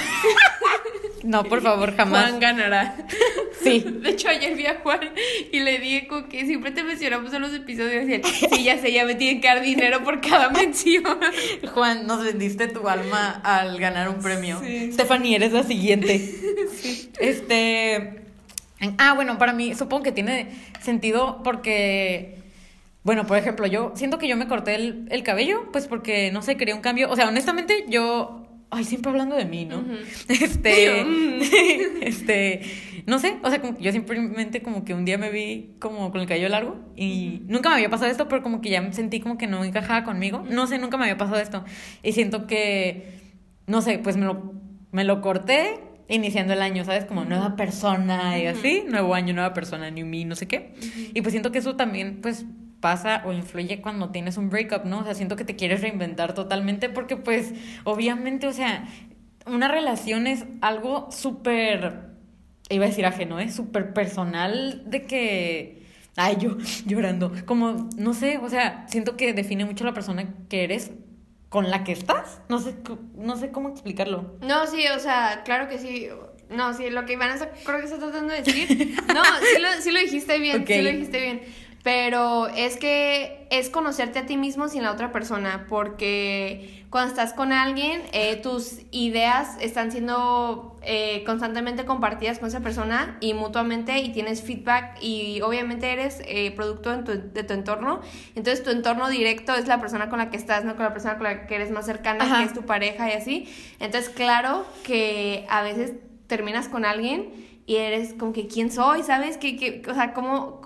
No, 1.23 1.43
por 1.45 1.61
favor, 1.61 1.95
jamás. 1.95 2.29
Juan 2.29 2.39
ganará. 2.39 2.95
Sí. 3.63 3.79
De 3.79 4.09
hecho, 4.09 4.27
ayer 4.27 4.55
vi 4.57 4.65
a 4.65 4.81
Juan 4.81 4.99
y 5.49 5.61
le 5.61 5.79
dije 5.79 6.09
que 6.29 6.45
siempre 6.45 6.71
te 6.71 6.83
mencionamos 6.83 7.33
en 7.33 7.41
los 7.41 7.53
episodios 7.53 8.09
y 8.09 8.15
él, 8.15 8.21
sí, 8.25 8.61
ya 8.61 8.77
sé, 8.77 8.91
ya 8.91 9.05
me 9.05 9.15
tienen 9.15 9.39
que 9.39 9.47
dar 9.47 9.61
dinero 9.61 10.03
por 10.03 10.19
cada 10.19 10.49
mención. 10.49 11.05
Juan, 11.73 12.05
nos 12.05 12.25
vendiste 12.25 12.67
tu 12.67 12.89
alma 12.89 13.39
al 13.41 13.79
ganar 13.79 14.09
un 14.09 14.19
premio. 14.19 14.59
Sí. 14.59 14.91
Stephanie, 14.91 15.37
eres 15.37 15.53
la 15.53 15.63
siguiente. 15.63 16.19
Este. 17.19 18.21
Ah, 18.97 19.13
bueno, 19.13 19.37
para 19.37 19.53
mí 19.53 19.75
supongo 19.75 20.03
que 20.03 20.11
tiene 20.11 20.51
sentido 20.81 21.41
porque. 21.43 22.39
Bueno, 23.03 23.25
por 23.25 23.37
ejemplo, 23.37 23.65
yo 23.65 23.93
siento 23.95 24.17
que 24.17 24.27
yo 24.27 24.35
me 24.35 24.47
corté 24.47 24.75
el, 24.75 25.07
el 25.09 25.23
cabello, 25.23 25.69
pues 25.71 25.87
porque 25.87 26.31
no 26.31 26.41
sé, 26.41 26.57
quería 26.57 26.75
un 26.75 26.81
cambio. 26.81 27.09
O 27.09 27.15
sea, 27.15 27.29
honestamente, 27.29 27.85
yo. 27.87 28.45
Ay, 28.75 28.85
siempre 28.85 29.11
hablando 29.11 29.35
de 29.35 29.45
mí, 29.45 29.65
¿no? 29.65 29.83
Este. 30.27 31.03
Mm. 31.05 31.41
este. 32.01 32.61
No 33.05 33.19
sé, 33.19 33.37
o 33.43 33.49
sea, 33.49 33.61
como 33.61 33.77
que 33.77 33.83
yo 33.83 33.91
simplemente 33.91 34.63
como 34.63 34.83
que 34.83 34.95
un 34.95 35.05
día 35.05 35.19
me 35.19 35.29
vi 35.29 35.75
como 35.79 36.11
con 36.11 36.21
el 36.21 36.27
cabello 36.27 36.49
largo 36.49 36.77
y 36.95 37.41
nunca 37.45 37.69
me 37.69 37.75
había 37.75 37.89
pasado 37.89 38.09
esto, 38.09 38.27
pero 38.27 38.41
como 38.41 38.61
que 38.61 38.69
ya 38.69 38.91
sentí 38.93 39.19
como 39.19 39.37
que 39.37 39.45
no 39.45 39.63
encajaba 39.63 40.03
conmigo. 40.03 40.43
No 40.49 40.65
sé, 40.65 40.79
nunca 40.79 40.97
me 40.97 41.03
había 41.03 41.17
pasado 41.17 41.39
esto. 41.39 41.63
Y 42.01 42.13
siento 42.13 42.47
que, 42.47 43.19
no 43.67 43.81
sé, 43.81 43.99
pues 43.99 44.17
me 44.17 44.25
lo, 44.25 44.53
me 44.91 45.03
lo 45.03 45.21
corté 45.21 45.79
iniciando 46.07 46.53
el 46.53 46.61
año, 46.61 46.83
¿sabes? 46.83 47.05
Como 47.05 47.25
nueva 47.25 47.55
persona 47.55 48.39
y 48.39 48.47
así, 48.47 48.85
nuevo 48.89 49.13
año, 49.13 49.33
nueva 49.33 49.53
persona, 49.53 49.91
new 49.91 50.07
me, 50.07 50.25
no 50.25 50.35
sé 50.35 50.47
qué. 50.47 50.73
Y 51.13 51.21
pues 51.21 51.31
siento 51.31 51.51
que 51.51 51.59
eso 51.59 51.75
también, 51.75 52.19
pues 52.21 52.45
pasa 52.83 53.23
o 53.25 53.31
influye 53.31 53.79
cuando 53.79 54.09
tienes 54.09 54.35
un 54.35 54.49
breakup, 54.49 54.83
¿no? 54.83 54.99
O 54.99 55.03
sea, 55.05 55.15
siento 55.15 55.37
que 55.37 55.45
te 55.45 55.55
quieres 55.55 55.79
reinventar 55.79 56.33
totalmente 56.33 56.89
porque 56.89 57.15
pues 57.15 57.53
obviamente, 57.85 58.45
o 58.45 58.51
sea, 58.51 58.85
una 59.45 59.69
relación 59.69 60.27
es 60.27 60.43
algo 60.59 61.09
súper, 61.09 62.09
iba 62.69 62.83
a 62.83 62.89
decir 62.89 63.05
ajeno, 63.05 63.39
¿eh? 63.39 63.49
Súper 63.49 63.93
personal 63.93 64.83
de 64.85 65.05
que... 65.05 65.83
Ay, 66.17 66.35
yo 66.41 66.57
llorando. 66.85 67.31
Como, 67.45 67.87
no 67.95 68.13
sé, 68.13 68.37
o 68.37 68.49
sea, 68.49 68.85
siento 68.89 69.15
que 69.15 69.31
define 69.33 69.63
mucho 69.63 69.85
la 69.85 69.93
persona 69.93 70.33
que 70.49 70.65
eres 70.65 70.91
con 71.47 71.71
la 71.71 71.85
que 71.85 71.93
estás. 71.93 72.41
No 72.49 72.59
sé, 72.59 72.75
no 73.15 73.37
sé 73.37 73.51
cómo 73.51 73.69
explicarlo. 73.69 74.37
No, 74.41 74.67
sí, 74.67 74.83
o 74.93 74.99
sea, 74.99 75.43
claro 75.45 75.69
que 75.69 75.77
sí. 75.79 76.09
No, 76.49 76.73
sí, 76.73 76.89
lo 76.89 77.05
que 77.05 77.13
Iván 77.13 77.31
está, 77.31 77.49
creo 77.63 77.79
que 77.79 77.85
está 77.85 77.97
tratando 77.97 78.33
de 78.33 78.41
decir. 78.41 78.95
No, 79.07 79.23
sí 79.23 79.61
lo, 79.61 79.81
sí 79.81 79.91
lo 79.91 79.99
dijiste 80.01 80.37
bien, 80.39 80.61
Ok. 80.63 80.67
sí 80.67 80.81
lo 80.81 80.89
dijiste 80.91 81.21
bien. 81.21 81.41
Pero 81.83 82.47
es 82.47 82.77
que 82.77 83.45
es 83.49 83.69
conocerte 83.69 84.19
a 84.19 84.25
ti 84.25 84.37
mismo 84.37 84.69
sin 84.69 84.83
la 84.83 84.91
otra 84.93 85.11
persona, 85.11 85.65
porque 85.67 86.85
cuando 86.89 87.09
estás 87.09 87.33
con 87.33 87.51
alguien, 87.51 88.01
eh, 88.13 88.37
tus 88.37 88.79
ideas 88.91 89.57
están 89.59 89.91
siendo 89.91 90.77
eh, 90.81 91.23
constantemente 91.25 91.83
compartidas 91.83 92.39
con 92.39 92.47
esa 92.47 92.61
persona 92.61 93.17
y 93.19 93.33
mutuamente 93.33 93.99
y 93.99 94.13
tienes 94.13 94.41
feedback 94.43 94.97
y 95.01 95.41
obviamente 95.41 95.91
eres 95.91 96.21
eh, 96.25 96.51
producto 96.55 97.03
tu- 97.03 97.31
de 97.33 97.43
tu 97.43 97.53
entorno. 97.53 97.99
Entonces 98.35 98.63
tu 98.63 98.69
entorno 98.69 99.09
directo 99.09 99.53
es 99.53 99.67
la 99.67 99.81
persona 99.81 100.07
con 100.09 100.19
la 100.19 100.29
que 100.29 100.37
estás, 100.37 100.63
no 100.63 100.75
con 100.77 100.85
la 100.85 100.93
persona 100.93 101.15
con 101.15 101.23
la 101.25 101.47
que 101.47 101.55
eres 101.55 101.69
más 101.71 101.85
cercana, 101.85 102.23
Ajá. 102.23 102.37
que 102.39 102.43
es 102.45 102.53
tu 102.53 102.61
pareja 102.65 103.09
y 103.09 103.11
así. 103.13 103.53
Entonces 103.81 104.09
claro 104.09 104.65
que 104.83 105.45
a 105.49 105.61
veces 105.63 105.93
terminas 106.27 106.69
con 106.69 106.85
alguien 106.85 107.29
y 107.65 107.75
eres 107.77 108.13
como 108.13 108.31
que 108.31 108.47
quién 108.47 108.71
soy, 108.71 109.03
¿sabes? 109.03 109.37
Que, 109.37 109.57
que, 109.57 109.81
o 109.89 109.93
sea, 109.93 110.13
como 110.13 110.61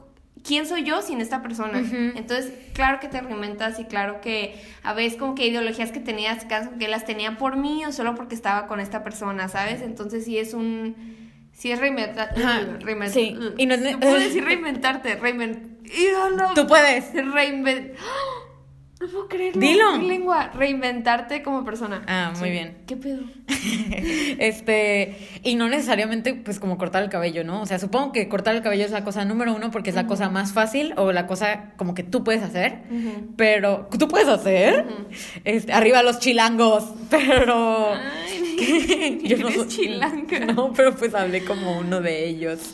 quién 0.48 0.66
soy 0.66 0.84
yo 0.84 1.02
sin 1.02 1.20
esta 1.20 1.42
persona. 1.42 1.80
Entonces, 2.16 2.52
claro 2.74 3.00
que 3.02 3.08
te 3.10 3.20
reinventas 3.20 3.80
y 3.80 3.86
claro 3.86 4.22
que 4.22 4.56
a 4.84 4.94
veces 4.94 5.20
como 5.20 5.36
que 5.36 5.46
ideologías 5.48 5.92
que 5.92 6.00
tenías, 6.00 6.46
caso 6.46 6.70
que 6.80 6.88
las 6.88 7.06
tenía 7.06 7.38
por 7.38 7.58
mí 7.58 7.84
o 7.86 7.92
solo 7.92 8.16
porque 8.16 8.34
estaba 8.36 8.66
con 8.68 8.80
esta 8.80 9.04
persona, 9.04 9.50
¿sabes? 9.50 9.82
Entonces 9.82 10.24
sí 10.26 10.38
es 10.38 10.54
un 10.54 10.96
sí 11.54 11.72
es 11.72 11.80
reinventar, 11.80 12.34
reinventar. 12.82 13.10
sí, 13.10 13.36
y 13.58 13.66
no 13.66 13.74
es- 13.76 13.98
puedo 13.98 14.14
decir 14.20 14.44
reinventarte, 14.46 15.16
reinventar. 15.18 15.68
Tú 16.54 16.68
puedes. 16.68 17.14
Reinvent 17.14 17.94
No 19.00 19.08
puedo 19.08 19.28
creerlo. 19.28 19.62
Dilo. 19.62 19.98
Mi 20.00 20.08
lengua, 20.08 20.50
reinventarte 20.56 21.44
como 21.44 21.64
persona. 21.64 22.02
Ah, 22.08 22.32
muy 22.38 22.48
Sí. 22.48 22.52
bien. 22.52 22.78
¿Qué 22.88 22.98
pedo? 22.98 23.22
este, 24.40 25.16
y 25.44 25.56
no 25.56 25.70
necesariamente 25.70 26.34
pues 26.34 26.60
como 26.60 26.78
cortar 26.78 27.04
el 27.04 27.10
cabello, 27.10 27.44
¿no? 27.44 27.62
O 27.62 27.66
sea, 27.66 27.80
supongo 27.80 28.12
que 28.12 28.28
cortar 28.28 28.56
el 28.56 28.62
cabello 28.62 28.86
es 28.86 28.92
la 28.92 29.04
cosa 29.04 29.24
número 29.26 29.54
uno 29.54 29.72
porque 29.72 29.90
es 29.90 29.96
la 29.96 30.08
cosa 30.08 30.30
más 30.30 30.54
fácil 30.54 30.94
o 30.98 31.12
la 31.12 31.28
cosa 31.28 31.74
como 31.78 31.94
que 31.94 32.04
tú 32.04 32.24
puedes 32.24 32.42
hacer, 32.44 32.80
pero 33.36 33.88
tú 33.98 34.08
puedes 34.08 34.28
hacer, 34.28 34.86
este, 35.44 35.74
arriba 35.74 36.02
los 36.04 36.20
chilangos, 36.20 36.86
pero 37.10 37.94
Ay, 37.94 39.20
yo 39.24 39.38
no 39.38 39.52
soy- 39.52 39.68
chilanga. 39.68 40.40
No, 40.40 40.74
pero 40.74 40.96
pues 40.96 41.14
hablé 41.14 41.44
como 41.46 41.78
uno 41.80 42.02
de 42.02 42.26
ellos. 42.28 42.74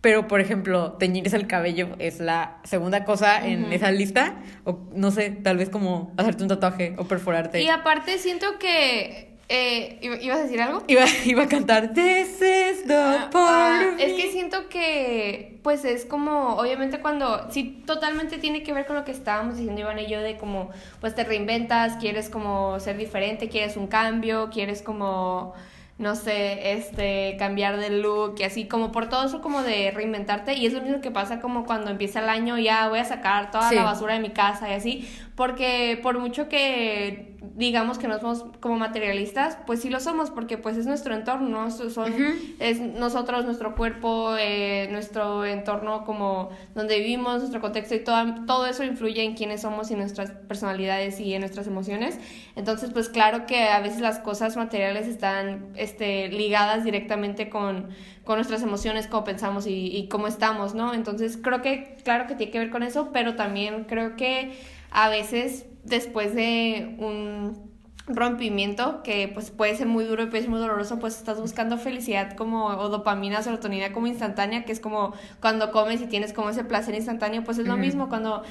Pero, 0.00 0.28
por 0.28 0.40
ejemplo, 0.40 0.92
teñirse 0.92 1.36
el 1.36 1.46
cabello 1.48 1.88
es 1.98 2.20
la 2.20 2.58
segunda 2.64 3.04
cosa 3.04 3.44
en 3.46 3.72
esa 3.72 3.90
lista. 3.90 4.36
O 4.64 4.78
no 4.94 5.10
sé, 5.10 5.30
tal 5.30 5.56
vez 5.56 5.70
como 5.70 6.12
hacerte 6.16 6.42
un 6.44 6.48
tatuaje 6.48 6.94
o 6.98 7.04
perforarte. 7.04 7.60
Y 7.62 7.68
aparte 7.68 8.16
siento 8.18 8.58
que 8.60 9.36
eh, 9.48 9.98
¿iba- 10.02 10.16
¿ibas 10.22 10.38
a 10.38 10.42
decir 10.42 10.60
algo? 10.60 10.84
Iba, 10.86 11.04
iba 11.24 11.42
a 11.44 11.48
cantar 11.48 11.94
This 11.94 12.28
is 12.42 12.84
the 12.86 12.94
Ah, 12.94 13.28
part 13.32 13.34
ah, 13.82 13.96
es 13.98 14.12
me". 14.12 14.16
que 14.16 14.30
siento 14.30 14.68
que, 14.68 15.58
pues 15.64 15.84
es 15.86 16.04
como, 16.04 16.56
obviamente 16.58 17.00
cuando, 17.00 17.50
sí, 17.50 17.82
totalmente 17.86 18.36
tiene 18.38 18.62
que 18.62 18.72
ver 18.74 18.84
con 18.86 18.94
lo 18.94 19.04
que 19.04 19.10
estábamos 19.12 19.56
diciendo 19.56 19.80
Iván 19.80 19.98
y 19.98 20.06
yo, 20.06 20.20
de 20.20 20.36
como, 20.36 20.68
pues 21.00 21.14
te 21.14 21.24
reinventas, 21.24 21.96
quieres 21.96 22.28
como 22.28 22.78
ser 22.78 22.98
diferente, 22.98 23.48
quieres 23.48 23.76
un 23.78 23.86
cambio, 23.88 24.50
quieres 24.52 24.82
como, 24.82 25.54
no 25.98 26.14
sé, 26.14 26.72
este, 26.74 27.36
cambiar 27.38 27.76
de 27.78 27.90
look 27.90 28.36
y 28.38 28.44
así, 28.44 28.66
como 28.66 28.92
por 28.92 29.08
todo 29.08 29.26
eso 29.26 29.40
como 29.40 29.62
de 29.62 29.90
reinventarte, 29.90 30.54
y 30.54 30.64
es 30.66 30.72
lo 30.72 30.80
mismo 30.80 31.00
que 31.00 31.10
pasa 31.10 31.40
como 31.40 31.64
cuando 31.66 31.90
empieza 31.90 32.20
el 32.20 32.28
año, 32.28 32.56
ya 32.58 32.88
voy 32.88 33.00
a 33.00 33.04
sacar 33.04 33.50
toda 33.50 33.68
Sí. 33.68 33.74
la 33.74 33.82
basura 33.82 34.14
de 34.14 34.20
mi 34.20 34.30
casa 34.30 34.68
y 34.70 34.74
así, 34.74 35.08
porque 35.38 36.00
por 36.02 36.18
mucho 36.18 36.48
que 36.48 37.36
digamos 37.54 37.98
que 37.98 38.08
no 38.08 38.18
somos 38.18 38.44
como 38.58 38.76
materialistas, 38.76 39.56
pues 39.68 39.80
sí 39.80 39.88
lo 39.88 40.00
somos, 40.00 40.30
porque 40.32 40.58
pues 40.58 40.76
es 40.76 40.84
nuestro 40.86 41.14
entorno, 41.14 41.48
¿no? 41.48 41.70
So- 41.70 41.90
son, 41.90 42.12
es 42.58 42.80
nosotros, 42.80 43.44
nuestro 43.44 43.76
cuerpo, 43.76 44.34
eh, 44.36 44.88
nuestro 44.90 45.44
entorno 45.44 46.04
como 46.04 46.50
donde 46.74 46.98
vivimos, 46.98 47.38
nuestro 47.38 47.60
contexto 47.60 47.94
y 47.94 48.00
todo, 48.00 48.44
todo 48.46 48.66
eso 48.66 48.82
influye 48.82 49.22
en 49.22 49.34
quiénes 49.36 49.60
somos 49.62 49.92
y 49.92 49.94
nuestras 49.94 50.32
personalidades 50.32 51.20
y 51.20 51.32
en 51.34 51.40
nuestras 51.42 51.68
emociones. 51.68 52.18
Entonces, 52.56 52.90
pues 52.92 53.08
claro 53.08 53.46
que 53.46 53.68
a 53.68 53.78
veces 53.78 54.00
las 54.00 54.18
cosas 54.18 54.56
materiales 54.56 55.06
están 55.06 55.68
este, 55.76 56.28
ligadas 56.30 56.82
directamente 56.82 57.48
con, 57.48 57.90
con 58.24 58.38
nuestras 58.38 58.62
emociones, 58.62 59.06
cómo 59.06 59.22
pensamos 59.22 59.68
y, 59.68 59.96
y 59.96 60.08
cómo 60.08 60.26
estamos, 60.26 60.74
¿no? 60.74 60.94
Entonces, 60.94 61.38
creo 61.40 61.62
que, 61.62 61.96
claro 62.02 62.26
que 62.26 62.34
tiene 62.34 62.50
que 62.50 62.58
ver 62.58 62.70
con 62.70 62.82
eso, 62.82 63.10
pero 63.12 63.36
también 63.36 63.84
creo 63.84 64.16
que 64.16 64.77
a 64.90 65.08
veces 65.08 65.66
después 65.84 66.34
de 66.34 66.96
un 66.98 67.68
rompimiento 68.06 69.02
que 69.02 69.28
pues 69.28 69.50
puede 69.50 69.76
ser 69.76 69.86
muy 69.86 70.04
duro 70.04 70.22
y 70.22 70.26
puede 70.26 70.42
ser 70.42 70.50
muy 70.50 70.60
doloroso, 70.60 70.98
pues 70.98 71.16
estás 71.16 71.40
buscando 71.40 71.76
felicidad 71.76 72.34
como 72.36 72.66
o 72.66 72.88
dopamina, 72.88 73.42
serotonina 73.42 73.92
como 73.92 74.06
instantánea, 74.06 74.64
que 74.64 74.72
es 74.72 74.80
como 74.80 75.12
cuando 75.40 75.70
comes 75.72 76.00
y 76.00 76.06
tienes 76.06 76.32
como 76.32 76.48
ese 76.50 76.64
placer 76.64 76.94
instantáneo, 76.94 77.44
pues 77.44 77.58
es 77.58 77.66
lo 77.66 77.76
mismo 77.76 78.08
cuando 78.08 78.42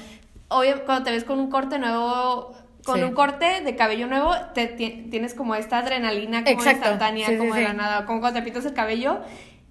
obvio, 0.48 0.84
cuando 0.84 1.04
te 1.04 1.10
ves 1.10 1.24
con 1.24 1.38
un 1.40 1.50
corte 1.50 1.78
nuevo 1.78 2.54
con 2.84 2.98
Sí. 3.00 3.02
un 3.04 3.12
corte 3.12 3.60
de 3.62 3.76
cabello 3.76 4.06
nuevo, 4.06 4.30
te, 4.54 4.66
ti- 4.68 5.08
tienes 5.10 5.34
como 5.34 5.54
esta 5.56 5.78
adrenalina 5.78 6.42
como 6.44 6.54
Exacto. 6.56 6.78
instantánea, 6.84 7.26
Sí, 7.26 7.32
sí, 7.34 7.38
como 7.38 7.54
de 7.54 7.62
la 7.64 7.72
nada, 7.74 8.06
como 8.06 8.20
cuando 8.20 8.38
te 8.38 8.44
pintas 8.44 8.64
el 8.64 8.72
cabello, 8.72 9.18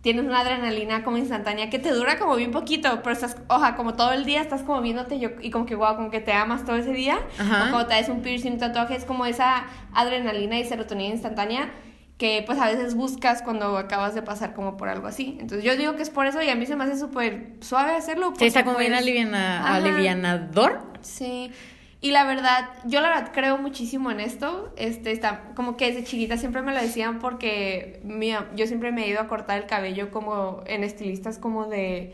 tienes 0.07 0.23
una 0.23 0.39
adrenalina 0.39 1.03
como 1.03 1.17
instantánea 1.17 1.69
que 1.69 1.79
te 1.79 1.91
dura 1.91 2.17
como 2.17 2.37
bien 2.37 2.51
poquito, 2.51 3.01
pero 3.03 3.11
estás, 3.11 3.35
oja, 3.49 3.75
como 3.75 3.95
todo 3.95 4.13
el 4.13 4.23
día 4.23 4.39
estás 4.39 4.63
como 4.63 4.79
viéndote 4.81 5.19
yo, 5.19 5.31
y 5.41 5.51
como 5.51 5.65
que 5.65 5.75
wow, 5.75 5.97
como 5.97 6.11
que 6.11 6.21
te 6.21 6.31
amas 6.31 6.63
todo 6.63 6.77
ese 6.77 6.93
día, 6.93 7.19
Ajá. 7.37 7.67
o 7.67 7.71
como 7.71 7.87
te 7.87 7.95
haces 7.95 8.07
un 8.07 8.21
piercing, 8.21 8.53
un 8.53 8.57
tatuaje, 8.57 8.95
es 8.95 9.03
como 9.03 9.25
esa 9.25 9.65
adrenalina 9.93 10.57
y 10.57 10.63
serotonina 10.63 11.13
instantánea 11.13 11.73
que 12.17 12.41
pues 12.45 12.57
a 12.57 12.67
veces 12.67 12.95
buscas 12.95 13.41
cuando 13.41 13.77
acabas 13.77 14.15
de 14.15 14.21
pasar 14.21 14.53
como 14.53 14.77
por 14.77 14.87
algo 14.87 15.07
así. 15.07 15.35
Entonces 15.41 15.65
yo 15.65 15.75
digo 15.75 15.97
que 15.97 16.03
es 16.03 16.09
por 16.09 16.25
eso 16.25 16.41
y 16.41 16.47
a 16.49 16.55
mí 16.55 16.65
se 16.65 16.77
me 16.77 16.85
hace 16.85 16.97
súper 16.97 17.57
suave 17.59 17.91
hacerlo. 17.91 18.33
Sí, 18.37 18.45
está 18.45 18.63
como 18.63 18.77
bien 18.77 18.93
pues, 18.93 19.01
aliviana, 19.01 19.75
alivianador. 19.75 20.83
Sí. 21.01 21.51
Y 21.99 22.11
la 22.11 22.25
verdad, 22.25 22.69
yo 22.85 23.01
la 23.01 23.09
verdad 23.09 23.31
creo 23.33 23.57
muchísimo 23.57 24.11
en 24.11 24.19
esto. 24.19 24.71
Este, 24.77 25.11
está, 25.11 25.45
como 25.55 25.77
que 25.77 25.87
desde 25.87 26.03
chiquita 26.03 26.37
siempre 26.37 26.61
me 26.61 26.71
lo 26.73 26.79
decían 26.79 27.17
porque 27.19 27.99
mira, 28.03 28.47
yo 28.55 28.67
siempre 28.67 28.91
me 28.91 29.03
he 29.05 29.09
ido 29.09 29.19
a 29.19 29.27
cortar 29.27 29.57
el 29.57 29.65
cabello 29.65 30.11
como 30.11 30.63
en 30.67 30.83
estilistas 30.83 31.39
como 31.39 31.65
de... 31.65 32.13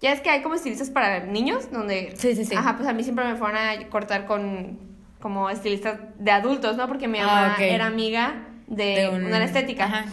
Ya 0.00 0.12
es 0.12 0.20
que 0.20 0.30
hay 0.30 0.42
como 0.42 0.54
estilistas 0.54 0.90
para 0.90 1.20
niños, 1.20 1.70
donde... 1.70 2.14
Sí, 2.16 2.34
sí, 2.34 2.44
sí. 2.44 2.54
Ajá, 2.54 2.76
pues 2.76 2.88
a 2.88 2.92
mí 2.94 3.02
siempre 3.04 3.24
me 3.26 3.36
fueron 3.36 3.56
a 3.58 3.88
cortar 3.90 4.24
con, 4.26 4.78
como 5.20 5.48
estilistas 5.50 6.00
de 6.18 6.30
adultos, 6.30 6.76
¿no? 6.76 6.88
Porque 6.88 7.06
mi 7.08 7.18
Ah, 7.20 7.26
mamá 7.26 7.56
era 7.60 7.86
amiga 7.86 8.34
de, 8.66 8.84
De 8.84 9.08
un- 9.10 9.24
una 9.26 9.44
estética. 9.44 9.84
Ajá. 9.84 10.04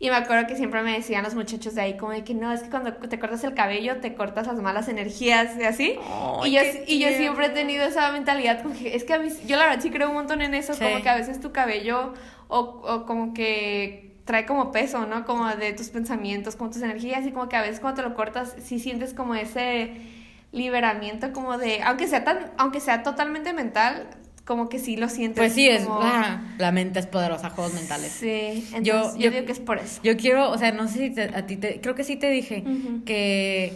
Y 0.00 0.10
me 0.10 0.16
acuerdo 0.16 0.46
que 0.46 0.54
siempre 0.54 0.82
me 0.82 0.92
decían 0.92 1.24
los 1.24 1.34
muchachos 1.34 1.74
de 1.74 1.80
ahí 1.80 1.96
como 1.96 2.12
de 2.12 2.22
que 2.22 2.32
no, 2.32 2.52
es 2.52 2.62
que 2.62 2.70
cuando 2.70 2.92
te 2.92 3.18
cortas 3.18 3.42
el 3.42 3.54
cabello 3.54 3.96
te 3.96 4.14
cortas 4.14 4.46
las 4.46 4.60
malas 4.60 4.88
energías 4.88 5.56
y 5.58 5.64
así. 5.64 5.98
Y, 6.44 6.52
yo, 6.52 6.60
y 6.86 7.00
yo 7.00 7.08
siempre 7.08 7.46
he 7.46 7.50
tenido 7.50 7.84
esa 7.84 8.12
mentalidad, 8.12 8.62
como 8.62 8.74
que 8.76 8.94
es 8.94 9.02
que 9.02 9.14
a 9.14 9.18
mí, 9.18 9.28
yo 9.46 9.56
la 9.56 9.64
verdad 9.64 9.82
sí 9.82 9.90
creo 9.90 10.08
un 10.10 10.14
montón 10.14 10.40
en 10.40 10.54
eso, 10.54 10.72
Sí. 10.74 10.84
como 10.84 11.02
que 11.02 11.08
a 11.08 11.16
veces 11.16 11.40
tu 11.40 11.50
cabello 11.50 12.14
o, 12.46 12.58
o 12.60 13.06
como 13.06 13.34
que 13.34 14.14
trae 14.24 14.46
como 14.46 14.70
peso, 14.70 15.04
¿no? 15.06 15.24
Como 15.24 15.48
de 15.48 15.72
tus 15.72 15.88
pensamientos, 15.88 16.54
como 16.54 16.70
tus 16.70 16.82
energías 16.82 17.26
y 17.26 17.32
como 17.32 17.48
que 17.48 17.56
a 17.56 17.62
veces 17.62 17.80
cuando 17.80 18.02
te 18.02 18.08
lo 18.08 18.14
cortas 18.14 18.54
sí 18.62 18.78
sientes 18.78 19.14
como 19.14 19.34
ese 19.34 19.90
liberamiento 20.52 21.32
como 21.32 21.58
de, 21.58 21.82
aunque 21.82 22.06
sea 22.08 22.24
tan, 22.24 22.52
aunque 22.56 22.80
sea 22.80 23.02
totalmente 23.02 23.52
mental, 23.52 24.06
como 24.48 24.68
que 24.70 24.78
sí 24.78 24.96
lo 24.96 25.08
sientes. 25.10 25.36
Pues 25.38 25.52
sí, 25.52 25.68
es. 25.68 25.84
como- 25.84 26.00
ah, 26.02 26.42
la 26.58 26.72
mente 26.72 26.98
es 26.98 27.06
poderosa, 27.06 27.50
juegos 27.50 27.74
mentales. 27.74 28.10
Sí, 28.10 28.64
entonces 28.74 28.82
Yo- 28.82 29.12
yo, 29.14 29.18
yo- 29.18 29.30
digo 29.30 29.44
que 29.46 29.52
es 29.52 29.60
por 29.60 29.78
eso. 29.78 30.00
Yo 30.02 30.16
quiero, 30.16 30.50
o 30.50 30.56
sea, 30.58 30.72
no 30.72 30.88
sé 30.88 30.98
si 30.98 31.10
te- 31.10 31.30
a 31.36 31.46
ti 31.46 31.56
te. 31.58 31.80
Creo 31.82 31.94
que 31.94 32.02
sí 32.02 32.16
te 32.16 32.30
dije 32.30 32.64
que. 33.04 33.74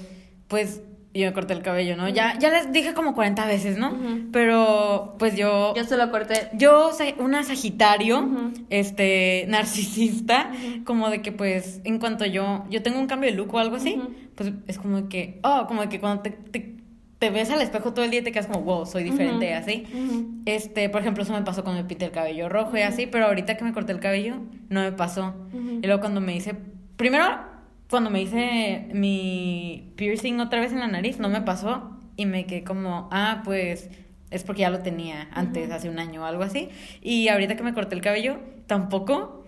Pues 0.48 0.80
yo 1.14 1.26
me 1.26 1.32
corté 1.35 1.52
el 1.52 1.61
cabello, 1.62 1.94
¿no? 1.94 2.08
Ya, 2.08 2.38
ya 2.38 2.50
les 2.50 2.72
dije 2.72 2.94
como 2.94 3.14
40 3.14 3.44
veces, 3.46 3.76
¿no? 3.76 3.94
Pero 4.32 5.14
pues 5.18 5.37
yo. 5.37 5.74
Yo 5.76 5.85
se 5.85 5.98
lo 5.98 6.11
corté. 6.11 6.48
Yo 6.54 6.92
soy 6.94 7.14
una 7.18 7.44
Sagitario, 7.44 8.30
este, 8.70 9.44
narcisista, 9.48 10.50
como 10.85 11.11
de 11.11 11.20
que 11.22 11.32
pues 11.32 11.80
en 11.85 11.98
cuanto 11.98 12.24
yo, 12.24 12.64
yo 12.70 12.82
tengo 12.82 12.98
un 12.98 13.06
cambio 13.06 13.30
de 13.30 13.37
look 13.37 13.52
o 13.54 13.58
algo 13.58 13.76
así, 13.76 14.00
pues 14.35 14.52
es 14.66 14.78
como 14.78 15.02
de 15.02 15.08
que, 15.08 15.38
oh, 15.42 15.66
como 15.68 15.82
de 15.82 15.88
que 15.90 16.00
cuando 16.00 16.22
te, 16.22 16.30
te, 16.30 16.76
te 17.22 17.30
ves 17.30 17.50
al 17.52 17.62
espejo 17.62 17.92
todo 17.92 18.04
el 18.04 18.11
día 18.11 18.18
y 18.18 18.24
te 18.24 18.32
quedas 18.32 18.48
como, 18.48 18.62
wow, 18.62 18.85
soy 18.85 19.04
diferente, 19.04 19.46
Ujú. 19.48 19.56
así. 19.56 19.87
Ujú. 19.94 20.42
Este, 20.44 20.88
por 20.88 21.02
ejemplo, 21.02 21.22
eso 21.22 21.32
me 21.32 21.42
pasó 21.42 21.62
cuando 21.62 21.80
me 21.80 21.87
pinté 21.88 22.06
el 22.06 22.11
cabello 22.11 22.48
rojo 22.48 22.76
y 22.76 22.80
así, 22.80 23.06
pero 23.06 23.26
ahorita 23.26 23.56
que 23.56 23.62
me 23.62 23.72
corté 23.72 23.92
el 23.92 24.00
cabello, 24.00 24.38
no 24.70 24.80
me 24.80 24.90
pasó. 24.90 25.32
Y 25.80 25.87
luego 25.87 26.00
cuando 26.00 26.20
me 26.20 26.35
hice, 26.35 26.56
primero, 26.96 27.24
cuando 27.88 28.11
me 28.11 28.20
hice 28.22 28.88
mi 28.92 29.92
piercing 29.94 30.40
otra 30.40 30.58
vez 30.58 30.72
en 30.72 30.80
la 30.80 30.88
nariz, 30.88 31.20
no 31.20 31.28
me 31.28 31.42
pasó 31.42 31.96
y 32.16 32.26
me 32.26 32.44
quedé 32.44 32.64
como, 32.64 33.08
ah, 33.12 33.42
pues 33.44 33.88
es 34.32 34.42
porque 34.42 34.62
ya 34.62 34.70
lo 34.70 34.80
tenía 34.80 35.28
antes, 35.30 35.70
hace 35.70 35.88
un 35.88 36.00
año 36.00 36.22
o 36.22 36.24
algo 36.24 36.42
así. 36.42 36.70
Y 37.02 37.28
ahorita 37.28 37.54
que 37.54 37.62
me 37.62 37.72
corté 37.72 37.94
el 37.94 38.00
cabello, 38.00 38.40
tampoco. 38.66 39.41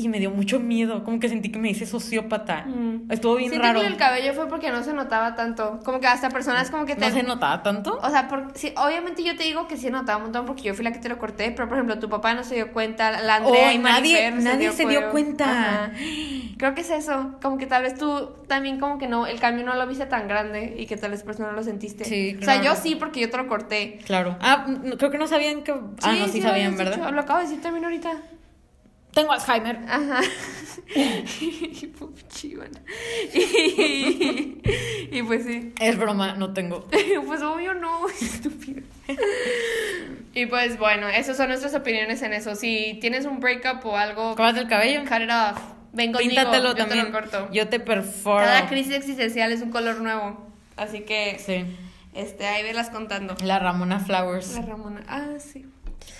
Y 0.00 0.08
me 0.08 0.20
dio 0.20 0.30
mucho 0.30 0.60
miedo, 0.60 1.02
como 1.02 1.18
que 1.18 1.28
sentí 1.28 1.50
que 1.50 1.58
me 1.58 1.70
hice 1.70 1.84
sociópata. 1.84 2.64
Mm. 2.66 3.10
Estuvo 3.10 3.34
bien 3.34 3.50
Siento 3.50 3.66
raro. 3.66 3.80
que 3.80 3.86
el 3.88 3.96
cabello 3.96 4.32
fue 4.32 4.46
porque 4.48 4.70
no 4.70 4.84
se 4.84 4.92
notaba 4.92 5.34
tanto. 5.34 5.80
Como 5.84 5.98
que 5.98 6.06
hasta 6.06 6.30
personas 6.30 6.70
como 6.70 6.86
que 6.86 6.94
te... 6.94 7.04
¿No 7.04 7.12
se 7.12 7.24
notaba 7.24 7.64
tanto? 7.64 7.98
O 8.00 8.08
sea, 8.08 8.28
por, 8.28 8.52
sí, 8.54 8.72
obviamente 8.76 9.24
yo 9.24 9.36
te 9.36 9.42
digo 9.42 9.66
que 9.66 9.76
sí 9.76 9.90
notaba 9.90 10.18
un 10.18 10.22
montón 10.24 10.46
porque 10.46 10.62
yo 10.62 10.74
fui 10.74 10.84
la 10.84 10.92
que 10.92 11.00
te 11.00 11.08
lo 11.08 11.18
corté, 11.18 11.50
pero 11.50 11.66
por 11.66 11.76
ejemplo 11.78 11.98
tu 11.98 12.08
papá 12.08 12.32
no 12.34 12.44
se 12.44 12.54
dio 12.54 12.72
cuenta, 12.72 13.10
la 13.22 13.36
Andrea 13.36 13.70
Oh, 13.70 13.72
y 13.72 13.78
nadie- 13.78 13.80
Marifer 13.80 14.34
nadie 14.40 14.70
se 14.70 14.86
dio 14.86 15.10
cuenta. 15.10 15.50
Ajá. 15.50 15.92
Creo 16.58 16.76
que 16.76 16.82
es 16.82 16.90
eso, 16.90 17.34
como 17.42 17.58
que 17.58 17.66
tal 17.66 17.82
vez 17.82 17.96
tú 17.98 18.30
también 18.46 18.78
como 18.78 18.98
que 18.98 19.08
no, 19.08 19.26
el 19.26 19.40
cambio 19.40 19.64
no 19.66 19.74
lo 19.74 19.84
viste 19.88 20.06
tan 20.06 20.28
grande 20.28 20.76
y 20.78 20.86
que 20.86 20.96
tal 20.96 21.10
vez 21.10 21.24
por 21.24 21.34
eso 21.34 21.42
no 21.42 21.50
lo 21.50 21.62
sentiste. 21.64 22.04
Sí, 22.04 22.36
O 22.40 22.44
sea, 22.44 22.60
claro. 22.60 22.76
yo 22.76 22.80
sí 22.80 22.94
porque 22.94 23.18
yo 23.18 23.30
te 23.30 23.36
lo 23.36 23.48
corté. 23.48 23.98
Claro. 24.06 24.36
Ah, 24.40 24.64
creo 24.96 25.10
que 25.10 25.18
no 25.18 25.26
sabían 25.26 25.64
que... 25.64 25.72
ah, 25.72 26.14
no, 26.20 26.28
sí, 26.28 26.40
sabían, 26.40 26.76
¿verdad? 26.76 26.94
dicho, 26.98 27.10
Lo 27.10 27.20
acabo 27.20 27.40
de 27.40 27.46
decir 27.46 27.60
también 27.60 27.84
ahorita. 27.84 28.12
Tengo 29.18 29.32
Alzheimer. 29.32 29.78
Ajá. 29.88 30.20
Chivana. 32.28 32.80
Y, 33.34 34.60
y 35.10 35.22
pues 35.24 35.44
sí. 35.44 35.72
Es 35.80 35.98
broma, 35.98 36.34
no 36.34 36.52
tengo. 36.52 36.86
Pues 37.26 37.42
obvio 37.42 37.74
no, 37.74 38.08
estúpido. 38.20 38.82
Y 40.34 40.46
pues 40.46 40.78
bueno, 40.78 41.08
esas 41.08 41.36
son 41.36 41.48
nuestras 41.48 41.74
opiniones 41.74 42.22
en 42.22 42.32
eso. 42.32 42.54
Si 42.54 42.96
tienes 43.00 43.24
un 43.26 43.40
breakup 43.40 43.84
o 43.86 43.96
algo, 43.96 44.36
Córtate 44.36 44.60
el 44.60 44.68
cabello. 44.68 45.00
cut 45.02 45.20
it 45.22 45.30
off. 45.30 45.60
Ven 45.92 46.12
conmigo, 46.12 46.30
Píntatelo 46.30 46.68
yo 46.68 46.74
también. 46.76 47.06
te 47.06 47.12
lo 47.12 47.18
corto. 47.20 47.48
Yo 47.52 47.68
te 47.68 47.80
perforo. 47.80 48.44
Cada 48.44 48.68
crisis 48.68 48.92
existencial 48.94 49.50
es 49.52 49.62
un 49.62 49.70
color 49.70 50.00
nuevo. 50.00 50.46
Así 50.76 51.00
que, 51.00 51.38
Sí. 51.44 51.64
este, 52.14 52.46
ahí 52.46 52.62
velas 52.62 52.90
contando. 52.90 53.34
La 53.42 53.58
Ramona 53.58 53.98
Flowers. 53.98 54.54
La 54.54 54.62
Ramona. 54.62 55.02
Ah, 55.08 55.26
sí. 55.38 55.66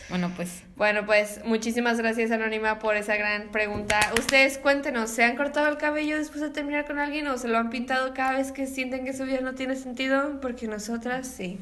Bueno, 0.09 0.33
pues. 0.37 0.63
Bueno, 0.77 1.05
pues 1.07 1.41
muchísimas 1.45 1.99
gracias 1.99 2.31
Anónima 2.31 2.79
por 2.79 2.97
esa 2.97 3.17
gran 3.17 3.49
pregunta. 3.51 3.99
Ustedes 4.19 4.59
cuéntenos, 4.59 5.11
¿se 5.11 5.25
han 5.25 5.37
cortado 5.37 5.69
el 5.69 5.77
cabello 5.77 6.17
después 6.17 6.41
de 6.41 6.51
terminar 6.51 6.87
con 6.87 6.99
alguien 6.99 7.27
o 7.29 7.37
se 7.39 7.49
lo 7.49 7.59
han 7.59 7.71
pintado 7.71 8.15
cada 8.15 8.33
vez 8.33 8.53
que 8.53 8.67
sienten 8.67 9.05
que 9.05 9.13
su 9.13 9.25
vida 9.25 9.41
no 9.41 9.55
tiene 9.55 9.77
sentido? 9.77 10.41
Porque 10.41 10.67
nosotras 10.67 11.27
sí. 11.29 11.59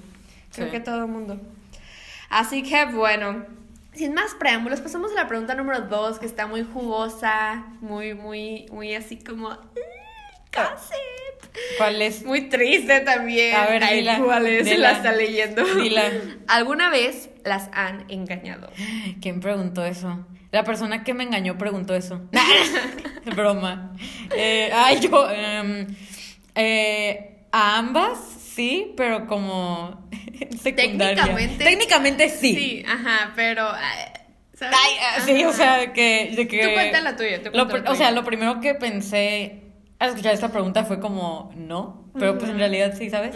Creo 0.55 0.67
Sí. 0.67 0.73
que 0.73 0.81
todo 0.81 1.01
el 1.05 1.09
mundo. 1.11 1.41
Así 2.31 2.63
que 2.63 2.85
bueno, 2.87 3.45
sin 3.95 4.15
más 4.15 4.35
preámbulos, 4.35 4.81
pasamos 4.81 5.11
a 5.13 5.15
la 5.15 5.29
pregunta 5.29 5.55
número 5.55 5.81
dos, 5.83 6.19
que 6.19 6.27
está 6.27 6.47
muy 6.47 6.63
jugosa, 6.65 7.65
muy, 7.81 8.15
muy, 8.15 8.67
muy 8.71 8.95
así 8.95 9.17
como... 9.19 9.51
"Mm, 9.51 10.55
Gossip. 10.55 11.16
¿Cuál 11.79 12.01
es? 12.03 12.25
Muy 12.25 12.43
triste 12.49 13.01
también. 13.01 13.55
A 13.57 13.67
ver, 13.67 13.83
Ay, 13.85 13.99
dila, 13.99 14.19
¿Cuál 14.19 14.47
es? 14.47 14.65
dila. 14.65 14.91
La 14.93 14.97
está 14.97 15.13
leyendo. 15.13 15.65
Dila. 15.65 16.03
¿Alguna 16.49 16.91
vez 16.91 17.31
las 17.45 17.69
han 17.73 18.05
engañado? 18.11 18.71
¿Quién 19.21 19.41
preguntó 19.41 19.85
eso? 19.85 20.27
La 20.53 20.65
persona 20.65 21.05
que 21.05 21.13
me 21.15 21.25
engañó 21.25 21.59
preguntó 21.59 21.95
eso. 21.95 22.23
Broma. 23.37 23.93
Eh, 24.37 24.71
ay, 24.75 25.01
yo. 25.01 25.31
em, 25.31 25.87
eh, 26.55 27.47
a 27.53 27.79
ambas, 27.79 28.19
sí, 28.55 28.93
pero 28.97 29.27
como. 29.27 30.09
secundaria. 30.63 31.23
Técnicamente- 31.25 31.65
Técnicamente 31.65 32.29
sí. 32.29 32.55
Sí, 32.55 32.85
ajá, 32.87 33.33
pero. 33.37 33.69
ay, 33.71 34.05
¿sabes? 34.55 34.77
Ay, 34.79 35.23
sí, 35.25 35.45
o 35.45 35.53
sea, 35.53 35.93
que, 35.93 36.33
de 36.37 36.49
que... 36.49 36.63
Tú 36.67 36.73
cuenta 36.73 37.01
la 37.01 37.17
tuya, 37.17 37.43
tú 37.43 37.51
cuenta 37.51 37.77
la 37.79 37.91
O 37.91 37.95
sea, 37.95 38.09
tuya. 38.09 38.11
lo 38.13 38.25
primero 38.25 38.61
que 38.61 38.75
pensé 38.75 39.63
al 39.99 40.11
escuchar 40.11 40.35
esta 40.35 40.51
pregunta 40.51 40.85
fue 40.85 41.01
como, 41.01 41.53
no, 41.57 42.05
pero 42.19 42.39
pues 42.39 42.51
en 42.51 42.59
realidad 42.59 42.95
sí, 42.99 43.09
¿sabes? 43.11 43.35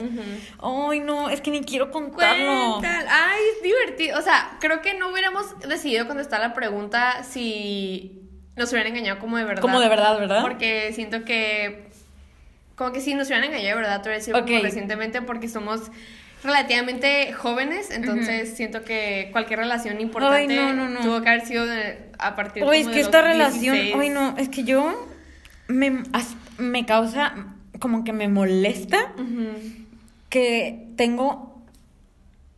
Ay, 0.63 1.01
no, 1.01 1.31
es 1.31 1.41
que 1.41 1.51
ni 1.51 1.63
quiero 1.63 1.91
contarlo. 1.91 2.79
Cuéntala. 2.79 3.11
Ay, 3.11 3.41
es 3.57 3.63
divertido. 3.63 4.19
O 4.19 4.23
sea, 4.23 4.57
creo 4.61 4.83
que 4.83 4.95
no 4.95 5.11
hubiéramos 5.11 5.59
decidido 5.61 6.07
contestar 6.07 6.41
la 6.41 6.53
pregunta 6.53 7.23
si 7.25 8.23
nos 8.57 8.71
hubieran 8.73 8.93
engañado 8.93 9.19
como 9.21 9.39
de 9.39 9.45
verdad. 9.45 9.63
Como 9.63 9.81
de 9.81 9.89
verdad, 9.89 10.19
¿verdad? 10.19 10.43
Porque 10.43 10.93
siento 10.95 11.25
que. 11.25 11.89
Como 12.77 12.93
que 12.93 13.01
si 13.01 13.15
nos 13.15 13.27
hubieran 13.29 13.45
engañado 13.45 13.69
de 13.77 13.83
verdad, 13.83 14.03
te 14.03 14.09
voy 14.09 14.15
a 14.15 14.19
decir 14.19 14.35
recientemente, 14.63 15.21
porque 15.23 15.49
somos 15.49 15.91
relativamente 16.43 17.33
jóvenes, 17.35 17.91
entonces 17.91 18.57
siento 18.57 18.83
que 18.83 19.29
cualquier 19.33 19.59
relación 19.59 20.01
importante 20.01 20.57
no, 20.57 20.73
no, 20.73 20.89
no. 20.89 21.01
tuvo 21.01 21.21
que 21.21 21.29
haber 21.29 21.47
sido 21.47 21.67
de- 21.67 22.11
a 22.19 22.35
partir 22.35 22.65
Oye, 22.65 22.81
es 22.81 22.89
que 22.89 22.95
de 22.95 23.01
esta 23.01 23.21
relación, 23.21 23.75
16. 23.75 23.97
ay 24.01 24.09
no, 24.09 24.35
es 24.39 24.49
que 24.49 24.65
yo 24.65 25.07
me, 25.69 26.03
me 26.61 26.87
causa, 26.87 27.35
como 27.81 28.05
que 28.05 28.13
me 28.13 28.29
molesta 28.29 29.13
que 30.29 30.87
tengo, 30.97 31.63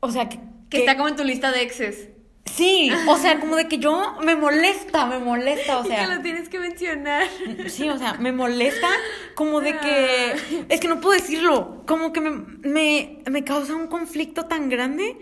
o 0.00 0.10
sea, 0.10 0.28
que... 0.28 0.38
Que 0.68 0.78
está 0.78 0.96
como 0.96 1.08
en 1.08 1.16
tu 1.16 1.24
lista 1.24 1.50
de 1.50 1.62
exes. 1.62 2.08
Sí, 2.44 2.90
o 3.08 3.16
sea, 3.16 3.40
como 3.40 3.56
de 3.56 3.68
que 3.68 3.78
yo 3.78 4.16
me 4.22 4.36
molesta, 4.36 5.06
me 5.06 5.18
molesta, 5.18 5.78
o 5.78 5.80
y 5.86 5.88
que 5.88 5.96
sea... 5.96 6.14
lo 6.14 6.22
tienes 6.22 6.48
que 6.48 6.58
mencionar. 6.58 7.26
Sí, 7.68 7.88
o 7.88 7.98
sea, 7.98 8.14
me 8.14 8.32
molesta 8.32 8.88
como 9.34 9.60
de 9.60 9.78
que... 9.78 10.64
Es 10.68 10.80
que 10.80 10.88
no 10.88 11.00
puedo 11.00 11.18
decirlo, 11.18 11.82
como 11.86 12.12
que 12.12 12.20
me, 12.20 12.30
me, 12.62 13.18
me 13.30 13.44
causa 13.44 13.74
un 13.74 13.86
conflicto 13.86 14.46
tan 14.46 14.68
grande 14.68 15.16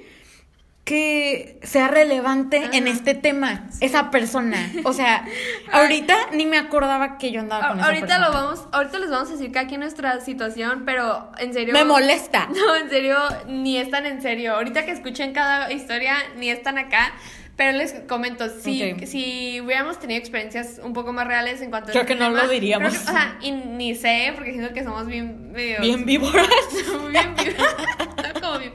que 0.85 1.61
sea 1.63 1.87
relevante 1.89 2.57
en 2.73 2.89
Ajá. 2.89 2.97
este 2.97 3.15
tema 3.15 3.69
esa 3.81 4.11
persona. 4.11 4.73
O 4.85 4.93
sea, 4.93 5.25
ahorita 5.73 6.17
ni 6.33 6.47
me 6.47 6.57
acordaba 6.59 7.17
que 7.19 7.31
yo 7.31 7.41
andaba 7.41 7.69
con 7.69 7.79
A- 7.79 7.81
esa 7.83 7.87
ahorita 7.87 8.07
persona. 8.07 8.27
lo 8.29 8.33
vamos, 8.35 8.65
ahorita 8.73 8.99
les 8.99 9.11
vamos 9.11 9.29
a 9.29 9.33
decir 9.33 9.53
que 9.53 9.59
aquí 9.61 9.77
nuestra 9.77 10.21
situación, 10.21 10.83
pero 10.85 11.31
en 11.39 11.53
serio. 11.53 11.75
Me 11.75 11.85
molesta. 11.85 12.49
No, 12.55 12.75
en 12.77 12.91
serio, 12.91 13.17
ni 13.47 13.77
es 13.79 13.91
tan 13.91 14.05
en 14.07 14.21
serio. 14.23 14.55
Ahorita 14.55 14.85
que 14.85 14.91
escuchen 14.91 15.33
cada 15.33 15.71
historia, 15.73 16.15
ni 16.37 16.51
es 16.51 16.63
tan 16.63 16.79
acá. 16.79 17.13
Pero 17.57 17.77
les 17.77 17.93
comento, 18.09 18.49
si, 18.49 18.95
si 19.07 19.61
hubiéramos 19.61 19.99
tenido 20.01 20.19
experiencias 20.19 20.81
un 20.83 20.95
poco 20.95 21.13
más 21.13 21.27
reales 21.27 21.61
en 21.61 21.69
cuanto 21.69 21.91
a 21.91 21.93
Creo 21.93 22.05
este 22.05 22.15
que 22.15 22.19
no 22.19 22.31
lo 22.31 22.49
diríamos. 22.49 22.91
que- 22.95 22.99
o 22.99 23.03
sea, 23.13 23.37
y 23.43 23.53
ni 23.53 23.95
sé, 23.95 24.33
porque 24.35 24.53
siento 24.53 24.73
que 24.73 24.83
somos 24.83 25.07
bien 25.07 25.53
medio. 25.53 25.79
Bien 25.83 26.07
víboras. 26.07 26.49
bien 27.11 27.35
vivos. 27.37 27.69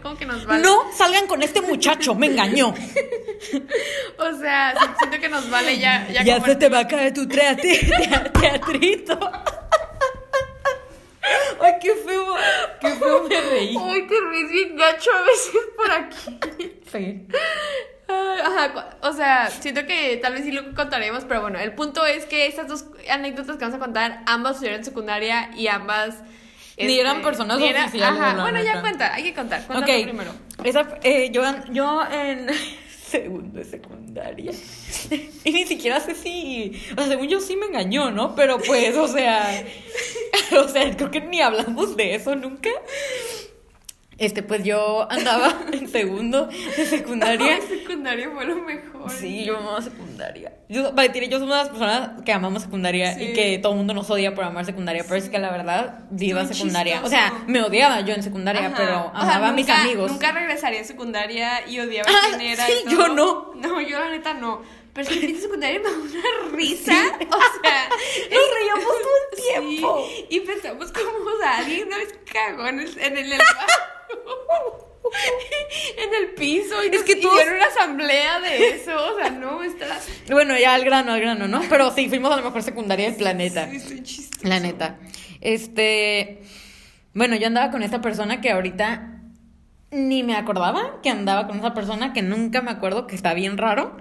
Como 0.02 0.18
que 0.18 0.26
nos 0.26 0.46
vale. 0.46 0.64
No 0.64 0.92
salgan 0.94 1.28
con 1.28 1.42
este 1.44 1.62
muchacho, 1.62 2.16
me 2.16 2.28
engañó. 2.28 2.74
O 4.18 4.34
sea, 4.40 4.74
si- 4.80 4.98
siento 5.00 5.20
que 5.20 5.28
nos 5.30 5.50
vale 5.50 5.78
ya. 5.78 6.08
Ya, 6.10 6.40
se 6.42 6.56
te 6.56 6.70
va 6.70 6.80
a 6.80 6.88
caer 6.88 7.14
tu 7.14 7.26
teatri- 7.26 7.80
tea- 7.98 8.32
teatrito. 8.32 9.20
Ay, 11.62 11.74
qué 11.82 11.96
feo, 11.96 12.26
qué 12.82 12.92
feo 12.96 13.24
me 13.28 13.42
reí. 13.42 13.76
Ay, 13.80 14.08
te 14.08 14.16
ríes 14.32 14.52
bien 14.52 14.76
gacho 14.78 15.10
a 15.12 15.22
veces 15.24 15.62
por 15.76 15.92
aquí. 15.92 16.80
Sí. 16.92 17.28
Ajá, 18.08 18.98
o 19.02 19.14
sea, 19.14 19.50
siento 19.50 19.86
que 19.88 20.18
tal 20.22 20.34
vez 20.34 20.44
sí 20.44 20.52
lo 20.52 20.74
contaremos, 20.76 21.26
pero 21.26 21.42
bueno, 21.42 21.60
el 21.60 21.74
punto 21.74 22.06
es 22.06 22.26
que 22.26 22.46
estas 22.46 22.68
dos 22.68 22.86
anécdotas 23.10 23.58
que 23.58 23.66
vamos 23.66 23.76
a 23.78 23.80
contar, 23.84 24.22
ambas 24.28 24.54
sucedieron 24.54 24.82
en 24.82 24.86
secundaria 24.86 25.50
y 25.56 25.68
ambas... 25.68 26.16
este, 26.78 26.86
Ni 26.86 27.00
eran 27.00 27.22
personas 27.22 27.58
ni 27.60 27.68
era- 27.68 27.86
oficiales, 27.86 28.20
Ajá, 28.22 28.42
bueno, 28.42 28.62
ya 28.64 28.82
cuenta, 28.82 29.14
hay 29.14 29.24
que 29.24 29.34
contar, 29.34 29.66
cuéntalo 29.66 29.92
Ok, 29.94 30.04
primero. 30.04 30.32
esa, 30.64 30.88
eh, 31.04 31.30
yo, 31.32 31.42
yo 31.72 32.02
en 32.12 32.48
segundo 33.10 33.60
de 33.60 33.64
secundaria. 33.66 34.52
y 35.44 35.52
ni 35.52 35.66
siquiera 35.66 36.00
sé 36.00 36.16
si, 36.16 36.74
o 36.94 36.96
sea, 36.96 37.08
según 37.08 37.28
yo 37.30 37.40
sí 37.40 37.56
me 37.56 37.68
engañó, 37.68 38.12
¿no? 38.12 38.36
Pero 38.36 38.58
pues, 38.60 38.96
o 38.98 39.08
sea, 39.08 39.64
o 40.60 40.68
sea, 40.68 40.96
creo 40.98 41.12
que 41.12 41.22
ni 41.22 41.42
hablamos 41.42 41.96
de 41.96 42.16
eso 42.16 42.36
nunca. 42.36 42.70
Este, 44.18 44.44
pues 44.44 44.64
yo 44.64 45.08
andaba 45.12 45.54
en 45.74 45.90
segundo 45.90 46.46
de 46.48 46.86
secundaria. 46.86 47.60
secundaria 47.68 48.30
fue 48.34 48.46
lo 48.46 48.56
mejor. 48.56 49.12
Sí, 49.12 49.44
yo 49.44 49.58
amaba 49.58 49.82
secundaria. 49.82 50.54
Yo, 50.70 50.94
Valentina 50.94 51.26
y 51.26 51.30
yo 51.30 51.40
somos 51.40 51.54
una 51.54 51.58
de 51.58 51.64
las 51.64 51.70
personas 51.78 52.22
que 52.24 52.32
amamos 52.32 52.64
secundaria 52.64 53.14
Sí. 53.16 53.24
y 53.26 53.34
que 53.34 53.58
todo 53.60 53.74
el 53.74 53.78
mundo 53.80 53.94
nos 53.94 54.10
odia 54.10 54.34
por 54.34 54.46
amar 54.46 54.64
secundaria, 54.66 55.04
pero 55.04 55.16
es 55.18 55.28
que 55.30 55.38
la 55.38 55.52
verdad, 55.52 56.06
viva 56.12 56.46
secundaria. 56.46 57.02
chistoso. 57.02 57.08
O 57.08 57.18
sea, 57.18 57.44
me 57.48 57.62
odiaba 57.62 58.02
yo 58.02 58.14
en 58.14 58.24
secundaria, 58.24 58.68
Ajá. 58.68 58.76
pero 58.78 59.08
O 59.08 59.12
sea, 59.26 59.36
amaba 59.36 59.50
a 59.50 59.52
mis 59.52 59.68
amigos. 59.70 60.10
Nunca 60.12 60.32
regresaría 60.32 60.82
a 60.82 60.84
secundaria 60.86 61.68
y 61.68 61.80
odiaba 61.80 62.10
Ah, 62.10 62.28
quién 62.30 62.42
era. 62.52 62.66
sí, 62.66 62.74
y 62.88 62.92
yo 62.92 63.10
no. 63.10 63.52
No, 63.56 63.82
yo 63.82 64.00
la 64.00 64.10
neta 64.12 64.34
no. 64.34 64.62
Pero 64.94 65.10
es 65.10 65.14
que 65.20 65.26
en 65.26 65.42
secundaria 65.42 65.78
me 65.80 65.90
da 65.90 65.98
una 65.98 66.52
risa. 66.56 66.94
O 67.20 67.62
sea, 67.62 67.90
Nos 67.90 68.54
reíamos 68.60 68.86
todo 68.86 69.12
el 69.32 69.70
tiempo. 69.70 70.08
Y 70.30 70.40
pensamos 70.40 70.92
como, 70.94 71.10
o 71.36 71.38
sea, 71.38 71.58
alguien 71.58 71.88
una 71.88 71.98
vez 71.98 72.18
cagó 72.32 72.66
en 72.68 72.80
el, 72.80 72.98
en 73.00 73.18
el, 73.18 73.34
en 75.98 76.14
el 76.24 76.34
piso. 76.36 76.76
Y 76.84 76.96
Es 76.96 77.04
que 77.04 77.16
todos- 77.18 77.40
era 77.40 77.54
una 77.56 77.66
asamblea 77.66 78.40
de 78.40 78.70
eso. 78.76 78.96
O 79.14 79.18
sea, 79.18 79.30
no, 79.30 79.64
está. 79.64 80.00
Bueno, 80.30 80.58
ya 80.58 80.74
al 80.74 80.84
grano, 80.84 81.14
al 81.14 81.22
grano, 81.22 81.48
¿no? 81.48 81.62
Pero 81.70 81.92
sí, 81.94 82.10
fuimos 82.10 82.32
a 82.32 82.38
la 82.38 82.42
mejor 82.44 82.64
secundaria 82.64 83.06
del 83.08 83.16
planeta. 83.16 83.70
Sí, 83.70 83.78
estoy 83.78 84.04
chistoso. 84.04 84.48
La 84.48 84.60
neta. 84.60 85.00
Este. 85.42 86.42
Bueno, 87.14 87.36
yo 87.36 87.48
andaba 87.48 87.72
con 87.72 87.84
esta 87.84 88.02
persona 88.02 88.42
que 88.42 88.50
ahorita 88.52 89.12
ni 89.92 90.24
me 90.24 90.36
acordaba 90.36 91.00
que 91.02 91.10
andaba 91.10 91.48
con 91.48 91.60
esa 91.60 91.74
persona, 91.74 92.12
que 92.12 92.22
nunca 92.22 92.62
me 92.62 92.72
acuerdo, 92.72 93.08
que 93.08 93.16
está 93.16 93.34
bien 93.34 93.58
raro. 93.58 93.96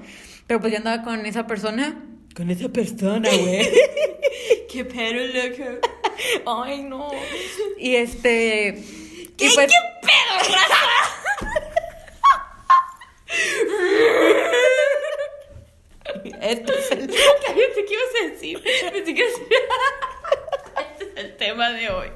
Pero 0.47 0.61
pues 0.61 0.73
yo 0.73 0.79
andaba 0.79 1.03
con 1.05 1.25
esa 1.27 1.47
persona. 1.47 2.03
Con 2.35 2.51
esa 2.51 2.69
persona, 2.71 3.29
güey. 3.31 3.69
Qué 4.71 4.85
pero 4.85 5.21
loco. 5.27 5.81
Ay, 6.65 6.83
no. 6.83 7.11
Y 7.79 7.95
este. 7.95 8.83
¿Qué, 9.37 9.51
pues- 9.55 9.67
¿Qué 9.71 10.07
pedo, 10.07 10.35
Este 16.41 16.79
es 16.79 16.91
el- 16.93 17.07
Cállate, 17.47 17.85
¿qué 17.87 17.95
ibas 17.95 18.15
a 18.23 18.27
decir? 18.31 18.63
Pensé 18.93 19.15
que 19.15 19.25
Este 21.01 21.05
es 21.05 21.17
el 21.17 21.37
tema 21.37 21.71
de 21.73 21.91
hoy. 21.91 22.09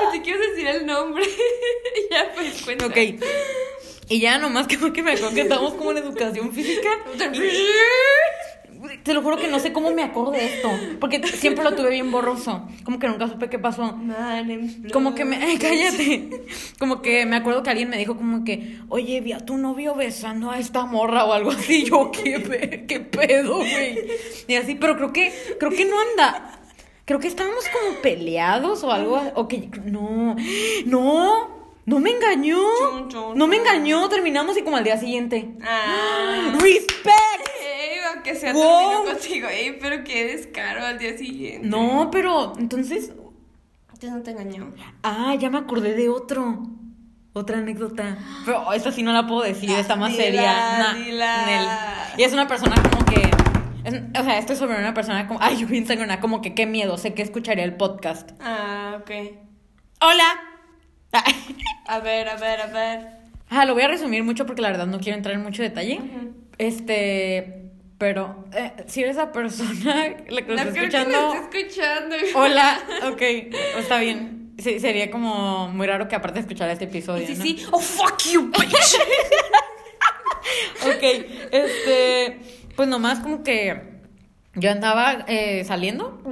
Pensé 0.00 0.22
que 0.22 0.30
ibas 0.30 0.42
a 0.46 0.50
decir 0.50 0.66
el 0.66 0.86
nombre. 0.86 1.24
ya, 2.10 2.32
pues, 2.34 2.62
cuenta. 2.62 2.86
Ok. 2.86 2.96
Y 4.08 4.20
ya 4.20 4.38
nomás 4.38 4.68
que, 4.68 4.76
que 4.92 5.02
me 5.02 5.12
acuerdo 5.12 5.34
que 5.34 5.40
estábamos 5.42 5.74
como 5.74 5.90
en 5.90 5.98
educación 5.98 6.52
física. 6.52 6.90
Te 9.06 9.14
lo 9.14 9.22
juro 9.22 9.36
que 9.36 9.46
no 9.46 9.60
sé 9.60 9.72
cómo 9.72 9.92
me 9.92 10.02
acuerdo 10.02 10.32
de 10.32 10.44
esto. 10.44 10.68
Porque 10.98 11.24
siempre 11.28 11.62
lo 11.62 11.76
tuve 11.76 11.90
bien 11.90 12.10
borroso. 12.10 12.66
Como 12.82 12.98
que 12.98 13.06
nunca 13.06 13.28
supe 13.28 13.48
qué 13.48 13.56
pasó. 13.56 13.96
Como 14.92 15.14
que 15.14 15.24
me. 15.24 15.36
Ay, 15.36 15.58
cállate. 15.60 16.28
Como 16.80 17.00
que 17.02 17.24
me 17.24 17.36
acuerdo 17.36 17.62
que 17.62 17.70
alguien 17.70 17.88
me 17.88 17.98
dijo, 17.98 18.16
como 18.16 18.42
que, 18.42 18.80
oye, 18.88 19.20
vi 19.20 19.32
a 19.32 19.38
tu 19.38 19.58
novio 19.58 19.94
besando 19.94 20.50
a 20.50 20.58
esta 20.58 20.86
morra 20.86 21.24
o 21.24 21.32
algo 21.32 21.52
así. 21.52 21.84
Yo, 21.88 22.10
¿qué, 22.10 22.84
qué 22.88 22.98
pedo, 22.98 23.58
güey? 23.58 24.08
Y 24.48 24.56
así, 24.56 24.74
pero 24.74 24.96
creo 24.96 25.12
que, 25.12 25.32
creo 25.60 25.70
que 25.70 25.84
no 25.84 25.94
anda. 26.10 26.58
Creo 27.04 27.20
que 27.20 27.28
estábamos 27.28 27.64
como 27.68 28.02
peleados 28.02 28.82
o 28.82 28.90
algo. 28.90 29.22
O 29.36 29.46
que. 29.46 29.70
No, 29.84 30.34
no. 30.84 31.56
No 31.84 32.00
me 32.00 32.10
engañó. 32.10 32.60
No 33.36 33.46
me 33.46 33.58
engañó. 33.58 34.08
Terminamos 34.08 34.58
y 34.58 34.62
como 34.62 34.78
al 34.78 34.82
día 34.82 34.98
siguiente. 34.98 35.54
Ah. 35.62 36.58
¡Respect! 36.60 37.55
Aunque 38.26 38.40
sea 38.40 38.52
Wow. 38.52 38.90
terminó 38.90 39.04
contigo. 39.12 39.48
Ey, 39.48 39.78
pero 39.80 40.04
qué 40.04 40.24
descaro 40.26 40.84
al 40.84 40.98
día 40.98 41.16
siguiente. 41.16 41.66
No, 41.68 42.08
pero 42.10 42.52
entonces. 42.58 43.10
Entonces 43.92 44.10
no 44.10 44.22
te 44.22 44.30
engañó. 44.32 44.72
Ah, 45.02 45.34
ya 45.38 45.48
me 45.50 45.58
acordé 45.58 45.94
de 45.94 46.08
otro. 46.08 46.62
Otra 47.32 47.58
anécdota. 47.58 48.16
Pero 48.46 48.72
esta 48.72 48.90
sí 48.92 49.02
no 49.02 49.12
la 49.12 49.26
puedo 49.26 49.42
decir, 49.42 49.70
está 49.70 49.94
más 49.96 50.12
Dila, 50.12 50.24
seria. 50.24 50.78
Nah, 50.78 50.94
dila. 50.94 51.46
Nel. 51.46 51.68
Y 52.18 52.22
es 52.22 52.32
una 52.32 52.48
persona 52.48 52.74
como 52.82 53.04
que. 53.04 53.20
es- 53.84 54.02
o 54.18 54.24
sea, 54.24 54.38
esto 54.38 54.54
es 54.54 54.58
sobre 54.58 54.78
una 54.78 54.94
persona 54.94 55.26
como. 55.28 55.38
Ay, 55.42 55.58
yo 55.58 55.66
bien 55.66 55.86
sangrona, 55.86 56.18
como 56.20 56.40
que 56.40 56.54
qué 56.54 56.66
miedo, 56.66 56.96
sé 56.98 57.12
que 57.14 57.22
escucharía 57.22 57.64
el 57.64 57.74
podcast. 57.76 58.30
Ah, 58.40 58.96
ok. 59.00 59.10
¡Hola! 60.00 60.24
A 61.86 62.00
ver, 62.00 62.28
a 62.28 62.36
ver, 62.36 62.60
a 62.60 62.66
ver. 62.66 63.08
Ah, 63.48 63.64
lo 63.64 63.74
voy 63.74 63.82
a 63.84 63.88
resumir 63.88 64.24
mucho 64.24 64.44
porque 64.44 64.60
la 64.62 64.68
verdad 64.70 64.86
no 64.86 64.98
quiero 64.98 65.16
entrar 65.16 65.34
en 65.34 65.42
mucho 65.42 65.62
detalle. 65.62 66.00
Este. 66.58 67.65
Pero, 67.98 68.44
eh, 68.52 68.72
si 68.86 69.02
eres 69.02 69.16
esa 69.16 69.32
persona 69.32 70.08
la 70.28 70.42
que 70.42 70.52
lo 70.52 70.58
está 70.58 70.68
escuchando. 70.68 71.34
escuchando. 71.34 72.16
Hola, 72.34 72.78
ok, 73.10 73.22
está 73.78 73.98
bien. 73.98 74.52
Sí, 74.58 74.80
sería 74.80 75.10
como 75.10 75.68
muy 75.68 75.86
raro 75.86 76.08
que 76.08 76.16
aparte 76.16 76.34
de 76.34 76.40
escuchar 76.40 76.70
este 76.70 76.84
episodio. 76.84 77.26
Sí, 77.26 77.34
¿no? 77.34 77.42
sí. 77.42 77.66
Oh, 77.70 77.78
fuck 77.78 78.22
you, 78.30 78.50
bitch. 78.50 78.98
Ok, 80.86 81.02
este, 81.50 82.38
pues 82.76 82.88
nomás 82.88 83.18
como 83.18 83.42
que 83.42 83.82
yo 84.54 84.70
andaba 84.70 85.24
eh, 85.26 85.64
saliendo, 85.64 86.22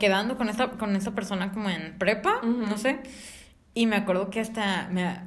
quedando 0.00 0.36
con 0.36 0.48
esta, 0.48 0.70
con 0.70 0.96
esta 0.96 1.12
persona 1.12 1.52
como 1.52 1.70
en 1.70 1.96
prepa, 1.96 2.40
no 2.42 2.76
sé, 2.76 2.98
y 3.72 3.86
me 3.86 3.96
acuerdo 3.96 4.28
que 4.28 4.40
hasta 4.40 4.88
me, 4.90 5.20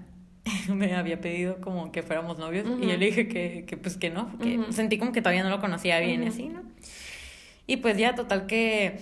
me 0.73 0.93
había 0.95 1.19
pedido 1.21 1.62
como 1.62 1.91
que 1.91 2.03
fuéramos 2.03 2.38
novios, 2.38 2.65
y 2.79 2.88
yo 2.88 2.97
le 2.97 3.06
dije 3.06 3.27
que, 3.27 3.63
que 3.65 3.77
pues 3.77 3.97
que 3.97 4.10
no, 4.10 4.29
porque 4.29 4.60
sentí 4.71 4.97
como 4.97 5.12
que 5.12 5.21
todavía 5.21 5.43
no 5.43 5.49
lo 5.49 5.60
conocía 5.62 5.99
bien 5.99 6.23
y 6.23 6.27
así, 6.27 6.49
¿no? 6.49 6.62
Y 7.65 7.77
pues 7.77 7.97
ya, 7.97 8.13
total 8.15 8.45
que 8.45 8.99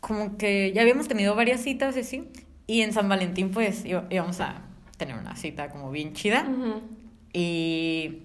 como 0.00 0.36
que 0.36 0.72
ya 0.72 0.82
habíamos 0.82 1.08
tenido 1.08 1.34
varias 1.34 1.62
citas 1.62 1.96
y 1.96 2.00
así, 2.00 2.24
y 2.66 2.82
en 2.82 2.92
San 2.92 3.08
Valentín 3.08 3.50
pues 3.50 3.84
íbamos 3.84 4.40
a 4.40 4.62
tener 4.96 5.16
una 5.16 5.34
cita 5.36 5.70
como 5.70 5.90
bien 5.90 6.12
chida. 6.12 6.46
Y, 7.32 8.22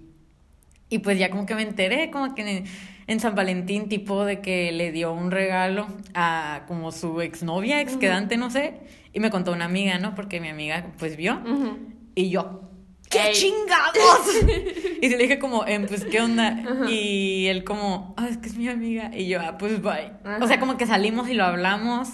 y 0.89 1.00
pues 1.00 1.17
ya 1.17 1.30
como 1.30 1.45
que 1.45 1.56
me 1.56 1.62
enteré, 1.62 2.12
como 2.12 2.36
que 2.36 2.58
en, 2.58 2.65
en 3.08 3.19
San 3.19 3.34
Valentín, 3.36 3.88
tipo 3.88 4.26
de 4.26 4.41
que 4.41 4.71
le 4.71 4.91
dio 4.91 5.13
un 5.13 5.32
regalo 5.32 5.88
a 6.13 6.63
como 6.67 6.91
su 6.91 7.21
exnovia, 7.21 7.82
ex 7.82 7.95
quedante, 7.98 8.38
no 8.38 8.50
sé. 8.52 8.74
Y 9.13 9.19
me 9.19 9.30
contó 9.30 9.54
una 9.54 9.65
amiga, 9.65 10.00
¿no? 10.00 10.15
Porque 10.15 10.41
mi 10.41 10.50
amiga 10.50 10.88
pues 11.00 11.15
vio. 11.15 11.36
Ujú. 11.36 11.78
Y 12.15 12.30
yo, 12.30 12.62
¡qué 13.10 13.28
Ey. 13.28 13.34
chingados! 13.34 14.43
y 15.01 15.10
le 15.10 15.17
dije 15.17 15.38
como, 15.38 15.65
em, 15.65 15.86
pues, 15.86 16.06
¿qué 16.06 16.21
onda? 16.21 16.63
Y 16.89 17.47
él 17.47 17.63
como, 17.63 18.13
ah, 18.17 18.28
es 18.30 18.38
que 18.38 18.47
es 18.47 18.56
mi 18.56 18.67
amiga. 18.69 19.12
Y 19.15 19.28
yo, 19.28 19.41
ah, 19.41 19.58
pues, 19.58 19.82
bye. 19.82 20.13
Ajá. 20.23 20.39
O 20.41 20.47
sea, 20.47 20.60
como 20.60 20.78
que 20.78 20.86
salimos 20.86 21.30
y 21.30 21.34
lo 21.34 21.43
hablamos. 21.43 22.10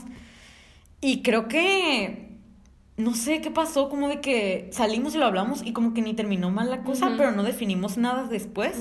Y 0.99 1.21
creo 1.21 1.47
que, 1.47 2.37
no 2.97 3.13
sé 3.15 3.41
qué 3.41 3.51
pasó, 3.51 3.89
como 3.89 4.07
de 4.07 4.21
que 4.21 4.69
salimos 4.71 5.15
y 5.15 5.17
lo 5.17 5.25
hablamos 5.25 5.61
y 5.65 5.73
como 5.73 5.93
que 5.93 6.01
ni 6.01 6.13
terminó 6.13 6.51
mal 6.51 6.69
la 6.69 6.83
cosa, 6.83 7.13
pero 7.17 7.31
no 7.31 7.43
definimos 7.43 7.97
nada 7.97 8.25
después. 8.27 8.73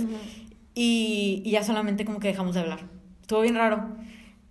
Y, 0.74 1.42
y 1.44 1.50
ya 1.50 1.62
solamente 1.62 2.04
como 2.04 2.20
que 2.20 2.28
dejamos 2.28 2.54
de 2.54 2.60
hablar. 2.60 2.80
Estuvo 3.20 3.42
bien 3.42 3.54
raro. 3.54 3.96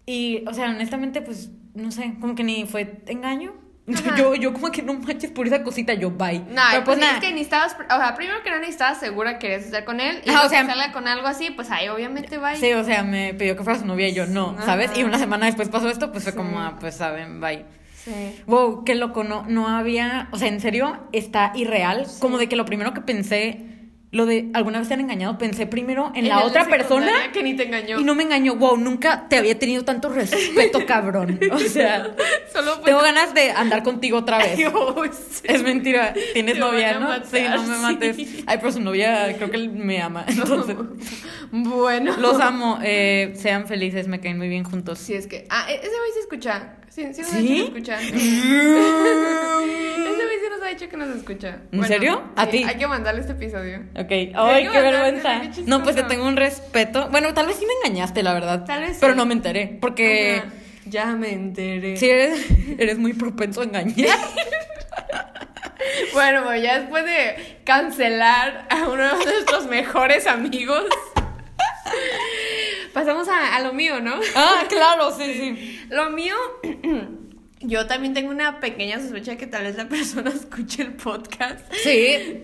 Y, 0.06 0.44
o 0.48 0.54
sea, 0.54 0.70
honestamente, 0.70 1.22
pues, 1.22 1.52
no 1.76 1.92
sé, 1.92 2.16
como 2.20 2.36
que 2.36 2.44
ni 2.44 2.66
fue 2.66 3.04
engaño. 3.08 3.54
Ajá. 3.98 4.16
Yo, 4.18 4.36
yo 4.36 4.54
como 4.54 4.72
que 4.72 4.82
no 4.82 4.94
manches 4.94 5.32
por 5.32 5.48
esa 5.48 5.64
cosita, 5.64 5.94
yo 5.94 6.12
bye. 6.12 6.40
No, 6.40 6.62
Pero 6.72 6.84
pues, 6.84 6.98
nada. 7.00 7.14
es 7.16 7.20
que 7.20 7.32
ni 7.34 7.42
estabas, 7.42 7.76
o 7.76 7.98
sea, 7.98 8.16
primero 8.16 8.42
que 8.44 8.50
no 8.52 8.60
ni 8.60 8.68
estabas 8.68 9.00
segura 9.00 9.34
que 9.34 9.40
querías 9.48 9.64
estar 9.66 9.84
con 9.86 10.00
él. 10.00 10.22
Y 10.26 10.30
Ajá, 10.30 10.46
o 10.46 10.50
sea- 10.50 10.62
que 10.62 10.68
salga 10.68 10.92
con 10.92 11.08
algo 11.08 11.28
así, 11.28 11.50
pues 11.52 11.72
ahí 11.72 11.88
obviamente 11.88 12.38
va. 12.38 12.56
Sí, 12.56 12.72
o 12.74 12.84
sea, 12.84 13.04
me 13.04 13.34
pidió 13.34 13.56
que 13.58 13.64
fuera 13.64 13.80
su 13.80 13.86
novia 13.86 14.08
y 14.10 14.14
yo 14.14 14.26
no, 14.28 14.52
Ajá. 14.58 14.66
¿sabes? 14.66 14.92
Y 14.96 15.04
una 15.04 15.18
semana 15.18 15.46
después 15.48 15.70
pasó 15.70 15.90
esto, 15.90 16.12
pues 16.12 16.24
fue 16.24 16.32
Sí. 16.34 16.38
como, 16.38 16.60
ah, 16.60 16.78
pues 16.80 16.96
saben, 16.96 17.40
bye. 17.42 17.66
Sí. 18.04 18.42
Wow, 18.48 18.86
qué 18.86 18.96
loco, 18.96 19.24
no, 19.24 19.46
no 19.48 19.68
había, 19.68 20.30
o 20.32 20.38
sea, 20.38 20.48
en 20.48 20.60
serio, 20.62 20.98
está 21.12 21.52
irreal, 21.56 22.08
como 22.20 22.38
de 22.38 22.48
que 22.48 22.56
lo 22.56 22.66
primero 22.66 22.94
que 22.94 23.02
pensé, 23.02 23.66
lo 24.12 24.26
de 24.26 24.50
alguna 24.54 24.80
vez 24.80 24.88
te 24.88 24.96
han 24.96 25.02
engañado, 25.02 25.38
pensé 25.38 25.68
primero 25.68 26.12
en, 26.16 26.28
la 26.28 26.44
otra 26.44 26.66
persona 26.68 27.32
que 27.32 27.44
ni 27.44 27.56
te 27.56 27.64
engañó. 27.64 28.00
y 28.00 28.04
no 28.04 28.16
me 28.16 28.24
engañó, 28.24 28.56
wow, 28.56 28.76
nunca 28.76 29.28
te 29.30 29.38
había 29.38 29.58
tenido 29.60 29.84
tanto 29.86 30.10
respeto, 30.10 30.84
cabrón. 30.88 31.40
O 31.52 31.60
sea, 31.60 32.16
Solo 32.52 32.76
fue. 32.76 32.86
tengo 32.86 33.02
ganas 33.02 33.36
de 33.36 33.52
andar 33.52 33.84
contigo 33.84 34.18
otra 34.18 34.40
vez. 34.40 34.58
Ay, 34.58 34.66
oh, 34.74 35.04
sí. 35.06 35.42
Es 35.44 35.62
mentira, 35.62 36.16
tienes 36.34 36.56
Te 36.56 36.60
novia, 36.60 37.00
¿no? 37.00 37.08
matar, 37.08 37.28
sí, 37.28 37.44
no 37.56 37.64
me 37.64 37.76
sí. 37.76 37.82
mates. 37.82 38.18
Ay, 38.48 38.58
pero 38.58 38.72
su 38.72 38.80
novia 38.80 39.36
creo 39.38 39.52
que 39.52 39.58
él 39.58 39.70
me 39.70 40.02
ama, 40.02 40.26
entonces... 40.28 40.76
Bueno. 41.52 42.16
Los 42.18 42.40
amo, 42.40 42.80
eh, 42.84 43.34
sean 43.36 43.68
felices, 43.68 44.08
me 44.08 44.20
caen 44.20 44.38
muy 44.38 44.50
bien 44.50 44.64
juntos. 44.64 45.00
Sí, 45.00 45.14
es 45.14 45.28
que. 45.28 45.46
Ah, 45.50 45.66
e- 45.70 45.76
ese 45.76 45.88
güey 45.88 46.12
se 46.14 46.20
escucha. 46.20 46.76
Sí, 46.90 47.06
sí, 47.14 47.22
nos 47.22 47.34
ha 47.34 47.38
¿Sí? 47.38 47.42
dicho 47.48 47.74
que 47.74 47.80
escucha. 47.80 48.02
ese 48.02 48.16
güey 50.26 50.40
sí 50.40 50.50
nos 50.50 50.62
ha 50.62 50.68
dicho 50.68 50.90
que 50.90 50.98
nos 50.98 51.16
escucha. 51.16 51.58
¿En 51.72 51.84
serio? 51.86 52.24
¿A 52.36 52.46
sí, 52.46 52.52
ti? 52.52 52.64
Hay 52.64 52.78
que 52.78 52.88
mandarle 52.88 53.22
este 53.22 53.34
episodio. 53.34 53.84
Ok, 54.00 54.12
ay, 54.12 54.68
qué 54.72 54.82
vergüenza. 54.82 55.42
No, 55.66 55.84
pues 55.84 55.96
te 55.96 56.04
tengo 56.04 56.26
un 56.26 56.38
respeto. 56.38 57.10
Bueno, 57.10 57.34
tal 57.34 57.48
vez 57.48 57.58
sí 57.58 57.66
me 57.66 57.74
engañaste, 57.84 58.24
la 58.24 58.34
verdad. 58.34 58.64
Tal 58.66 58.82
vez 58.82 58.92
sí. 58.92 58.98
Pero 59.02 59.16
no 59.16 59.26
me 59.26 59.34
enteré, 59.34 59.78
porque 59.82 60.38
Ajá. 60.38 60.54
Ya 60.86 61.06
me 61.08 61.34
enteré. 61.34 61.98
sí 61.98 62.10
eres, 62.10 62.46
eres 62.80 62.98
muy 62.98 63.14
propenso 63.14 63.62
a 63.62 63.66
engañar. 63.66 64.18
Bueno, 66.14 66.44
pues 66.44 66.62
ya 66.62 66.80
después 66.80 67.06
de 67.06 67.60
cancelar 67.64 68.68
a 68.70 68.88
uno 68.90 69.18
de 69.18 69.26
nuestros 69.26 69.68
mejores 69.68 70.28
amigos, 70.28 70.84
pasamos 72.94 73.28
a, 73.30 73.56
a 73.56 73.62
lo 73.62 73.74
mío, 73.74 74.00
¿no? 74.02 74.16
Ah, 74.36 74.64
claro, 74.68 75.12
sí, 75.18 75.34
sí. 75.34 75.86
Lo 75.90 76.10
mío, 76.10 76.36
yo 77.62 77.88
también 77.88 78.14
tengo 78.14 78.32
una 78.32 78.62
pequeña 78.62 79.00
sospecha 79.00 79.32
de 79.32 79.38
que 79.38 79.48
tal 79.48 79.64
vez 79.64 79.76
la 79.76 79.90
persona 79.90 80.30
escuche 80.36 80.82
el 80.84 80.94
podcast. 80.94 81.60
Sí. 81.84 82.44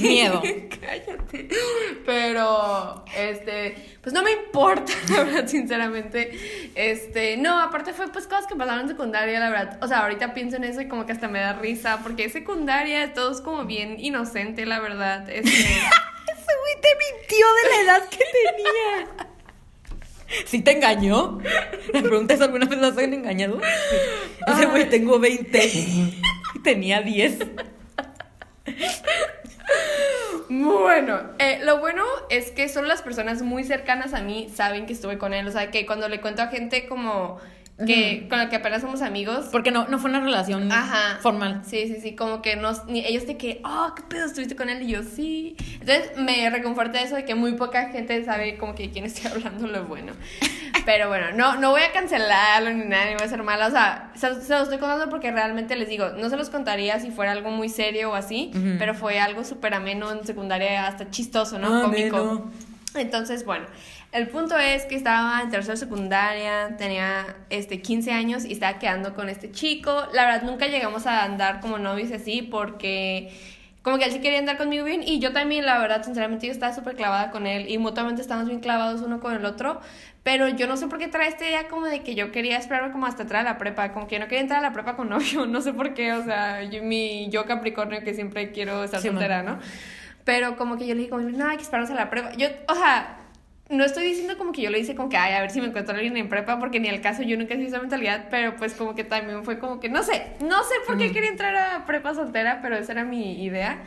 Miedo. 0.00 0.42
Cállate. 0.80 1.48
Pero, 2.04 3.04
este, 3.16 3.98
pues 4.02 4.12
no 4.12 4.22
me 4.22 4.32
importa, 4.32 4.92
la 5.10 5.24
verdad, 5.24 5.46
sinceramente. 5.46 6.70
Este, 6.74 7.36
no, 7.36 7.60
aparte 7.60 7.92
fue 7.92 8.08
pues 8.08 8.26
cosas 8.26 8.46
que 8.46 8.56
pasaron 8.56 8.82
en 8.82 8.88
secundaria, 8.88 9.38
la 9.38 9.50
verdad. 9.50 9.78
O 9.82 9.88
sea, 9.88 10.00
ahorita 10.00 10.34
pienso 10.34 10.56
en 10.56 10.64
eso 10.64 10.80
y 10.80 10.88
como 10.88 11.06
que 11.06 11.12
hasta 11.12 11.28
me 11.28 11.38
da 11.38 11.52
risa, 11.54 12.00
porque 12.02 12.28
secundaria 12.28 13.14
todo 13.14 13.32
es 13.32 13.40
como 13.40 13.64
bien 13.66 13.96
inocente, 13.98 14.66
la 14.66 14.80
verdad. 14.80 15.28
Este, 15.28 15.50
Ese 15.50 15.62
güey 15.70 16.80
te 16.82 16.88
mintió 16.98 17.46
de 17.62 17.70
la 17.70 17.80
edad 17.82 18.08
que 18.08 18.18
tenía. 18.18 19.35
¿Sí 20.44 20.62
te 20.62 20.72
engañó? 20.72 21.38
La 21.92 22.02
pregunta 22.02 22.34
es, 22.34 22.40
¿alguna 22.40 22.66
vez 22.66 22.78
las 22.78 22.96
han 22.98 23.14
engañado? 23.14 23.60
Ese 24.46 24.66
güey 24.66 24.88
tengo 24.88 25.18
20 25.18 25.66
y 25.66 26.20
tenía 26.62 27.02
10. 27.02 27.38
Bueno, 30.48 31.20
eh, 31.38 31.58
lo 31.62 31.80
bueno 31.80 32.04
es 32.30 32.50
que 32.50 32.68
solo 32.68 32.88
las 32.88 33.02
personas 33.02 33.42
muy 33.42 33.64
cercanas 33.64 34.14
a 34.14 34.20
mí 34.20 34.48
saben 34.54 34.86
que 34.86 34.92
estuve 34.92 35.18
con 35.18 35.34
él. 35.34 35.46
O 35.46 35.50
sea, 35.50 35.70
que 35.70 35.86
cuando 35.86 36.08
le 36.08 36.20
cuento 36.20 36.42
a 36.42 36.48
gente 36.48 36.86
como 36.86 37.38
que 37.84 38.26
con 38.28 38.38
la 38.38 38.48
que 38.48 38.56
apenas 38.56 38.80
somos 38.80 39.02
amigos. 39.02 39.46
Porque 39.52 39.70
no, 39.70 39.86
no 39.88 39.98
fue 39.98 40.08
una 40.08 40.20
relación 40.20 40.72
Ajá. 40.72 41.18
formal. 41.20 41.62
Sí, 41.64 41.86
sí, 41.88 41.98
sí, 42.00 42.14
como 42.14 42.40
que 42.40 42.56
nos, 42.56 42.86
ni 42.86 43.04
ellos 43.04 43.26
de 43.26 43.36
que, 43.36 43.60
oh, 43.64 43.92
¿qué 43.94 44.02
pedo 44.02 44.26
estuviste 44.26 44.56
con 44.56 44.70
él? 44.70 44.82
Y 44.82 44.88
yo, 44.88 45.02
sí. 45.02 45.56
Entonces 45.80 46.16
me 46.16 46.48
reconforta 46.48 47.00
eso 47.02 47.16
de 47.16 47.24
que 47.24 47.34
muy 47.34 47.52
poca 47.52 47.90
gente 47.90 48.24
sabe 48.24 48.56
como 48.56 48.74
que 48.74 48.84
de 48.84 48.90
quién 48.90 49.04
estoy 49.04 49.30
hablando 49.30 49.66
lo 49.66 49.84
bueno. 49.84 50.12
Pero 50.86 51.08
bueno, 51.08 51.32
no, 51.32 51.56
no 51.56 51.70
voy 51.70 51.82
a 51.82 51.92
cancelarlo 51.92 52.70
ni 52.70 52.84
nada, 52.84 53.06
ni 53.06 53.14
voy 53.14 53.24
a 53.24 53.28
ser 53.28 53.42
mala. 53.42 53.66
O 53.66 53.70
sea, 53.70 54.10
se, 54.14 54.40
se 54.40 54.52
los 54.52 54.62
estoy 54.62 54.78
contando 54.78 55.10
porque 55.10 55.30
realmente 55.30 55.76
les 55.76 55.88
digo, 55.88 56.10
no 56.10 56.30
se 56.30 56.36
los 56.36 56.48
contaría 56.48 56.98
si 57.00 57.10
fuera 57.10 57.32
algo 57.32 57.50
muy 57.50 57.68
serio 57.68 58.12
o 58.12 58.14
así, 58.14 58.52
pero 58.78 58.94
fue 58.94 59.18
algo 59.18 59.44
súper 59.44 59.74
ameno 59.74 60.12
en 60.12 60.24
secundaria, 60.24 60.86
hasta 60.86 61.10
chistoso, 61.10 61.58
¿no? 61.58 61.82
Cómico. 61.82 62.16
Ameno. 62.16 62.50
Entonces, 62.96 63.44
bueno, 63.44 63.66
el 64.12 64.28
punto 64.28 64.56
es 64.58 64.84
que 64.84 64.94
estaba 64.94 65.40
en 65.42 65.50
tercero 65.50 65.74
de 65.74 65.78
secundaria, 65.78 66.76
tenía 66.78 67.36
este 67.50 67.82
15 67.82 68.12
años 68.12 68.44
y 68.44 68.52
estaba 68.52 68.78
quedando 68.78 69.14
con 69.14 69.28
este 69.28 69.50
chico. 69.50 70.06
La 70.12 70.26
verdad, 70.26 70.42
nunca 70.42 70.66
llegamos 70.66 71.06
a 71.06 71.24
andar 71.24 71.60
como 71.60 71.78
novios 71.78 72.12
así 72.12 72.42
porque 72.42 73.30
como 73.86 73.98
que 73.98 74.04
él 74.04 74.10
sí 74.10 74.18
quería 74.18 74.40
andar 74.40 74.56
conmigo 74.56 74.84
bien 74.84 75.04
y 75.04 75.20
yo 75.20 75.32
también, 75.32 75.64
la 75.64 75.78
verdad, 75.78 76.02
sinceramente 76.02 76.48
yo 76.48 76.52
estaba 76.52 76.74
súper 76.74 76.96
clavada 76.96 77.30
con 77.30 77.46
él 77.46 77.70
y 77.70 77.78
mutuamente 77.78 78.20
estábamos 78.20 78.48
bien 78.48 78.58
clavados 78.58 79.00
uno 79.00 79.20
con 79.20 79.32
el 79.32 79.44
otro, 79.44 79.80
pero 80.24 80.48
yo 80.48 80.66
no 80.66 80.76
sé 80.76 80.88
por 80.88 80.98
qué 80.98 81.06
trae 81.06 81.28
esta 81.28 81.46
idea 81.46 81.68
como 81.68 81.86
de 81.86 82.02
que 82.02 82.16
yo 82.16 82.32
quería 82.32 82.58
esperarme 82.58 82.90
como 82.90 83.06
hasta 83.06 83.22
entrar 83.22 83.46
a 83.46 83.50
la 83.52 83.58
prepa, 83.58 83.92
como 83.92 84.08
que 84.08 84.16
yo 84.16 84.20
no 84.20 84.26
quería 84.26 84.40
entrar 84.40 84.58
a 84.58 84.62
la 84.62 84.72
prepa 84.72 84.96
con 84.96 85.08
novio, 85.08 85.46
no 85.46 85.60
sé 85.60 85.72
por 85.72 85.94
qué, 85.94 86.14
o 86.14 86.24
sea, 86.24 86.64
yo, 86.64 86.82
mi 86.82 87.30
yo 87.30 87.44
Capricornio 87.44 88.02
que 88.02 88.12
siempre 88.12 88.50
quiero 88.50 88.82
estar 88.82 89.00
Sí, 89.00 89.06
soltera, 89.06 89.44
¿no? 89.44 89.60
Pero 90.26 90.56
como 90.56 90.76
que 90.76 90.88
yo 90.88 90.94
le 90.94 91.02
dije, 91.02 91.10
como, 91.10 91.22
no, 91.22 91.48
hay 91.48 91.56
que 91.56 91.62
esperarnos 91.62 91.88
a 91.92 91.94
la 91.94 92.10
prepa. 92.10 92.32
Yo, 92.32 92.48
o 92.66 92.74
sea, 92.74 93.16
no 93.70 93.84
estoy 93.84 94.02
diciendo 94.02 94.36
como 94.36 94.50
que 94.50 94.60
yo 94.60 94.70
le 94.70 94.80
hice 94.80 94.96
como 94.96 95.08
que, 95.08 95.16
ay, 95.16 95.34
a 95.34 95.40
ver 95.40 95.52
si 95.52 95.60
me 95.60 95.68
encuentro 95.68 95.94
a 95.94 95.98
alguien 95.98 96.16
en 96.16 96.28
prepa, 96.28 96.58
porque 96.58 96.80
ni 96.80 96.88
al 96.88 97.00
caso 97.00 97.22
yo 97.22 97.36
nunca 97.36 97.54
he 97.54 97.58
sido 97.58 97.68
esa 97.68 97.78
mentalidad, 97.78 98.26
pero 98.28 98.56
pues 98.56 98.74
como 98.74 98.96
que 98.96 99.04
también 99.04 99.44
fue 99.44 99.60
como 99.60 99.78
que, 99.78 99.88
no 99.88 100.02
sé, 100.02 100.32
no 100.40 100.64
sé 100.64 100.74
por 100.84 100.98
qué 100.98 101.12
quería 101.12 101.30
entrar 101.30 101.54
a 101.54 101.86
prepa 101.86 102.12
soltera, 102.12 102.58
pero 102.60 102.76
esa 102.76 102.90
era 102.90 103.04
mi 103.04 103.44
idea. 103.44 103.84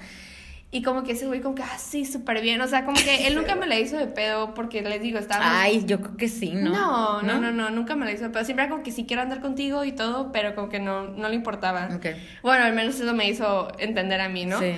Y 0.71 0.81
como 0.81 1.03
que 1.03 1.11
ese 1.11 1.27
güey 1.27 1.41
como 1.41 1.55
que, 1.55 1.63
ah, 1.63 1.77
sí, 1.77 2.05
súper 2.05 2.41
bien. 2.41 2.61
O 2.61 2.67
sea, 2.67 2.85
como 2.85 2.95
que 2.95 3.27
él 3.27 3.35
nunca 3.35 3.55
me 3.55 3.67
la 3.67 3.77
hizo 3.77 3.97
de 3.97 4.07
pedo 4.07 4.53
porque 4.53 4.81
les 4.81 5.01
digo, 5.01 5.19
estaba... 5.19 5.61
Ay, 5.61 5.83
yo 5.85 5.99
creo 5.99 6.15
que 6.15 6.29
sí, 6.29 6.51
¿no? 6.53 6.69
No, 6.69 7.21
no, 7.21 7.41
no, 7.41 7.51
no, 7.51 7.69
nunca 7.71 7.95
me 7.95 8.05
la 8.05 8.13
hizo 8.13 8.23
de 8.23 8.29
pedo. 8.29 8.45
Siempre 8.45 8.63
era 8.63 8.71
como 8.71 8.83
que 8.83 8.91
sí 8.91 9.05
quiero 9.05 9.23
andar 9.23 9.41
contigo 9.41 9.83
y 9.83 9.91
todo, 9.91 10.31
pero 10.31 10.55
como 10.55 10.69
que 10.69 10.79
no, 10.79 11.07
no 11.07 11.27
le 11.27 11.35
importaba. 11.35 11.89
Ok. 11.93 12.05
Bueno, 12.43 12.63
al 12.63 12.73
menos 12.73 12.97
eso 12.97 13.13
me 13.13 13.27
hizo 13.27 13.69
entender 13.79 14.21
a 14.21 14.29
mí, 14.29 14.45
¿no? 14.45 14.59
Sí. 14.59 14.75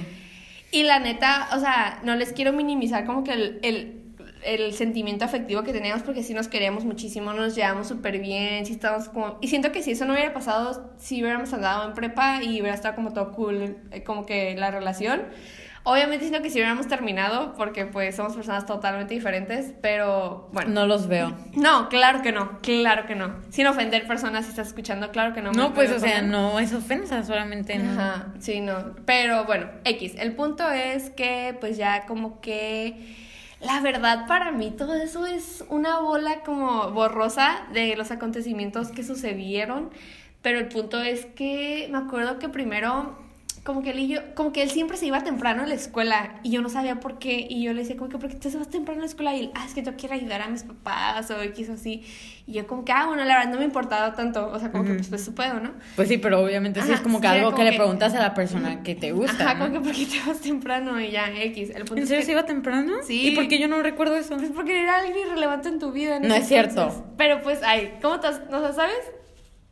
Y 0.72 0.84
la 0.84 1.00
neta, 1.00 1.50
o 1.54 1.60
sea, 1.60 2.00
no 2.04 2.16
les 2.16 2.32
quiero 2.32 2.54
minimizar 2.54 3.06
como 3.06 3.24
que 3.24 3.34
el, 3.34 3.60
el, 3.62 4.02
el 4.44 4.74
sentimiento 4.74 5.26
afectivo 5.26 5.64
que 5.64 5.74
teníamos 5.74 6.04
porque 6.04 6.24
sí 6.24 6.34
nos 6.34 6.48
queríamos 6.48 6.86
muchísimo, 6.86 7.34
nos 7.34 7.56
llevamos 7.56 7.88
súper 7.90 8.20
bien, 8.20 8.66
sí 8.66 8.74
estábamos 8.74 9.10
como... 9.10 9.38
Y 9.42 9.50
siento 9.50 9.72
que 9.74 9.84
si 9.84 9.92
eso 9.92 10.06
no 10.06 10.14
hubiera 10.14 10.34
pasado, 10.34 10.94
si 10.98 11.22
hubiéramos 11.22 11.52
andado 11.54 11.88
en 11.88 11.94
prepa 11.94 12.42
y 12.42 12.62
hubiera 12.62 12.74
estado 12.74 12.96
como 12.96 13.12
todo 13.14 13.34
cool, 13.34 13.78
eh, 13.92 14.04
como 14.04 14.26
que 14.26 14.56
la 14.56 14.72
relación. 14.72 15.24
Obviamente 15.84 16.26
siento 16.26 16.44
que 16.44 16.52
si 16.52 16.60
hubiéramos 16.60 16.88
terminado 16.88 17.56
porque 17.56 17.88
pues 17.88 18.16
somos 18.16 18.36
personas 18.36 18.68
totalmente 18.68 19.16
diferentes, 19.16 19.74
pero 19.82 20.50
bueno. 20.54 20.70
No 20.72 20.86
los 20.86 21.08
veo. 21.08 21.36
No, 21.54 21.90
claro 21.90 22.22
que 22.22 22.32
no, 22.32 22.60
claro 22.62 23.08
que 23.08 23.16
no. 23.16 23.36
Sin 23.50 23.66
ofender 23.66 24.06
personas 24.06 24.46
si 24.46 24.52
estás 24.52 24.68
escuchando, 24.68 25.12
claro 25.12 25.34
que 25.34 25.42
no. 25.42 25.52
No, 25.52 25.74
pues, 25.74 25.92
o 25.92 26.00
sea, 26.00 26.22
no 26.22 26.60
es 26.60 26.74
ofensa, 26.74 27.24
solamente 27.24 27.80
no. 27.80 28.00
Ajá, 28.00 28.28
sí, 28.40 28.62
no. 28.62 28.96
Pero 29.06 29.46
bueno, 29.46 29.70
X. 29.84 30.14
El 30.20 30.34
punto 30.34 30.70
es 30.70 31.10
que, 31.10 31.58
pues 31.60 31.78
ya 31.78 32.06
como 32.06 32.42
que. 32.42 33.18
La 33.60 33.80
verdad, 33.80 34.26
para 34.28 34.52
mí 34.52 34.72
todo 34.72 34.96
eso 34.96 35.28
es 35.28 35.64
una 35.70 36.00
bola 36.00 36.40
como 36.44 36.92
borrosa 36.92 37.62
de 37.74 37.96
los 37.96 38.10
acontecimientos 38.10 38.90
que 38.90 39.04
sucedieron. 39.04 39.92
Pero 40.42 40.58
el 40.58 40.68
punto 40.68 41.00
es 41.00 41.28
que 41.28 41.88
me 41.92 42.00
acuerdo 42.00 42.40
que 42.40 42.50
primero, 42.50 43.16
como 43.64 43.84
que 43.84 43.92
él 43.92 44.00
y 44.00 44.08
yo, 44.08 44.22
como 44.34 44.52
que 44.52 44.64
él 44.64 44.72
siempre 44.72 44.98
se 44.98 45.06
iba 45.06 45.24
temprano 45.24 45.62
a 45.62 45.68
la 45.68 45.76
escuela 45.76 46.40
y 46.42 46.50
yo 46.52 46.62
no 46.64 46.70
sabía 46.70 47.00
por 47.00 47.20
qué. 47.20 47.46
Y 47.48 47.64
yo 47.64 47.74
le 47.74 47.82
decía, 47.82 47.96
como 47.96 48.10
que, 48.10 48.18
¿por 48.18 48.30
qué 48.30 48.36
te 48.36 48.50
vas 48.58 48.70
temprano 48.70 49.00
a 49.00 49.04
la 49.04 49.08
escuela? 49.08 49.36
Y 49.36 49.42
él, 49.42 49.52
ah, 49.54 49.64
es 49.68 49.74
que 49.76 49.84
yo 49.84 49.96
quiero 49.96 50.16
ayudar 50.16 50.42
a 50.42 50.48
mis 50.48 50.64
papás 50.64 51.30
o 51.30 51.40
X 51.42 51.70
o 51.70 51.74
así. 51.74 52.04
Y 52.48 52.54
yo, 52.54 52.66
como 52.66 52.84
que, 52.84 52.92
ah, 52.92 53.06
bueno, 53.06 53.24
la 53.24 53.38
verdad 53.38 53.52
no 53.54 53.60
me 53.60 53.66
importaba 53.66 54.14
tanto. 54.16 54.50
O 54.52 54.58
sea, 54.60 54.72
como 54.72 54.84
que, 54.84 54.90
Ujú. 54.92 54.98
pues, 54.98 55.10
pues 55.10 55.26
sí 55.26 55.32
puedo, 55.32 55.60
¿no? 55.60 55.74
Pues 55.96 56.08
sí, 56.08 56.18
pero 56.18 56.42
obviamente 56.44 56.82
sí 56.82 56.92
es 56.92 57.02
como 57.02 57.22
que 57.22 57.28
sí, 57.28 57.34
algo 57.36 57.46
como 57.52 57.58
que 57.58 57.64
le 57.66 57.72
que- 57.72 57.78
preguntas 57.78 58.14
a 58.16 58.20
la 58.20 58.34
persona 58.34 58.82
que 58.82 58.96
te 58.96 59.12
gusta. 59.12 59.44
Ajá, 59.44 59.54
¿no? 59.54 59.66
como 59.68 59.74
que 59.74 59.86
porque 59.92 60.06
te 60.08 60.20
vas 60.28 60.40
temprano 60.42 61.00
y 61.00 61.12
ya, 61.12 61.30
X. 61.32 61.70
El 61.70 61.86
punto 61.86 61.96
¿En 61.98 62.02
es 62.04 62.08
serio 62.10 62.22
que- 62.22 62.26
se 62.26 62.32
iba 62.32 62.46
temprano? 62.46 62.94
Sí. 63.04 63.28
¿Y 63.28 63.36
por 63.36 63.48
qué 63.48 63.60
yo 63.60 63.68
no 63.68 63.82
recuerdo 63.84 64.16
eso? 64.16 64.38
Pues 64.38 64.50
porque 64.56 64.82
era 64.82 64.98
alguien 64.98 65.18
irrelevante 65.28 65.70
en 65.70 65.78
tu 65.78 65.92
vida. 65.92 66.20
No 66.20 66.34
es 66.34 66.48
cierto. 66.48 67.06
Pero 67.16 67.42
pues, 67.44 67.60
ay, 67.64 67.94
¿cómo 68.02 68.20
te, 68.20 68.28
no 68.50 68.74
sabes? 68.74 68.96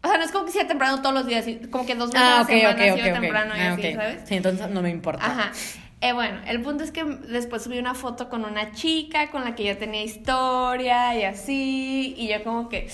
O 0.01 0.07
sea, 0.07 0.17
no 0.17 0.23
es 0.23 0.31
como 0.31 0.45
que 0.45 0.51
sea 0.51 0.67
temprano 0.67 1.01
todos 1.01 1.13
los 1.13 1.27
días, 1.27 1.45
como 1.71 1.85
que 1.85 1.95
dos 1.95 2.11
veces 2.11 2.21
Ah, 2.25 2.35
a 2.37 2.39
la 2.39 2.45
semana 2.47 3.19
temprano 3.19 3.53
y 3.57 3.59
Ah, 3.59 3.73
así. 3.73 3.93
¿sabes? 3.93 4.21
Sí, 4.25 4.35
entonces 4.35 4.69
no 4.69 4.81
me 4.81 4.89
importa. 4.89 5.25
Ajá. 5.25 5.51
Eh, 6.01 6.13
bueno, 6.13 6.39
el 6.47 6.61
punto 6.61 6.85
es 6.85 6.91
que 6.91 7.03
después 7.03 7.63
subí 7.63 7.77
una 7.77 7.93
foto 7.93 8.29
con 8.29 8.45
una 8.45 8.71
chica 8.71 9.29
con 9.29 9.43
la 9.43 9.55
que 9.55 9.65
yo 9.65 9.77
tenía 9.77 10.01
historia 10.03 11.13
y 11.19 11.23
así, 11.25 12.13
y 12.17 12.29
yo 12.29 12.41
como 12.43 12.69
que... 12.69 12.87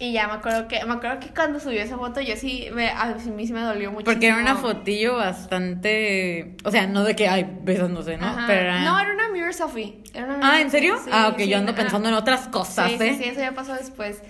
Y 0.00 0.12
ya 0.12 0.26
me 0.26 0.32
acuerdo 0.34 0.66
que, 0.66 0.84
me 0.84 0.94
acuerdo 0.94 1.20
que 1.20 1.28
cuando 1.28 1.60
subió 1.60 1.80
esa 1.80 1.96
foto 1.96 2.20
yo 2.20 2.34
sí, 2.36 2.66
me, 2.72 2.88
a 2.90 3.14
mí 3.14 3.46
sí 3.46 3.52
me 3.52 3.60
dolió 3.60 3.92
mucho. 3.92 4.04
Porque 4.06 4.26
era 4.26 4.38
una 4.38 4.56
fotillo 4.56 5.14
bastante. 5.16 6.56
O 6.64 6.70
sea, 6.72 6.88
no 6.88 7.04
de 7.04 7.14
que, 7.14 7.28
ay, 7.28 7.46
besándose, 7.62 8.16
¿no? 8.16 8.26
Ajá. 8.26 8.44
Pero 8.48 8.60
era- 8.62 8.80
No, 8.82 8.98
era 8.98 9.12
una 9.14 9.28
mirror 9.28 9.54
selfie. 9.54 9.98
Era 10.12 10.26
una 10.34 10.52
Ah, 10.54 10.60
¿en 10.60 10.70
serio? 10.72 10.96
selfie, 10.96 11.12
ah, 11.14 11.28
ok, 11.28 11.38
sí, 11.38 11.48
yo 11.48 11.58
ando 11.58 11.76
pensando 11.76 12.08
en 12.08 12.16
otras 12.16 12.48
cosas, 12.48 12.90
Sí, 12.90 12.96
¿eh? 13.00 13.14
sí, 13.16 13.22
sí, 13.22 13.28
eso 13.30 13.40
ya 13.40 13.52
pasó 13.52 13.72
después. 13.74 14.20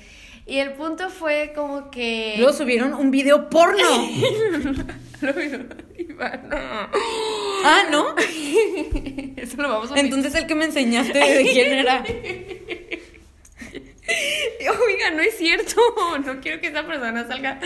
Y 0.46 0.59
el 0.59 0.72
punto 0.74 1.09
fue 1.09 1.52
como 1.54 1.90
que... 1.90 2.35
Luego 2.38 2.52
subieron 2.52 2.94
un 2.94 3.11
video 3.11 3.48
porno. 3.48 3.83
Lo 5.20 5.33
vio, 5.33 5.61
Iván, 5.96 6.48
no. 6.50 6.57
ah, 6.59 7.83
¿no? 7.90 8.14
Eso 9.37 9.62
lo 9.62 9.68
vamos 9.70 9.90
a 9.90 9.92
omitir. 9.92 10.12
Entonces 10.12 10.35
el 10.35 10.46
que 10.46 10.54
me 10.54 10.66
enseñaste 10.66 11.18
de 11.18 11.42
quién 11.44 11.72
era. 11.72 12.04
Oiga, 14.87 15.10
no 15.12 15.23
es 15.23 15.38
cierto. 15.38 15.81
No 16.27 16.40
quiero 16.40 16.60
que 16.60 16.68
esa 16.68 16.85
persona 16.85 17.27
salga 17.27 17.58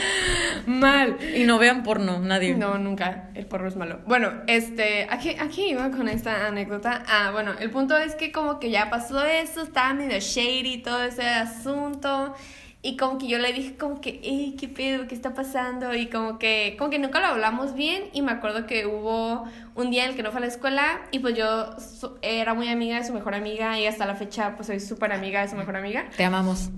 mal. 0.66 1.18
Y 1.34 1.44
no 1.44 1.58
vean 1.58 1.82
porno, 1.82 2.20
nadie. 2.20 2.54
No, 2.54 2.78
nunca. 2.78 3.30
El 3.34 3.46
porro 3.46 3.66
es 3.68 3.76
malo. 3.76 4.00
Bueno, 4.06 4.32
este, 4.46 5.08
aquí, 5.10 5.36
aquí 5.38 5.70
iba 5.70 5.90
con 5.90 6.08
esta 6.08 6.46
anécdota. 6.46 7.02
Ah, 7.08 7.30
bueno, 7.32 7.54
el 7.58 7.70
punto 7.70 7.96
es 7.96 8.14
que 8.14 8.30
como 8.30 8.60
que 8.60 8.70
ya 8.70 8.88
pasó 8.88 9.24
eso, 9.24 9.62
estaba 9.62 9.94
medio 9.94 10.18
shady 10.20 10.82
todo 10.82 11.02
ese 11.02 11.24
asunto. 11.24 12.34
Y 12.80 12.96
como 12.96 13.18
que 13.18 13.26
yo 13.26 13.38
le 13.38 13.52
dije 13.52 13.76
como 13.76 14.00
que, 14.00 14.20
ey, 14.22 14.54
¿qué 14.58 14.68
pedo? 14.68 15.08
¿Qué 15.08 15.14
está 15.14 15.34
pasando? 15.34 15.94
Y 15.94 16.06
como 16.06 16.38
que, 16.38 16.76
como 16.78 16.90
que 16.90 17.00
nunca 17.00 17.18
lo 17.18 17.26
hablamos 17.26 17.74
bien. 17.74 18.04
Y 18.12 18.22
me 18.22 18.30
acuerdo 18.30 18.66
que 18.66 18.86
hubo 18.86 19.44
un 19.74 19.90
día 19.90 20.04
en 20.04 20.10
el 20.10 20.16
que 20.16 20.22
no 20.22 20.30
fue 20.30 20.38
a 20.38 20.42
la 20.42 20.46
escuela. 20.46 21.00
Y 21.10 21.18
pues 21.18 21.36
yo 21.36 21.74
era 22.22 22.54
muy 22.54 22.68
amiga 22.68 22.96
de 22.96 23.04
su 23.04 23.12
mejor 23.12 23.34
amiga. 23.34 23.78
Y 23.80 23.86
hasta 23.86 24.06
la 24.06 24.14
fecha 24.14 24.54
pues 24.54 24.68
soy 24.68 24.78
súper 24.78 25.12
amiga 25.12 25.42
de 25.42 25.48
su 25.48 25.56
mejor 25.56 25.76
amiga. 25.76 26.08
Te 26.16 26.24
amamos. 26.24 26.70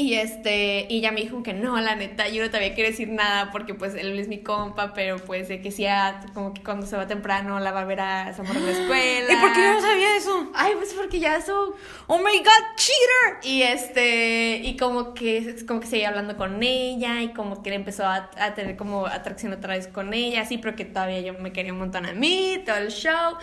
Y 0.00 0.14
este, 0.14 0.86
y 0.88 1.00
ella 1.00 1.12
me 1.12 1.20
dijo 1.20 1.42
que 1.42 1.52
no, 1.52 1.78
la 1.78 1.94
neta, 1.94 2.26
yo 2.26 2.42
no 2.42 2.48
te 2.48 2.56
había 2.56 2.70
querido 2.70 2.90
decir 2.90 3.08
nada 3.08 3.50
porque 3.52 3.74
pues 3.74 3.94
él 3.94 4.18
es 4.18 4.28
mi 4.28 4.38
compa, 4.38 4.94
pero 4.94 5.18
pues 5.18 5.48
de 5.48 5.60
que 5.60 5.70
sí, 5.70 5.84
ah, 5.84 6.24
como 6.32 6.54
que 6.54 6.62
cuando 6.62 6.86
se 6.86 6.96
va 6.96 7.06
temprano 7.06 7.60
la 7.60 7.70
va 7.70 7.82
a 7.82 7.84
ver 7.84 8.00
a 8.00 8.30
esa 8.30 8.42
morra 8.42 8.60
en 8.60 8.64
la 8.64 8.72
escuela. 8.72 9.30
¿Y 9.30 9.36
por 9.36 9.52
qué 9.52 9.60
yo 9.60 9.74
no 9.74 9.80
sabía 9.82 10.16
eso? 10.16 10.50
Ay, 10.54 10.72
pues 10.78 10.94
porque 10.94 11.20
ya 11.20 11.36
eso 11.36 11.76
Oh 12.06 12.16
my 12.16 12.38
god, 12.38 12.76
cheater. 12.76 13.40
y 13.42 13.60
este, 13.60 14.62
y 14.64 14.78
como 14.78 15.12
que, 15.12 15.56
como 15.68 15.80
que 15.80 15.86
seguía 15.86 16.08
hablando 16.08 16.38
con 16.38 16.62
ella, 16.62 17.20
y 17.20 17.34
como 17.34 17.62
que 17.62 17.68
él 17.68 17.76
empezó 17.76 18.06
a, 18.06 18.30
a 18.38 18.54
tener 18.54 18.78
como 18.78 19.04
atracción 19.04 19.52
otra 19.52 19.74
vez 19.74 19.86
con 19.86 20.14
ella, 20.14 20.46
sí, 20.46 20.56
pero 20.56 20.74
que 20.76 20.86
todavía 20.86 21.20
yo 21.20 21.34
me 21.34 21.52
quería 21.52 21.74
un 21.74 21.78
montón 21.78 22.06
a 22.06 22.14
mí, 22.14 22.62
todo 22.64 22.76
el 22.76 22.88
show. 22.88 23.36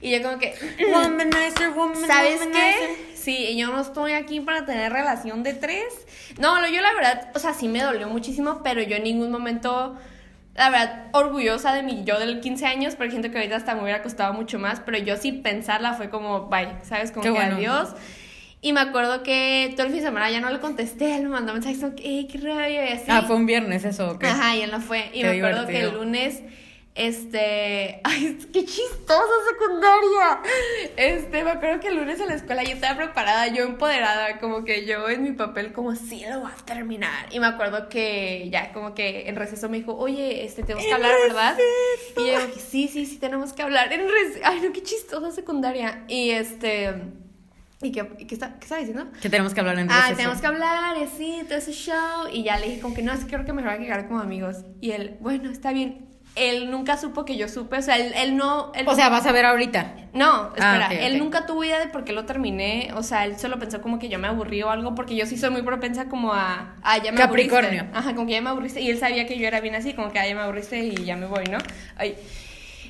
Y 0.00 0.10
yo 0.10 0.22
como 0.22 0.38
que, 0.38 0.54
Womanizer. 0.92 2.06
¿sabes 2.06 2.40
qué? 2.52 3.13
Sí, 3.24 3.34
y 3.52 3.56
yo 3.56 3.68
no 3.68 3.80
estoy 3.80 4.12
aquí 4.12 4.40
para 4.40 4.66
tener 4.66 4.92
relación 4.92 5.42
de 5.42 5.54
tres. 5.54 5.84
No, 6.38 6.68
yo 6.68 6.82
la 6.82 6.92
verdad, 6.92 7.30
o 7.34 7.38
sea, 7.38 7.54
sí 7.54 7.68
me 7.68 7.80
dolió 7.82 8.06
muchísimo, 8.06 8.60
pero 8.62 8.82
yo 8.82 8.96
en 8.96 9.04
ningún 9.04 9.30
momento, 9.30 9.96
la 10.54 10.68
verdad, 10.68 11.04
orgullosa 11.12 11.72
de 11.72 11.82
mi 11.82 12.04
yo 12.04 12.18
del 12.18 12.40
15 12.40 12.66
años, 12.66 12.96
pero 12.98 13.10
siento 13.10 13.30
que 13.30 13.38
ahorita 13.38 13.56
hasta 13.56 13.74
me 13.74 13.82
hubiera 13.82 14.02
costado 14.02 14.34
mucho 14.34 14.58
más, 14.58 14.80
pero 14.80 14.98
yo 14.98 15.16
sin 15.16 15.42
pensarla 15.42 15.94
fue 15.94 16.10
como, 16.10 16.50
bye, 16.50 16.68
¿sabes? 16.82 17.12
Como 17.12 17.22
Qué 17.22 17.28
que 17.30 17.34
bueno. 17.34 17.56
adiós. 17.56 17.94
Y 18.60 18.74
me 18.74 18.80
acuerdo 18.80 19.22
que 19.22 19.72
todo 19.74 19.86
el 19.86 19.92
fin 19.92 20.00
de 20.02 20.06
semana 20.08 20.30
ya 20.30 20.40
no 20.40 20.50
le 20.50 20.60
contesté, 20.60 21.16
él 21.16 21.22
me 21.22 21.28
mandó 21.30 21.54
mensajes 21.54 21.78
como 21.80 21.94
que, 21.96 22.02
"Ey, 22.04 22.26
qué 22.26 22.36
rabia, 22.38 22.90
y 22.90 22.92
así. 22.92 23.04
Ah, 23.08 23.22
fue 23.26 23.36
un 23.36 23.46
viernes 23.46 23.86
eso, 23.86 24.10
ok. 24.10 24.24
Ajá, 24.24 24.54
y 24.54 24.60
él 24.60 24.70
no 24.70 24.80
fue. 24.82 25.08
Y 25.14 25.20
Qué 25.22 25.30
me 25.30 25.38
acuerdo 25.38 25.66
que 25.66 25.80
el 25.80 25.94
lunes, 25.94 26.42
este. 26.94 28.00
Ay, 28.04 28.38
qué 28.52 28.64
chistosa 28.64 29.32
secundaria. 29.50 30.40
Este, 30.96 31.42
me 31.44 31.50
acuerdo 31.50 31.80
que 31.80 31.88
el 31.88 31.96
lunes 31.96 32.20
en 32.20 32.28
la 32.28 32.34
escuela 32.34 32.62
yo 32.62 32.72
estaba 32.72 32.96
preparada, 32.96 33.48
yo 33.48 33.64
empoderada, 33.64 34.38
como 34.38 34.64
que 34.64 34.86
yo 34.86 35.08
en 35.08 35.22
mi 35.22 35.32
papel, 35.32 35.72
como 35.72 35.94
sí 35.96 36.24
lo 36.28 36.40
voy 36.40 36.50
a 36.52 36.64
terminar. 36.64 37.26
Y 37.32 37.40
me 37.40 37.46
acuerdo 37.46 37.88
que 37.88 38.48
ya, 38.50 38.72
como 38.72 38.94
que 38.94 39.28
en 39.28 39.36
receso 39.36 39.68
me 39.68 39.78
dijo, 39.78 39.96
oye, 39.96 40.44
este, 40.44 40.62
tenemos 40.62 40.84
que 40.84 40.92
hablar, 40.92 41.12
¿verdad? 41.26 41.56
receso. 41.56 42.20
Y 42.20 42.32
yo, 42.32 42.60
sí, 42.60 42.88
sí, 42.88 43.06
sí, 43.06 43.16
tenemos 43.18 43.52
que 43.52 43.62
hablar. 43.62 43.92
En 43.92 44.08
receso. 44.08 44.40
Ay, 44.44 44.60
no, 44.60 44.72
qué 44.72 44.82
chistosa 44.82 45.30
secundaria. 45.32 46.04
Y 46.08 46.30
este. 46.30 46.94
¿Y 47.82 47.92
qué, 47.92 48.06
qué, 48.26 48.34
está, 48.34 48.54
qué 48.54 48.64
estaba 48.64 48.80
diciendo? 48.80 49.10
Que 49.20 49.28
tenemos 49.28 49.52
que 49.52 49.60
hablar 49.60 49.78
en 49.78 49.90
Ah, 49.90 50.02
receso. 50.02 50.16
tenemos 50.16 50.40
que 50.40 50.46
hablar 50.46 50.96
y 50.96 51.02
así, 51.02 51.42
todo 51.46 51.58
ese 51.58 51.72
show. 51.72 52.28
Y 52.32 52.42
ya 52.44 52.56
le 52.58 52.66
dije 52.68 52.80
como 52.80 52.94
que 52.94 53.02
no, 53.02 53.12
es 53.12 53.24
que 53.24 53.32
creo 53.34 53.44
que 53.44 53.52
mejor 53.52 53.72
hay 53.72 53.78
que 53.80 53.86
quedar 53.86 54.06
como 54.08 54.20
amigos. 54.20 54.58
Y 54.80 54.92
él, 54.92 55.16
bueno, 55.20 55.50
está 55.50 55.72
bien. 55.72 56.08
Él 56.36 56.68
nunca 56.70 56.96
supo 56.96 57.24
que 57.24 57.36
yo 57.36 57.48
supe, 57.48 57.78
o 57.78 57.82
sea, 57.82 57.96
él, 57.96 58.12
él 58.16 58.36
no... 58.36 58.72
él 58.74 58.84
O 58.88 58.94
sea, 58.96 59.08
vas 59.08 59.24
a 59.24 59.30
ver 59.30 59.44
ahorita. 59.46 59.94
no, 60.14 60.46
espera, 60.48 60.86
Ah, 60.86 60.90
ok, 60.90 60.98
él 61.00 61.18
nunca 61.20 61.46
tuvo 61.46 61.62
idea 61.62 61.78
de 61.78 61.86
por 61.86 62.02
qué 62.04 62.12
lo 62.12 62.24
terminé, 62.24 62.90
o 62.96 63.04
sea, 63.04 63.24
él 63.24 63.38
solo 63.38 63.58
pensó 63.60 63.80
como 63.80 64.00
que 64.00 64.08
yo 64.08 64.18
me 64.18 64.26
aburrí 64.26 64.60
o 64.62 64.70
algo, 64.70 64.96
porque 64.96 65.14
yo 65.14 65.26
sí 65.26 65.36
soy 65.36 65.50
muy 65.50 65.62
propensa 65.62 66.06
como 66.08 66.32
a, 66.34 66.74
a 66.82 66.98
ya 66.98 67.12
me 67.12 67.18
Capricornio. 67.18 67.82
aburriste. 67.82 67.98
Ajá, 67.98 68.14
como 68.14 68.26
que 68.26 68.32
ya 68.32 68.42
me 68.42 68.50
aburriste, 68.50 68.80
y 68.80 68.90
él 68.90 68.98
sabía 68.98 69.26
que 69.26 69.38
yo 69.38 69.46
era 69.46 69.60
bien 69.60 69.76
así, 69.76 69.92
como 69.94 70.10
que 70.10 70.18
ah, 70.18 70.26
ya 70.26 70.34
me 70.34 70.40
aburriste 70.40 70.78
y 70.84 71.04
ya 71.04 71.16
me 71.16 71.26
voy, 71.26 71.44
¿no? 71.44 71.58
Ay. 71.96 72.16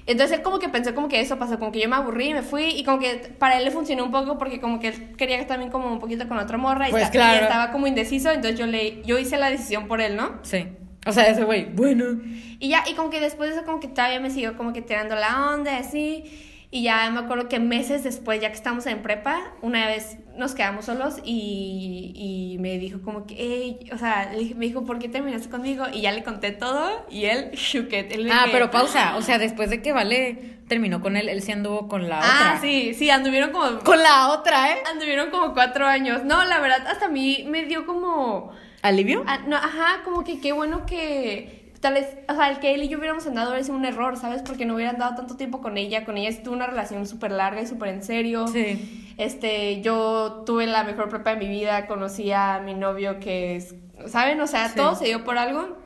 Entonces 0.06 0.36
él 0.38 0.42
como 0.42 0.58
que 0.58 0.68
pensó 0.68 0.94
como 0.94 1.08
que 1.08 1.20
eso 1.20 1.38
pasó, 1.38 1.58
como 1.58 1.72
que 1.72 1.80
yo 1.80 1.88
me 1.88 1.96
aburrí 1.96 2.28
y 2.28 2.34
me 2.34 2.42
fui, 2.42 2.64
y 2.64 2.84
como 2.84 2.98
que 2.98 3.34
para 3.38 3.56
él 3.58 3.64
le 3.64 3.70
funcionó 3.70 4.04
un 4.04 4.10
poco 4.10 4.36
porque 4.38 4.60
como 4.60 4.78
que 4.80 4.88
él 4.88 5.16
quería 5.16 5.46
también 5.46 5.70
como 5.70 5.90
un 5.90 5.98
poquito 5.98 6.28
con 6.28 6.38
otra 6.38 6.56
morra, 6.58 6.88
y, 6.88 6.92
Pues 6.92 7.08
claro. 7.10 7.40
y 7.40 7.42
estaba 7.44 7.72
como 7.72 7.86
indeciso, 7.86 8.30
entonces 8.30 8.58
yo 8.58 8.66
le, 8.66 9.02
yo 9.04 9.18
hice 9.18 9.36
la 9.38 9.50
decisión 9.50 9.86
por 9.88 10.00
él, 10.02 10.16
¿no? 10.16 10.38
Sí. 10.42 10.66
O 11.06 11.12
sea, 11.12 11.26
ese 11.28 11.44
güey, 11.44 11.66
bueno. 11.66 12.20
Y 12.58 12.68
ya, 12.70 12.82
y 12.88 12.94
como 12.94 13.10
que 13.10 13.20
después 13.20 13.50
de 13.50 13.56
eso, 13.56 13.64
como 13.66 13.80
que 13.80 13.88
todavía 13.88 14.20
me 14.20 14.30
siguió 14.30 14.56
como 14.56 14.72
que 14.72 14.82
tirando 14.82 15.14
la 15.14 15.50
onda, 15.52 15.76
así. 15.78 16.24
Y 16.70 16.82
ya 16.82 17.08
me 17.10 17.20
acuerdo 17.20 17.48
que 17.48 17.60
meses 17.60 18.02
después, 18.02 18.40
ya 18.40 18.48
que 18.48 18.54
estábamos 18.56 18.86
en 18.86 19.00
prepa, 19.00 19.52
una 19.62 19.86
vez 19.86 20.16
nos 20.36 20.54
quedamos 20.56 20.86
solos 20.86 21.18
y, 21.24 22.12
y 22.54 22.58
me 22.58 22.78
dijo 22.78 23.00
como 23.02 23.26
que, 23.26 23.36
hey, 23.38 23.90
o 23.92 23.98
sea, 23.98 24.32
me 24.56 24.66
dijo, 24.66 24.84
¿por 24.84 24.98
qué 24.98 25.08
terminaste 25.08 25.48
conmigo? 25.48 25.84
Y 25.92 26.00
ya 26.00 26.10
le 26.10 26.24
conté 26.24 26.50
todo 26.50 27.06
y 27.10 27.26
él, 27.26 27.50
shook 27.54 27.92
it. 27.92 28.10
Él 28.12 28.28
Ah, 28.32 28.42
que- 28.46 28.50
pero 28.50 28.72
pausa. 28.72 29.16
O 29.16 29.22
sea, 29.22 29.38
después 29.38 29.70
de 29.70 29.82
que 29.82 29.92
Vale 29.92 30.56
terminó 30.66 31.00
con 31.00 31.16
él, 31.16 31.28
él 31.28 31.42
sí 31.42 31.52
anduvo 31.52 31.86
con 31.86 32.08
la 32.08 32.18
Ah, 32.20 32.54
otra. 32.56 32.60
sí, 32.60 32.92
sí, 32.94 33.08
anduvieron 33.10 33.52
como... 33.52 33.78
Con 33.80 34.02
la 34.02 34.30
otra, 34.32 34.72
¿eh? 34.72 34.78
Anduvieron 34.90 35.30
como 35.30 35.52
cuatro 35.54 35.86
años. 35.86 36.24
No, 36.24 36.42
la 36.44 36.58
verdad, 36.58 36.84
hasta 36.88 37.06
a 37.06 37.08
mí 37.10 37.44
me 37.46 37.66
dio 37.66 37.86
como... 37.86 38.50
¿Alivio? 38.84 39.24
Ah, 39.26 39.38
no, 39.46 39.56
ajá, 39.56 40.02
como 40.04 40.24
que 40.24 40.40
qué 40.40 40.52
bueno 40.52 40.84
que 40.84 41.72
tal 41.80 41.94
vez, 41.94 42.06
o 42.28 42.34
sea, 42.34 42.50
el 42.50 42.58
que 42.60 42.74
él 42.74 42.82
y 42.82 42.88
yo 42.88 42.98
hubiéramos 42.98 43.26
andado 43.26 43.48
hubiera 43.50 43.64
sido 43.64 43.76
un 43.78 43.84
error, 43.86 44.16
¿sabes? 44.18 44.42
Porque 44.42 44.66
no 44.66 44.74
hubieran 44.74 44.98
dado 44.98 45.14
tanto 45.16 45.36
tiempo 45.36 45.60
con 45.62 45.76
ella, 45.78 46.04
con 46.04 46.16
ella 46.18 46.30
sí 46.32 46.42
tuve 46.42 46.54
una 46.56 46.66
relación 46.66 47.06
súper 47.06 47.30
larga 47.32 47.62
y 47.62 47.66
súper 47.66 47.88
en 47.88 48.02
serio. 48.02 48.46
Sí. 48.48 49.14
Este, 49.16 49.80
yo 49.80 50.42
tuve 50.44 50.66
la 50.66 50.84
mejor 50.84 51.08
prepa 51.08 51.30
de 51.30 51.36
mi 51.36 51.48
vida, 51.48 51.86
conocí 51.86 52.30
a 52.32 52.60
mi 52.64 52.74
novio 52.74 53.20
que 53.20 53.56
es, 53.56 53.74
¿saben? 54.06 54.40
O 54.40 54.46
sea, 54.46 54.68
Sí. 54.68 54.76
todo 54.76 54.94
se 54.96 55.06
dio 55.06 55.24
por 55.24 55.38
algo. 55.38 55.78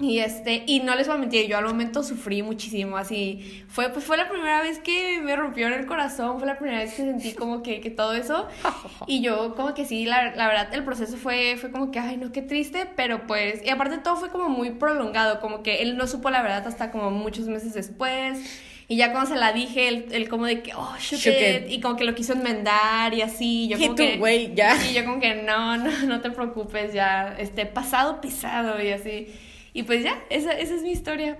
Y 0.00 0.20
este, 0.20 0.64
y 0.66 0.80
no 0.80 0.94
les 0.94 1.06
voy 1.06 1.16
a 1.16 1.18
mentir, 1.18 1.46
yo 1.46 1.58
al 1.58 1.66
momento 1.66 2.02
sufrí 2.02 2.42
muchísimo, 2.42 2.96
así, 2.96 3.62
fue, 3.68 3.90
pues 3.90 4.04
fue 4.04 4.16
la 4.16 4.26
primera 4.26 4.62
vez 4.62 4.78
que 4.78 5.20
me 5.20 5.36
rompió 5.36 5.66
en 5.66 5.74
el 5.74 5.84
corazón, 5.84 6.38
fue 6.38 6.46
la 6.46 6.56
primera 6.56 6.78
vez 6.78 6.94
que 6.94 7.02
sentí 7.02 7.34
como 7.34 7.62
que, 7.62 7.80
que 7.80 7.90
todo 7.90 8.14
eso, 8.14 8.48
y 9.06 9.20
yo 9.20 9.54
como 9.54 9.74
que 9.74 9.84
sí, 9.84 10.06
la, 10.06 10.34
la 10.34 10.48
verdad, 10.48 10.74
el 10.74 10.82
proceso 10.82 11.18
fue, 11.18 11.58
fue 11.60 11.70
como 11.70 11.90
que, 11.90 11.98
ay, 11.98 12.16
no, 12.16 12.32
qué 12.32 12.40
triste, 12.40 12.88
pero 12.96 13.26
pues, 13.26 13.64
y 13.64 13.68
aparte 13.68 13.98
todo 13.98 14.16
fue 14.16 14.30
como 14.30 14.48
muy 14.48 14.70
prolongado, 14.70 15.40
como 15.40 15.62
que 15.62 15.82
él 15.82 15.98
no 15.98 16.06
supo 16.06 16.30
la 16.30 16.40
verdad 16.42 16.66
hasta 16.66 16.90
como 16.90 17.10
muchos 17.10 17.46
meses 17.46 17.74
después, 17.74 18.40
y 18.88 18.96
ya 18.96 19.12
cuando 19.12 19.28
se 19.28 19.36
la 19.36 19.52
dije, 19.52 19.88
él, 19.88 20.06
él 20.10 20.28
como 20.30 20.46
de 20.46 20.62
que, 20.62 20.74
oh, 20.74 20.96
shoot, 20.98 21.20
Shook 21.20 21.34
it", 21.34 21.66
it. 21.66 21.70
y 21.70 21.80
como 21.80 21.96
que 21.96 22.04
lo 22.04 22.14
quiso 22.14 22.32
enmendar 22.32 23.12
y 23.12 23.20
así, 23.20 23.68
yo 23.68 23.76
Y 23.76 23.82
como 23.82 23.94
que... 23.94 24.16
güey, 24.16 24.54
ya. 24.54 24.74
Y 24.90 24.94
yo 24.94 25.04
como 25.04 25.20
que 25.20 25.34
no, 25.34 25.76
no, 25.76 25.90
no 26.06 26.20
te 26.22 26.30
preocupes, 26.30 26.94
ya, 26.94 27.36
este, 27.38 27.66
pasado, 27.66 28.22
pisado 28.22 28.82
y 28.82 28.88
así. 28.88 29.28
Y 29.72 29.84
pues 29.84 30.02
ya, 30.04 30.22
esa, 30.30 30.52
esa 30.52 30.74
es 30.74 30.82
mi 30.82 30.92
historia. 30.92 31.38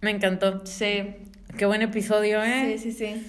Me 0.00 0.10
encantó. 0.10 0.64
Sí, 0.66 1.14
Qué 1.56 1.66
buen 1.66 1.82
episodio, 1.82 2.42
¿eh? 2.42 2.76
sí, 2.78 2.92
sí, 2.92 2.98
sí. 3.14 3.26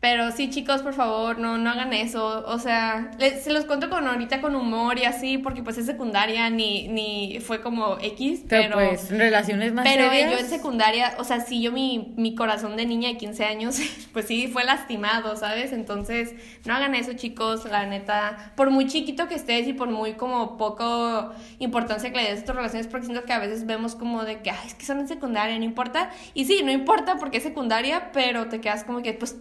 Pero 0.00 0.30
sí, 0.30 0.48
chicos, 0.48 0.82
por 0.82 0.94
favor, 0.94 1.40
no, 1.40 1.58
no 1.58 1.70
hagan 1.70 1.92
eso. 1.92 2.44
O 2.46 2.60
sea, 2.60 3.10
les- 3.18 3.42
se 3.42 3.52
los 3.52 3.64
cuento 3.64 3.90
con 3.90 4.06
ahorita 4.06 4.40
con 4.40 4.54
humor 4.54 4.96
y 4.96 5.04
así, 5.04 5.38
porque 5.38 5.64
pues 5.64 5.76
es 5.76 5.86
secundaria, 5.86 6.48
ni, 6.50 6.86
ni 6.86 7.40
fue 7.40 7.60
como 7.60 7.98
X, 8.00 8.44
Pero, 8.48 8.76
pero... 8.76 8.90
pues, 8.90 9.10
relaciones 9.10 9.72
más 9.72 9.84
Pero 9.84 10.08
serias. 10.08 10.30
yo 10.30 10.38
en 10.38 10.46
secundaria, 10.48 11.16
o 11.18 11.24
sea, 11.24 11.40
sí, 11.40 11.60
yo 11.60 11.72
mi, 11.72 12.14
mi 12.16 12.36
corazón 12.36 12.76
de 12.76 12.86
niña 12.86 13.08
de 13.08 13.16
15 13.16 13.44
años, 13.44 13.80
pues 14.12 14.26
sí, 14.28 14.46
fue 14.46 14.62
lastimado, 14.62 15.34
¿sabes? 15.34 15.72
Entonces, 15.72 16.32
no 16.64 16.74
hagan 16.76 16.94
eso, 16.94 17.14
chicos, 17.14 17.64
la 17.64 17.84
neta. 17.86 18.52
Por 18.54 18.70
muy 18.70 18.86
chiquito 18.86 19.26
que 19.26 19.34
estés 19.34 19.66
y 19.66 19.72
por 19.72 19.88
muy 19.90 20.12
como 20.12 20.56
poco 20.58 21.32
importancia 21.58 22.12
que 22.12 22.18
le 22.22 22.30
des 22.30 22.42
a 22.42 22.44
tus 22.44 22.54
relaciones, 22.54 22.86
porque 22.86 23.06
siento 23.06 23.24
que 23.26 23.32
a 23.32 23.40
veces 23.40 23.66
vemos 23.66 23.96
como 23.96 24.24
de 24.24 24.42
que, 24.42 24.50
ay, 24.52 24.58
es 24.68 24.74
que 24.74 24.86
son 24.86 25.00
en 25.00 25.08
secundaria, 25.08 25.58
no 25.58 25.64
importa. 25.64 26.10
Y 26.34 26.44
sí, 26.44 26.60
no 26.64 26.70
importa 26.70 27.16
porque 27.18 27.38
es 27.38 27.42
secundaria, 27.42 28.12
pero 28.12 28.46
te 28.48 28.60
quedas 28.60 28.84
como 28.84 29.02
que, 29.02 29.12
pues, 29.12 29.38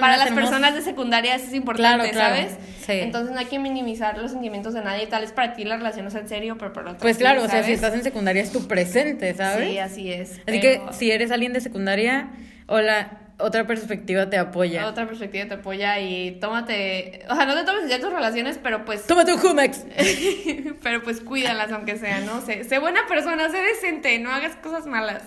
Para 0.00 0.16
las 0.16 0.28
tenemos- 0.28 0.48
personas 0.50 0.74
de 0.74 0.82
secundaria 0.82 1.34
eso 1.36 1.46
es 1.46 1.54
importante, 1.54 2.10
Claro, 2.10 2.34
claro. 2.36 2.48
¿sabes? 2.50 2.58
Sí. 2.86 2.92
Entonces 2.92 3.32
no 3.32 3.38
hay 3.38 3.46
que 3.46 3.58
minimizar 3.58 4.16
los 4.18 4.30
sentimientos 4.32 4.74
de 4.74 4.82
nadie. 4.82 5.06
Tal 5.06 5.22
vez 5.22 5.32
para 5.32 5.52
ti 5.54 5.64
la 5.64 5.76
relación 5.76 6.10
sea 6.10 6.20
en 6.20 6.28
serio, 6.28 6.56
pero 6.58 6.72
para 6.72 6.86
otros 6.90 7.02
Pues 7.02 7.18
claro, 7.18 7.42
o 7.42 7.48
sea, 7.48 7.62
si 7.62 7.72
estás 7.72 7.94
en 7.94 8.02
secundaria 8.02 8.42
es 8.42 8.52
tu 8.52 8.66
presente, 8.66 9.34
¿sabes? 9.34 9.68
Sí, 9.70 9.78
así 9.78 10.12
es. 10.12 10.30
Así 10.32 10.40
pero 10.46 10.60
que 10.60 10.80
si 10.92 11.10
eres 11.10 11.30
alguien 11.30 11.52
de 11.52 11.60
secundaria, 11.60 12.28
hola, 12.66 13.18
otra 13.38 13.66
perspectiva 13.66 14.30
te 14.30 14.38
apoya. 14.38 14.86
Otra 14.86 15.06
perspectiva 15.06 15.44
te 15.46 15.54
apoya 15.54 15.98
y 16.00 16.38
tómate. 16.40 17.26
O 17.28 17.34
sea, 17.34 17.44
no 17.44 17.54
te 17.54 17.64
tomes 17.64 17.86
serio 17.88 18.00
tus 18.00 18.10
relaciones, 18.12 18.58
pero 18.62 18.84
pues. 18.86 19.06
Tómate 19.06 19.34
un 19.34 19.40
Jumex. 19.40 19.84
pero 20.82 21.02
pues 21.02 21.20
cuídalas, 21.20 21.70
aunque 21.72 21.96
sea, 21.98 22.20
¿no? 22.20 22.40
Sé, 22.40 22.64
sé 22.64 22.78
buena 22.78 23.00
persona, 23.08 23.50
sé 23.50 23.58
decente, 23.58 24.18
no 24.20 24.30
hagas 24.30 24.56
cosas 24.56 24.86
malas. 24.86 25.22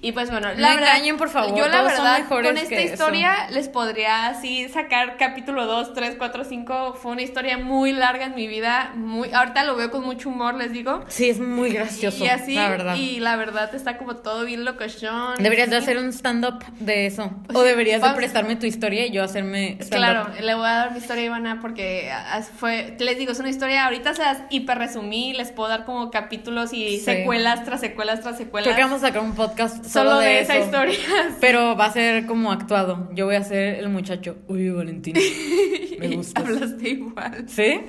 Y 0.00 0.12
pues 0.12 0.30
bueno, 0.30 0.48
No 0.48 0.54
la 0.60 0.74
verdad, 0.74 0.90
engañen, 0.96 1.16
por 1.16 1.28
favor, 1.28 1.56
Yo 1.58 1.66
la 1.68 1.82
verdad, 1.82 2.24
con 2.28 2.44
esta 2.46 2.74
eso. 2.76 2.92
historia 2.94 3.48
les 3.50 3.68
podría 3.68 4.28
así 4.28 4.68
sacar 4.68 5.16
capítulo 5.16 5.66
2, 5.66 5.92
3, 5.94 6.14
4, 6.18 6.44
5. 6.44 6.94
Fue 7.00 7.12
una 7.12 7.22
historia 7.22 7.58
muy 7.58 7.92
larga 7.92 8.26
en 8.26 8.34
mi 8.34 8.46
vida. 8.46 8.92
Muy, 8.94 9.30
ahorita 9.32 9.64
lo 9.64 9.76
veo 9.76 9.90
con 9.90 10.04
mucho 10.04 10.28
humor, 10.28 10.54
les 10.54 10.72
digo. 10.72 11.04
Sí, 11.08 11.28
es 11.30 11.40
muy 11.40 11.70
gracioso, 11.70 12.24
y 12.24 12.28
así, 12.28 12.54
la 12.54 12.68
verdad. 12.68 12.94
y 12.96 13.20
la 13.20 13.36
verdad 13.36 13.74
está 13.74 13.96
como 13.98 14.16
todo 14.16 14.44
bien 14.44 14.64
locochón. 14.64 15.34
Deberías 15.38 15.70
de 15.70 15.76
hacer 15.76 15.98
un 15.98 16.12
stand-up 16.12 16.64
de 16.78 17.06
eso. 17.06 17.30
O 17.54 17.62
deberías 17.62 18.00
de 18.02 18.10
prestarme 18.10 18.56
tu 18.56 18.66
historia 18.66 19.06
y 19.06 19.10
yo 19.10 19.24
hacerme. 19.24 19.78
Claro, 19.90 20.28
le 20.40 20.54
voy 20.54 20.66
a 20.66 20.72
dar 20.74 20.92
mi 20.92 20.98
historia 20.98 21.22
a 21.24 21.26
Ivana 21.26 21.58
porque 21.60 22.10
fue, 22.58 22.96
les 23.00 23.18
digo, 23.18 23.32
es 23.32 23.38
una 23.40 23.50
historia, 23.50 23.84
ahorita 23.84 24.14
se 24.14 24.22
las 24.22 24.38
hiper 24.50 24.78
resumí, 24.78 25.32
les 25.32 25.50
puedo 25.50 25.68
dar 25.68 25.84
como 25.84 26.10
capítulos 26.10 26.72
y 26.72 26.98
Sí. 26.98 27.04
secuelas 27.04 27.64
tras 27.64 27.80
secuelas 27.80 28.20
tras 28.20 28.36
secuelas. 28.38 28.66
Creo 28.66 28.76
que 28.76 28.82
vamos 28.84 29.02
a 29.02 29.08
sacar 29.08 29.22
un 29.22 29.34
podcast 29.34 29.84
solo, 29.88 30.10
solo, 30.10 30.20
de, 30.20 30.40
esa 30.40 30.58
historia. 30.58 30.98
Pero 31.40 31.76
va 31.76 31.86
a 31.86 31.92
ser 31.92 32.26
como 32.26 32.52
actuado. 32.52 33.08
Yo 33.12 33.26
voy 33.26 33.36
a 33.36 33.42
ser 33.44 33.76
el 33.76 33.88
muchacho. 33.88 34.36
Uy, 34.48 34.70
Valentina. 34.70 35.20
Me 35.98 36.08
gusta. 36.08 36.40
Hablaste 36.40 36.88
igual. 36.90 37.44
¿Sí? 37.48 37.80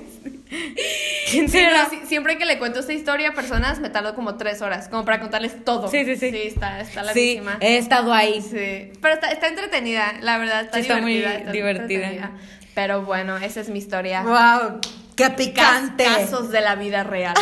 ¿Quién 1.30 1.48
Sí, 1.48 1.58
será? 1.58 1.88
no, 1.92 2.06
siempre 2.06 2.36
que 2.38 2.44
le 2.44 2.58
cuento 2.58 2.80
esta 2.80 2.92
historia 2.92 3.28
a 3.30 3.32
personas 3.34 3.78
me 3.78 3.88
tardo 3.88 4.14
como 4.16 4.36
tres 4.36 4.62
horas, 4.62 4.88
como 4.88 5.04
para 5.04 5.20
contarles 5.20 5.64
todo. 5.64 5.88
Sí, 5.88 6.04
sí, 6.04 6.16
sí. 6.16 6.30
Sí, 6.30 6.42
está, 6.44 6.80
está 6.80 7.02
Sí, 7.12 7.36
larguísima. 7.36 7.58
he 7.60 7.76
estado 7.78 8.12
ahí. 8.12 8.42
Sí, 8.42 8.92
pero 9.00 9.14
está, 9.14 9.30
está 9.30 9.46
entretenida, 9.46 10.14
la 10.22 10.38
verdad, 10.38 10.62
está 10.62 10.80
está 10.80 11.00
muy 11.00 11.24
divertida. 11.52 12.32
Pero 12.74 13.02
bueno, 13.02 13.36
esa 13.38 13.60
es 13.60 13.68
mi 13.68 13.78
historia. 13.78 14.22
Wow, 14.22 14.80
¡Qué 15.14 15.30
picante! 15.30 16.04
Casos 16.04 16.50
de 16.50 16.60
la 16.62 16.74
vida 16.76 17.04
real. 17.04 17.34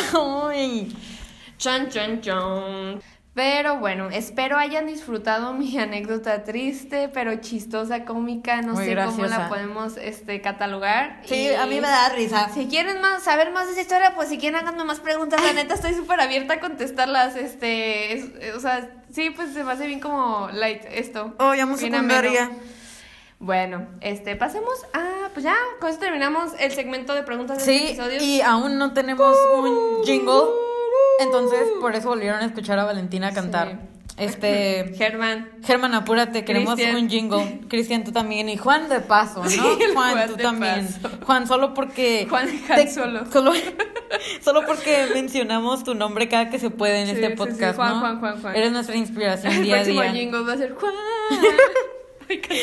Ay. 0.51 0.89
Chan, 1.59 1.89
chan, 1.89 2.21
chan. 2.21 3.01
Pero 3.39 3.77
bueno, 3.77 4.09
espero 4.11 4.57
hayan 4.59 4.89
disfrutado 4.89 5.53
mi 5.55 5.79
anécdota 5.79 6.43
triste, 6.43 7.09
pero 7.09 7.37
chistosa, 7.37 8.05
cómica, 8.05 8.63
no 8.63 8.73
Muy 8.73 8.85
sé 8.87 8.97
cómo 8.97 9.27
la 9.27 9.49
podemos 9.49 9.97
este, 9.97 10.41
catalogar. 10.41 11.21
Sí, 11.25 11.43
Y 11.47 11.55
a 11.55 11.65
mí 11.67 11.77
me 11.81 11.87
da 11.87 12.09
risa. 12.09 12.49
Si 12.53 12.67
quieren 12.67 13.01
más, 13.01 13.23
saber 13.23 13.53
más 13.53 13.67
de 13.67 13.75
esa 13.75 13.83
historia, 13.83 14.17
pues 14.17 14.29
si 14.29 14.39
quieren 14.39 14.59
háganme 14.59 14.83
más 14.83 14.99
preguntas, 14.99 15.41
la 15.41 15.53
neta 15.53 15.75
estoy 15.75 15.95
súper 15.95 16.21
abierta 16.21 16.55
a 16.55 16.61
contestarlas, 16.61 17.37
este, 17.37 18.15
es- 18.15 18.25
eh, 18.41 18.55
o 18.57 18.59
sea, 18.61 18.91
sí, 19.13 19.31
pues 19.31 19.53
se 19.53 19.63
me 19.63 19.71
hace 19.71 19.87
bien 19.87 20.01
como 20.01 20.49
light 20.53 20.83
esto. 20.91 21.37
Oh, 21.39 21.55
ya 21.55 21.65
secundaria. 21.77 22.51
Bueno, 23.39 23.87
este, 24.01 24.35
pasemos 24.35 24.75
a, 24.95 25.29
pues 25.33 25.45
ya, 25.45 25.55
con 25.79 25.91
eso 25.91 26.01
terminamos 26.01 26.55
el 26.59 26.73
segmento 26.73 27.15
de 27.15 27.23
preguntas 27.23 27.59
de 27.59 27.63
este 27.73 27.87
Sí, 27.87 27.93
episodio. 27.93 28.21
y 28.21 28.41
aún 28.41 28.79
no 28.79 28.93
tenemos 28.95 29.37
un 29.57 30.03
jingle. 30.05 30.43
Entonces, 31.21 31.61
por 31.81 31.95
eso 31.95 32.09
volvieron 32.09 32.41
a 32.41 32.47
escuchar 32.47 32.79
a 32.79 32.85
Valentina 32.85 33.33
cantar. 33.33 33.69
Sí. 33.71 33.77
Este. 34.19 34.93
Germán. 34.99 35.51
Germán, 35.65 35.95
apúrate, 35.95 36.45
queremos 36.45 36.75
Cristian. 36.75 36.97
un 36.97 37.09
jingle. 37.09 37.61
Cristian, 37.69 38.05
tú 38.05 38.11
también. 38.13 38.49
Y 38.49 38.57
Juan 38.57 38.89
de 38.89 39.01
paso, 39.01 39.45
¿no? 39.45 39.51
Sí, 39.51 39.61
el 39.81 39.93
Juan, 39.95 40.13
Juan 40.15 40.29
tú 40.29 40.37
también. 40.37 40.89
paso. 41.03 41.17
Juan, 41.25 41.47
solo 41.47 41.75
porque. 41.75 42.27
Juan 42.29 42.49
Han 42.71 42.89
Solo. 42.91 43.25
Solo, 43.33 43.53
solo 44.41 44.67
porque 44.67 45.07
mencionamos 45.15 45.85
tu 45.85 45.95
nombre 45.95 46.29
cada 46.29 46.49
que 46.51 46.59
se 46.59 46.71
puede 46.71 47.01
en 47.03 47.07
Sí, 47.09 47.13
este 47.13 47.31
podcast, 47.37 47.77
Juan, 47.77 47.91
¿no? 47.95 48.01
Juan, 48.01 48.21
Juan, 48.21 48.41
Juan. 48.43 48.57
Eres 48.57 48.73
nuestra 48.73 48.97
inspiración 48.97 49.53
El 49.53 49.63
día 49.65 49.75
a 49.75 49.79
próximo 49.83 50.03
día. 50.03 50.13
jingle 50.13 50.41
va 50.43 50.53
a 50.55 50.57
ser 50.57 50.73
Juan. 50.75 50.95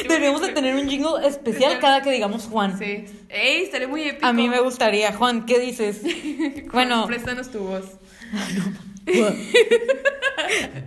Deberíamos 0.08 0.42
de 0.42 0.50
tener 0.50 0.76
un 0.76 0.88
jingle 0.88 1.26
especial 1.28 1.80
cada 1.80 2.02
que 2.02 2.12
digamos 2.12 2.44
Juan. 2.52 2.78
Sí. 2.78 3.06
Ey, 3.30 3.64
estaría 3.64 3.88
muy 3.88 4.04
épico. 4.04 4.26
A 4.26 4.34
mí 4.34 4.48
me 4.50 4.60
gustaría. 4.60 5.14
Juan, 5.14 5.46
¿qué 5.46 5.60
dices? 5.60 6.02
Juan, 6.02 6.70
bueno, 6.72 7.06
Préstanos 7.08 7.50
tu 7.50 7.60
voz. 7.60 7.86
Juan. 9.06 9.36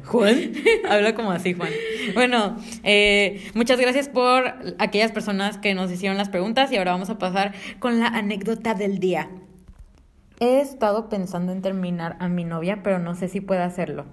Juan. 0.04 0.52
Habla 0.88 1.14
como 1.14 1.30
así, 1.30 1.54
Juan. 1.54 1.70
Bueno, 2.14 2.56
eh, 2.82 3.50
muchas 3.54 3.80
gracias 3.80 4.08
por 4.08 4.54
aquellas 4.78 5.12
personas 5.12 5.58
que 5.58 5.74
nos 5.74 5.90
hicieron 5.90 6.16
las 6.18 6.28
preguntas 6.28 6.72
y 6.72 6.76
ahora 6.76 6.92
vamos 6.92 7.10
a 7.10 7.18
pasar 7.18 7.54
con 7.78 8.00
la 8.00 8.08
anécdota 8.08 8.74
del 8.74 8.98
día. 8.98 9.28
He 10.40 10.60
estado 10.60 11.08
pensando 11.08 11.52
en 11.52 11.62
terminar 11.62 12.16
a 12.20 12.28
mi 12.28 12.44
novia, 12.44 12.82
pero 12.82 12.98
no 12.98 13.14
sé 13.14 13.28
si 13.28 13.40
puedo 13.40 13.62
hacerlo. 13.62 14.06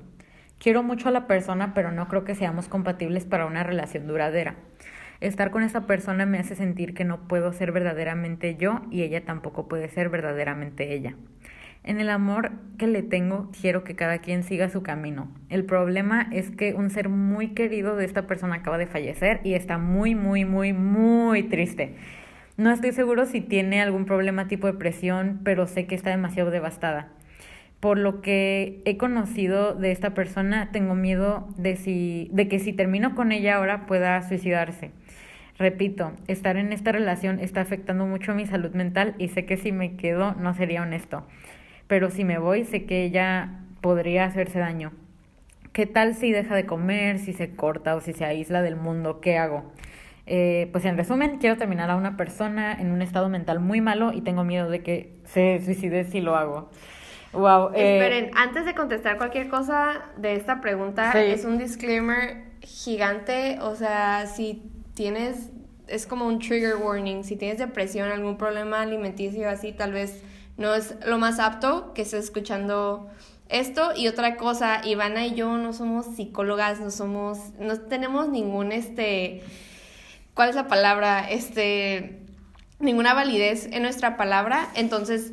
Quiero 0.57 0.81
mucho 0.81 1.09
a 1.09 1.11
la 1.11 1.27
persona, 1.27 1.73
pero 1.73 1.91
no 1.91 2.07
creo 2.07 2.23
que 2.23 2.33
seamos 2.33 2.67
compatibles 2.67 3.25
para 3.25 3.45
una 3.45 3.63
relación 3.63 4.07
duradera. 4.07 4.55
Estar 5.21 5.51
con 5.51 5.63
esa 5.63 5.85
persona 5.85 6.25
me 6.25 6.39
hace 6.39 6.55
sentir 6.55 6.93
que 6.93 7.05
no 7.05 7.27
puedo 7.27 7.53
ser 7.53 7.71
verdaderamente 7.71 8.55
yo 8.55 8.81
y 8.91 9.03
ella 9.03 9.23
tampoco 9.23 9.67
puede 9.67 9.89
ser 9.89 10.09
verdaderamente 10.09 10.93
ella. 10.93 11.15
En 11.85 11.99
el 11.99 12.09
amor 12.09 12.51
que 12.79 12.87
le 12.87 13.03
tengo, 13.03 13.51
quiero 13.61 13.83
que 13.83 13.95
cada 13.95 14.17
quien 14.17 14.41
siga 14.41 14.69
su 14.69 14.81
camino. 14.81 15.27
El 15.51 15.65
problema 15.65 16.27
es 16.31 16.49
que 16.49 16.73
un 16.73 16.89
ser 16.89 17.09
muy 17.09 17.49
querido 17.49 17.95
de 17.95 18.05
esta 18.05 18.25
persona 18.25 18.55
acaba 18.55 18.79
de 18.79 18.87
fallecer 18.87 19.39
y 19.43 19.53
está 19.53 19.77
muy, 19.77 20.15
muy, 20.15 20.45
muy, 20.45 20.73
muy 20.73 21.43
triste. 21.43 21.95
No 22.57 22.71
estoy 22.71 22.91
seguro 22.91 23.27
si 23.27 23.39
tiene 23.39 23.83
algún 23.83 24.05
problema 24.05 24.47
tipo 24.47 24.65
depresión, 24.65 25.41
pero 25.43 25.67
sé 25.67 25.85
que 25.85 25.93
está 25.93 26.09
demasiado 26.09 26.49
devastada. 26.49 27.09
Por 27.79 27.99
lo 27.99 28.19
que 28.19 28.81
he 28.85 28.97
conocido 28.97 29.75
de 29.75 29.91
esta 29.91 30.15
persona, 30.15 30.71
tengo 30.71 30.95
miedo 30.95 31.47
de, 31.55 31.75
si, 31.75 32.31
de 32.33 32.47
que 32.47 32.57
si 32.57 32.73
termino 32.73 33.13
con 33.13 33.31
ella 33.31 33.57
ahora 33.57 33.85
pueda 33.85 34.23
suicidarse. 34.27 34.89
Repito, 35.59 36.13
estar 36.27 36.57
en 36.57 36.73
esta 36.73 36.91
relación 36.91 37.39
está 37.39 37.61
afectando 37.61 38.07
mucho 38.07 38.33
mi 38.33 38.47
salud 38.47 38.71
mental 38.71 39.13
y 39.19 39.27
sé 39.27 39.45
que 39.45 39.55
si 39.55 39.71
me 39.71 39.95
quedo 39.97 40.33
no 40.33 40.55
sería 40.55 40.81
honesto. 40.81 41.27
Pero 41.87 42.09
si 42.09 42.23
me 42.23 42.37
voy, 42.39 42.63
sé 42.65 42.85
que 42.85 43.03
ella 43.03 43.59
podría 43.81 44.25
hacerse 44.25 44.59
daño. 44.59 44.91
¿Qué 45.71 45.85
tal 45.85 46.15
si 46.15 46.31
deja 46.31 46.55
de 46.55 46.65
comer, 46.65 47.19
si 47.19 47.33
se 47.33 47.55
corta 47.55 47.95
o 47.95 48.01
si 48.01 48.13
se 48.13 48.25
aísla 48.25 48.61
del 48.61 48.75
mundo? 48.75 49.19
¿Qué 49.19 49.37
hago? 49.37 49.71
Eh, 50.25 50.69
pues 50.71 50.85
en 50.85 50.97
resumen, 50.97 51.37
quiero 51.37 51.57
terminar 51.57 51.91
a 51.91 51.95
una 51.95 52.17
persona 52.17 52.73
en 52.73 52.91
un 52.91 53.01
estado 53.01 53.29
mental 53.29 53.59
muy 53.59 53.81
malo 53.81 54.11
y 54.13 54.21
tengo 54.21 54.43
miedo 54.43 54.69
de 54.69 54.81
que 54.81 55.13
se 55.25 55.61
suicide 55.63 56.05
si 56.05 56.21
lo 56.21 56.35
hago. 56.35 56.69
Wow. 57.33 57.71
eh, 57.75 57.99
Esperen, 57.99 58.31
antes 58.35 58.65
de 58.65 58.73
contestar 58.73 59.17
cualquier 59.17 59.49
cosa 59.49 60.05
de 60.17 60.33
esta 60.35 60.61
pregunta, 60.61 61.11
Sí. 61.11 61.19
es 61.19 61.45
un 61.45 61.57
disclaimer 61.57 62.45
gigante. 62.61 63.57
O 63.61 63.75
sea, 63.75 64.25
si 64.25 64.63
tienes, 64.95 65.51
es 65.87 66.07
como 66.07 66.25
un 66.25 66.39
trigger 66.39 66.77
warning. 66.77 67.23
Si 67.23 67.35
tienes 67.35 67.59
depresión, 67.59 68.09
algún 68.09 68.37
problema 68.37 68.81
alimenticio 68.81 69.47
así, 69.49 69.73
tal 69.73 69.91
vez 69.91 70.23
no 70.57 70.73
es 70.73 70.95
lo 71.05 71.17
más 71.17 71.39
apto 71.39 71.93
que 71.93 72.03
estés 72.03 72.25
escuchando 72.25 73.09
esto. 73.49 73.91
Y 73.95 74.07
otra 74.07 74.37
cosa, 74.37 74.81
Ivana 74.85 75.25
y 75.25 75.35
yo 75.35 75.57
no 75.57 75.73
somos 75.73 76.05
psicólogas, 76.15 76.79
no 76.79 76.91
somos, 76.91 77.37
no 77.59 77.79
tenemos 77.81 78.29
ningún 78.29 78.71
este, 78.71 79.43
¿cuál 80.33 80.49
es 80.49 80.55
la 80.55 80.67
palabra? 80.67 81.29
Este, 81.29 82.21
ninguna 82.79 83.13
validez 83.13 83.67
en 83.71 83.83
nuestra 83.83 84.17
palabra, 84.17 84.69
entonces 84.75 85.31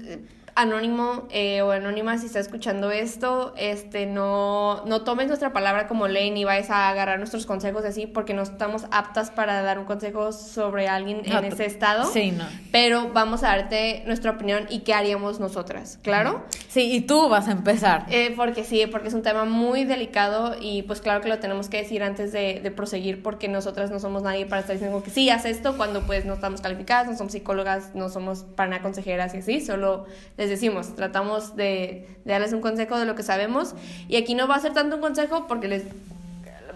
anónimo 0.55 1.27
eh, 1.31 1.63
o 1.63 1.71
anónima 1.71 2.19
si 2.19 2.27
está 2.27 2.39
escuchando 2.39 2.91
esto, 2.91 3.55
este 3.57 4.07
no 4.07 4.85
no 4.85 5.03
tomes 5.03 5.29
nuestra 5.29 5.53
palabra 5.53 5.87
como 5.87 6.09
ley 6.09 6.31
ni 6.31 6.45
vayas 6.45 6.71
a 6.71 6.89
agarrar 6.89 7.19
nuestros 7.19 7.47
consejos 7.47 7.85
así 7.85 8.07
porque 8.07 8.35
no 8.35 8.43
estamos 8.43 8.85
aptas 8.91 9.31
para 9.31 9.63
dar 9.63 9.79
un 9.79 9.85
consejo 9.85 10.33
sobre 10.33 10.89
alguien 10.89 11.23
no, 11.27 11.39
en 11.39 11.45
ese 11.47 11.67
estado. 11.67 12.05
Sí, 12.11 12.33
no. 12.33 12.45
Pero 12.71 13.11
vamos 13.13 13.43
a 13.43 13.49
darte 13.49 14.03
nuestra 14.07 14.33
opinión 14.33 14.67
y 14.69 14.81
qué 14.81 14.95
haríamos 14.95 15.41
nosotras, 15.41 15.99
¿claro? 16.03 16.45
Sí, 16.69 16.93
y 16.93 17.01
tú 17.03 17.29
vas 17.29 17.49
a 17.49 17.53
empezar. 17.53 18.07
Eh, 18.11 18.35
porque 18.37 18.65
sí, 18.65 18.85
porque 18.91 19.09
es 19.09 19.15
un 19.15 19.23
tema 19.23 19.45
muy 19.45 19.85
delicado 19.85 20.57
y 20.61 20.83
pues 20.83 21.01
claro 21.01 21.21
que 21.21 21.29
lo 21.29 21.39
tenemos 21.39 21.69
que 21.69 21.79
decir 21.79 22.03
antes 22.03 22.33
de, 22.33 22.61
de 22.63 22.71
proseguir 22.71 23.23
porque 23.23 23.49
nosotras 23.49 23.91
no 23.91 24.01
somos 24.01 24.23
nadie 24.23 24.47
para 24.47 24.61
estar 24.61 24.75
diciendo 24.75 25.03
que 25.03 25.11
sí, 25.11 25.31
haz 25.31 25.45
esto 25.45 25.77
cuando 25.77 26.03
pues 26.03 26.25
no 26.25 26.35
estamos 26.35 26.61
calificadas, 26.61 27.09
no 27.09 27.17
somos 27.17 27.33
psicólogas, 27.33 27.95
no 27.95 28.09
somos 28.09 28.45
para 28.57 28.71
nada 28.71 28.83
consejeras 28.83 29.35
y 29.35 29.39
así, 29.39 29.61
solo 29.61 30.07
les 30.43 30.51
decimos, 30.51 30.97
tratamos 30.97 31.55
de, 31.55 32.09
de 32.25 32.33
darles 32.33 32.53
un 32.53 32.61
consejo 32.61 32.99
de 32.99 33.07
lo 33.07 33.15
que 33.15 33.23
sabemos 33.23 33.75
y 34.09 34.17
aquí 34.17 34.35
no 34.35 34.49
va 34.49 34.57
a 34.57 34.61
ser 34.61 34.73
tanto 34.73 34.97
un 34.97 35.01
consejo 35.01 35.47
porque 35.47 35.69
les 35.69 35.85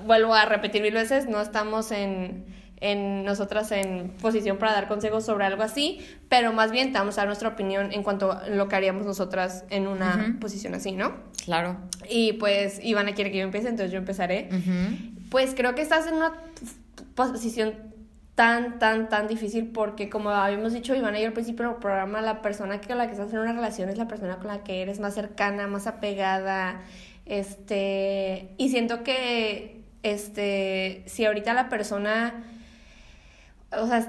vuelvo 0.07 0.35
a 0.35 0.45
repetir 0.45 0.83
mil 0.83 0.95
veces, 0.95 1.29
no 1.29 1.41
estamos 1.41 1.91
en, 1.91 2.45
en 2.81 3.25
nosotras 3.25 3.73
en 3.73 4.11
posición 4.21 4.57
para 4.59 4.73
dar 4.73 4.87
consejos 4.87 5.25
sobre 5.25 5.45
algo 5.45 5.65
así, 5.65 5.99
pero 6.29 6.53
más 6.53 6.71
bien 6.71 6.93
te 6.93 6.99
vamos 6.99 7.19
a 7.19 7.23
dar 7.23 7.27
nuestra 7.27 7.49
opinión 7.49 7.93
en 7.93 8.05
cuanto 8.05 8.33
a 8.33 8.49
lo 8.49 8.69
que 8.69 8.77
haríamos 8.77 9.05
nosotras 9.05 9.65
en 9.71 9.89
una 9.89 10.37
posición 10.41 10.75
así, 10.75 10.93
¿no? 10.93 11.15
Claro. 11.45 11.77
Y 12.09 12.35
pues 12.35 12.79
Ivana 12.83 13.15
quiere 13.15 13.33
que 13.33 13.39
yo 13.39 13.45
empiece, 13.45 13.69
entonces 13.69 13.91
yo 13.91 13.99
empezaré. 13.99 14.49
Pues 15.29 15.55
creo 15.57 15.75
que 15.75 15.83
estás 15.83 16.07
en 16.07 16.15
una 16.15 16.35
posición 17.17 17.75
tan, 18.37 18.79
tan, 18.79 19.09
tan 19.09 19.27
difícil 19.27 19.67
porque 19.73 20.09
como 20.11 20.31
habíamos 20.31 20.75
dicho 20.75 20.95
Ivana 20.95 21.19
y 21.19 21.23
yo 21.23 21.29
al 21.29 21.33
principio 21.33 21.69
del 21.69 21.77
programa, 21.77 22.21
la 22.21 22.43
persona 22.43 22.81
con 22.81 22.99
la 22.99 23.07
que 23.07 23.13
estás 23.13 23.33
en 23.33 23.39
una 23.41 23.53
relación 23.53 23.89
es 23.89 23.97
la 23.99 24.07
persona 24.07 24.37
con 24.37 24.49
la 24.49 24.63
que 24.63 24.83
eres 24.83 25.01
más 25.01 25.15
cercana, 25.15 25.67
más 25.67 25.87
apegada, 25.87 26.83
este, 27.25 28.55
y 28.59 28.69
siento 28.69 29.03
que, 29.03 29.81
este, 30.03 31.03
si 31.07 31.25
ahorita 31.25 31.55
la 31.55 31.71
persona, 31.71 32.45
o 33.73 33.87
sea, 33.87 34.07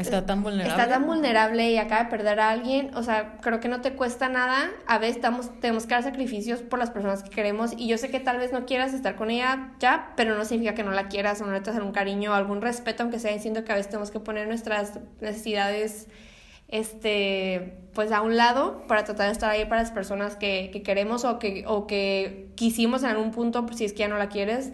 Está 0.00 0.26
tan 0.26 0.42
vulnerable. 0.42 0.70
Está 0.70 0.88
tan 0.88 1.06
vulnerable 1.06 1.70
y 1.70 1.76
acaba 1.76 2.04
de 2.04 2.10
perder 2.10 2.40
a 2.40 2.50
alguien, 2.50 2.90
o 2.94 3.02
sea, 3.02 3.38
creo 3.40 3.60
que 3.60 3.68
no 3.68 3.80
te 3.80 3.92
cuesta 3.92 4.28
nada. 4.28 4.70
A 4.86 4.98
veces 4.98 5.16
estamos, 5.16 5.50
tenemos 5.60 5.86
que 5.86 5.94
dar 5.94 6.02
sacrificios 6.02 6.60
por 6.60 6.78
las 6.78 6.90
personas 6.90 7.22
que 7.22 7.30
queremos 7.30 7.72
y 7.76 7.88
yo 7.88 7.98
sé 7.98 8.10
que 8.10 8.20
tal 8.20 8.38
vez 8.38 8.52
no 8.52 8.66
quieras 8.66 8.94
estar 8.94 9.16
con 9.16 9.30
ella 9.30 9.72
ya, 9.78 10.12
pero 10.16 10.36
no 10.36 10.44
significa 10.44 10.74
que 10.74 10.82
no 10.82 10.92
la 10.92 11.08
quieras 11.08 11.40
o 11.40 11.46
no 11.46 11.52
le 11.52 11.60
tratas 11.60 11.82
un 11.82 11.92
cariño 11.92 12.32
o 12.32 12.34
algún 12.34 12.60
respeto, 12.62 13.02
aunque 13.02 13.18
sea 13.18 13.32
diciendo 13.32 13.64
que 13.64 13.72
a 13.72 13.74
veces 13.74 13.90
tenemos 13.90 14.10
que 14.10 14.20
poner 14.20 14.48
nuestras 14.48 14.98
necesidades 15.20 16.08
este 16.68 17.78
pues 17.94 18.12
a 18.12 18.20
un 18.20 18.36
lado 18.36 18.84
para 18.86 19.02
tratar 19.02 19.26
de 19.26 19.32
estar 19.32 19.50
ahí 19.50 19.64
para 19.64 19.82
las 19.82 19.90
personas 19.90 20.36
que, 20.36 20.70
que 20.72 20.82
queremos 20.82 21.24
o 21.24 21.38
que, 21.40 21.64
o 21.66 21.88
que 21.88 22.50
quisimos 22.54 23.02
en 23.02 23.10
algún 23.10 23.32
punto, 23.32 23.66
si 23.74 23.84
es 23.84 23.92
que 23.92 24.00
ya 24.00 24.08
no 24.08 24.16
la 24.16 24.28
quieres, 24.28 24.72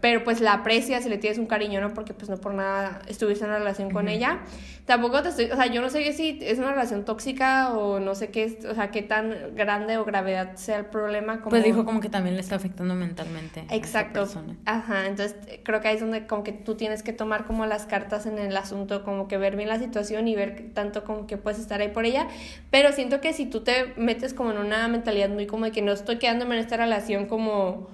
pero 0.00 0.24
pues 0.24 0.40
la 0.40 0.52
aprecias 0.52 1.06
y 1.06 1.08
le 1.08 1.18
tienes 1.18 1.38
un 1.38 1.46
cariño, 1.46 1.80
¿no? 1.80 1.94
Porque 1.94 2.14
pues 2.14 2.28
no 2.28 2.38
por 2.38 2.54
nada 2.54 3.02
estuviste 3.08 3.44
en 3.44 3.50
una 3.50 3.58
relación 3.58 3.90
con 3.90 4.08
ella. 4.08 4.40
Tampoco 4.84 5.20
te 5.22 5.30
estoy, 5.30 5.46
o 5.46 5.56
sea, 5.56 5.66
yo 5.66 5.80
no 5.80 5.88
sé 5.88 6.12
si 6.12 6.38
es 6.42 6.58
una 6.58 6.70
relación 6.70 7.04
tóxica 7.04 7.76
o 7.76 7.98
no 7.98 8.14
sé 8.14 8.28
qué 8.30 8.44
es, 8.44 8.64
o 8.64 8.74
sea, 8.74 8.90
qué 8.92 9.02
tan 9.02 9.54
grande 9.56 9.96
o 9.98 10.04
gravedad 10.04 10.54
sea 10.54 10.78
el 10.78 10.86
problema. 10.86 11.38
Como... 11.38 11.50
Pues 11.50 11.64
dijo 11.64 11.84
como 11.84 12.00
que 12.00 12.08
también 12.08 12.36
le 12.36 12.40
está 12.40 12.54
afectando 12.54 12.94
mentalmente. 12.94 13.60
a 13.60 13.62
esta 13.64 13.74
Exacto. 13.74 14.20
persona. 14.20 14.56
Ajá, 14.64 15.06
entonces 15.06 15.36
creo 15.64 15.80
que 15.80 15.88
ahí 15.88 15.96
es 15.96 16.00
donde 16.00 16.26
como 16.26 16.44
que 16.44 16.52
tú 16.52 16.76
tienes 16.76 17.02
que 17.02 17.12
tomar 17.12 17.46
como 17.46 17.66
las 17.66 17.86
cartas 17.86 18.26
en 18.26 18.38
el 18.38 18.56
asunto, 18.56 19.02
como 19.02 19.26
que 19.26 19.38
ver 19.38 19.56
bien 19.56 19.68
la 19.68 19.78
situación 19.78 20.28
y 20.28 20.36
ver 20.36 20.70
tanto 20.72 21.02
como 21.02 21.26
que 21.26 21.36
puedes 21.36 21.58
estar 21.58 21.80
ahí 21.80 21.88
por 21.88 22.04
ella, 22.04 22.28
pero 22.70 22.92
siento 22.92 23.20
que 23.20 23.32
si 23.32 23.46
tú 23.46 23.62
te 23.62 23.92
metes 23.96 24.34
como 24.34 24.52
en 24.52 24.58
una 24.58 24.86
mentalidad 24.88 25.28
muy 25.30 25.46
como 25.46 25.64
de 25.64 25.72
que 25.72 25.82
no 25.82 25.92
estoy 25.92 26.18
quedándome 26.18 26.54
en 26.56 26.60
esta 26.60 26.76
relación 26.76 27.26
como 27.26 27.88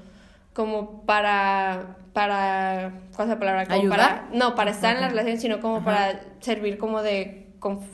como 0.52 1.02
para 1.02 1.96
para 2.12 2.92
¿cuál 3.16 3.28
es 3.28 3.34
la 3.34 3.38
palabra? 3.38 3.66
Como 3.66 3.80
¿Ayudar? 3.80 3.98
para 3.98 4.28
no, 4.32 4.54
para 4.54 4.70
estar 4.70 4.94
en 4.94 5.00
la 5.00 5.08
relación, 5.08 5.38
sino 5.38 5.60
como 5.60 5.76
Ajá. 5.76 5.84
para 5.84 6.20
servir 6.40 6.78
como 6.78 7.02
de 7.02 7.42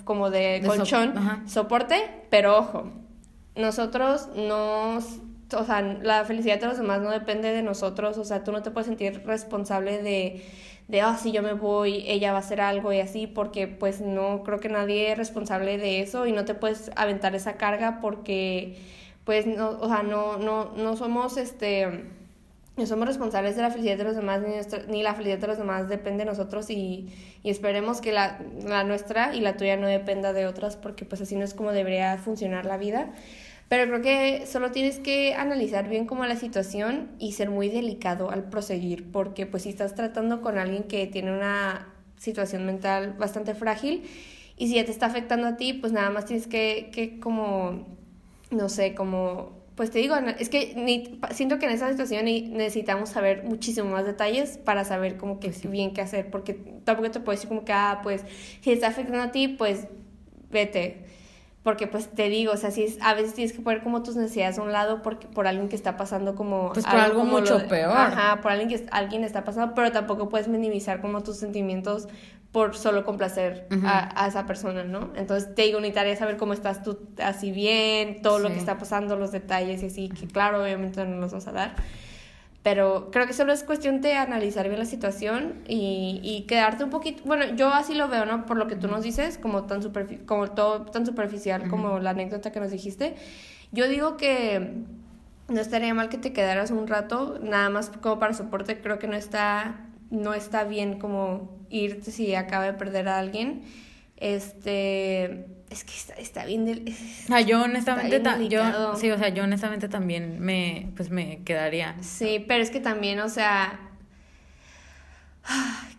como 0.04 0.30
de, 0.30 0.60
De 0.60 0.66
colchón, 0.66 1.14
soporte, 1.46 2.02
pero 2.30 2.58
ojo, 2.58 2.90
nosotros 3.54 4.28
no, 4.34 4.96
o 4.96 5.64
sea, 5.64 5.82
la 5.82 6.24
felicidad 6.24 6.58
de 6.58 6.66
los 6.66 6.78
demás 6.78 7.02
no 7.02 7.10
depende 7.10 7.52
de 7.52 7.62
nosotros, 7.62 8.16
o 8.16 8.24
sea, 8.24 8.44
tú 8.44 8.50
no 8.50 8.62
te 8.62 8.70
puedes 8.70 8.86
sentir 8.86 9.22
responsable 9.26 10.02
de, 10.02 10.42
de, 10.88 11.00
ah, 11.02 11.18
si 11.20 11.32
yo 11.32 11.42
me 11.42 11.52
voy, 11.52 12.02
ella 12.06 12.32
va 12.32 12.38
a 12.38 12.40
hacer 12.40 12.62
algo 12.62 12.94
y 12.94 13.00
así, 13.00 13.26
porque 13.26 13.66
pues 13.68 14.00
no 14.00 14.42
creo 14.42 14.58
que 14.58 14.70
nadie 14.70 15.12
es 15.12 15.18
responsable 15.18 15.76
de 15.76 16.00
eso 16.00 16.26
y 16.26 16.32
no 16.32 16.46
te 16.46 16.54
puedes 16.54 16.90
aventar 16.96 17.34
esa 17.34 17.58
carga 17.58 18.00
porque, 18.00 18.78
pues, 19.24 19.46
no, 19.46 19.78
o 19.80 19.88
sea, 19.88 20.02
no, 20.02 20.38
no, 20.38 20.72
no 20.76 20.96
somos, 20.96 21.36
este, 21.36 22.06
no 22.78 22.86
somos 22.86 23.06
responsables 23.06 23.56
de 23.56 23.62
la 23.62 23.70
felicidad 23.70 23.98
de 23.98 24.04
los 24.04 24.16
demás, 24.16 24.40
ni, 24.88 25.02
la 25.02 25.14
felicidad 25.14 25.38
de 25.38 25.46
los 25.48 25.58
demás 25.58 25.88
depende 25.88 26.24
de 26.24 26.30
nosotros 26.30 26.70
y, 26.70 27.12
y 27.42 27.50
esperemos 27.50 28.00
que 28.00 28.12
la, 28.12 28.40
la 28.64 28.84
nuestra 28.84 29.34
y 29.34 29.40
la 29.40 29.56
tuya 29.56 29.76
no 29.76 29.86
dependa 29.86 30.32
de 30.32 30.46
otras 30.46 30.76
porque 30.76 31.04
pues 31.04 31.20
así 31.20 31.36
no 31.36 31.44
es 31.44 31.54
como 31.54 31.72
debería 31.72 32.16
funcionar 32.18 32.64
la 32.64 32.78
vida. 32.78 33.12
Pero 33.68 33.84
creo 33.86 34.00
que 34.00 34.46
solo 34.46 34.70
tienes 34.70 34.98
que 34.98 35.34
analizar 35.34 35.88
bien 35.88 36.06
como 36.06 36.24
la 36.24 36.36
situación 36.36 37.10
y 37.18 37.32
ser 37.32 37.50
muy 37.50 37.68
delicado 37.68 38.30
al 38.30 38.44
proseguir 38.44 39.10
porque 39.12 39.44
pues 39.44 39.64
si 39.64 39.68
estás 39.68 39.94
tratando 39.94 40.40
con 40.40 40.56
alguien 40.56 40.84
que 40.84 41.06
tiene 41.06 41.32
una 41.32 41.92
situación 42.16 42.64
mental 42.64 43.14
bastante 43.18 43.54
frágil 43.54 44.04
y 44.56 44.68
si 44.68 44.76
ya 44.76 44.84
te 44.84 44.90
está 44.90 45.06
afectando 45.06 45.46
a 45.46 45.56
ti, 45.56 45.74
pues 45.74 45.92
nada 45.92 46.08
más 46.10 46.24
tienes 46.24 46.46
que, 46.46 46.90
que 46.92 47.20
como 47.20 47.98
no 48.50 48.68
sé, 48.68 48.94
como, 48.94 49.57
pues 49.78 49.92
te 49.92 50.00
digo, 50.00 50.16
es 50.16 50.48
que 50.48 50.74
ni- 50.74 51.20
siento 51.30 51.60
que 51.60 51.66
en 51.66 51.72
esa 51.72 51.88
situación 51.88 52.24
necesitamos 52.24 53.10
saber 53.10 53.44
muchísimo 53.44 53.88
más 53.90 54.04
detalles 54.04 54.58
para 54.58 54.84
saber 54.84 55.16
como 55.16 55.38
que 55.38 55.50
bien 55.68 55.94
qué 55.94 56.00
hacer, 56.00 56.30
porque 56.30 56.54
tampoco 56.84 57.12
te 57.12 57.20
puedo 57.20 57.36
decir 57.36 57.48
como 57.48 57.64
que, 57.64 57.72
ah, 57.72 58.00
pues, 58.02 58.24
si 58.60 58.72
está 58.72 58.88
afectando 58.88 59.22
a 59.22 59.30
ti, 59.30 59.46
pues, 59.46 59.86
vete. 60.50 61.04
Porque 61.62 61.86
pues 61.86 62.08
te 62.08 62.28
digo, 62.28 62.52
o 62.52 62.56
sea, 62.56 62.70
si 62.72 62.82
es, 62.84 62.98
a 63.02 63.14
veces 63.14 63.34
tienes 63.34 63.52
que 63.52 63.60
poner 63.60 63.82
como 63.82 64.02
tus 64.02 64.16
necesidades 64.16 64.58
a 64.58 64.62
un 64.62 64.72
lado 64.72 65.00
porque, 65.02 65.26
por 65.28 65.46
alguien 65.46 65.68
que 65.68 65.76
está 65.76 65.96
pasando 65.96 66.34
como... 66.34 66.72
Pues 66.72 66.84
por 66.86 66.96
algo 66.96 67.24
mucho 67.24 67.58
de- 67.58 67.64
peor. 67.66 67.92
Ajá, 67.96 68.40
por 68.40 68.50
alguien 68.52 68.68
que 68.68 68.86
alguien 68.90 69.22
está 69.22 69.44
pasando, 69.44 69.74
pero 69.74 69.92
tampoco 69.92 70.28
puedes 70.28 70.48
minimizar 70.48 71.00
como 71.00 71.22
tus 71.22 71.36
sentimientos 71.36 72.08
por 72.52 72.74
solo 72.76 73.04
complacer 73.04 73.66
Ujú. 73.70 73.86
a, 73.86 74.24
a 74.24 74.26
esa 74.28 74.46
persona, 74.46 74.82
¿no? 74.84 75.10
Entonces 75.16 75.54
te 75.54 75.62
digo, 75.62 75.80
necesitaría 75.80 76.16
saber 76.16 76.36
cómo 76.38 76.54
estás 76.54 76.82
tú 76.82 76.98
así 77.22 77.52
bien, 77.52 78.22
todo 78.22 78.38
lo 78.38 78.48
Sí. 78.48 78.54
que 78.54 78.60
está 78.60 78.78
pasando, 78.78 79.16
los 79.16 79.32
detalles 79.32 79.82
y 79.82 79.86
así, 79.86 80.08
que 80.08 80.26
claro, 80.26 80.62
obviamente 80.62 81.04
no 81.04 81.16
los 81.18 81.30
vamos 81.32 81.46
a 81.46 81.52
dar. 81.52 81.74
Pero 82.62 83.10
creo 83.12 83.26
que 83.26 83.32
solo 83.32 83.52
es 83.52 83.62
cuestión 83.62 84.00
de 84.00 84.14
analizar 84.14 84.66
bien 84.68 84.78
la 84.80 84.84
situación 84.84 85.62
y, 85.68 86.20
y 86.22 86.42
quedarte 86.46 86.84
un 86.84 86.90
poquito, 86.90 87.22
bueno, 87.24 87.44
yo 87.54 87.68
así 87.72 87.94
lo 87.94 88.08
veo, 88.08 88.26
¿no? 88.26 88.46
Por 88.46 88.56
lo 88.56 88.66
que 88.66 88.74
tú 88.76 88.88
nos 88.88 89.04
dices, 89.04 89.38
como 89.38 89.64
tan, 89.64 89.80
superfi- 89.80 90.24
como 90.26 90.48
todo 90.48 90.82
tan 90.86 91.06
superficial 91.06 91.68
como 91.68 91.98
la 92.00 92.10
anécdota 92.10 92.50
que 92.50 92.60
nos 92.60 92.70
dijiste. 92.70 93.14
Yo 93.72 93.88
digo 93.88 94.16
que 94.16 94.72
no 95.48 95.60
estaría 95.60 95.94
mal 95.94 96.08
que 96.08 96.18
te 96.18 96.32
quedaras 96.32 96.70
un 96.70 96.88
rato, 96.88 97.38
nada 97.42 97.70
más 97.70 97.90
como 98.02 98.18
para 98.18 98.34
soporte, 98.34 98.80
creo 98.80 98.98
que 98.98 99.06
no 99.06 99.16
está, 99.16 99.86
no 100.10 100.34
está 100.34 100.64
bien 100.64 100.98
como 100.98 101.57
irte 101.70 102.10
si 102.10 102.34
acaba 102.34 102.64
de 102.64 102.72
perder 102.74 103.08
a 103.08 103.18
alguien. 103.18 103.62
Este, 104.16 105.46
es 105.70 105.84
que 105.84 105.92
está, 105.94 106.14
está 106.14 106.44
bien, 106.44 106.64
del- 106.64 106.88
O 107.24 107.26
sea, 107.28 107.40
yo 107.40 107.62
honestamente, 107.62 108.20
yo, 108.48 108.96
sí, 108.96 109.10
o 109.10 109.18
sea, 109.18 109.28
yo 109.28 109.44
honestamente 109.44 109.88
también 109.88 110.40
me, 110.40 110.90
pues 110.96 111.10
me 111.10 111.42
quedaría. 111.44 111.94
Sí, 112.02 112.44
pero 112.48 112.62
es 112.62 112.70
que 112.70 112.80
también, 112.80 113.20
o 113.20 113.28
sea, 113.28 113.78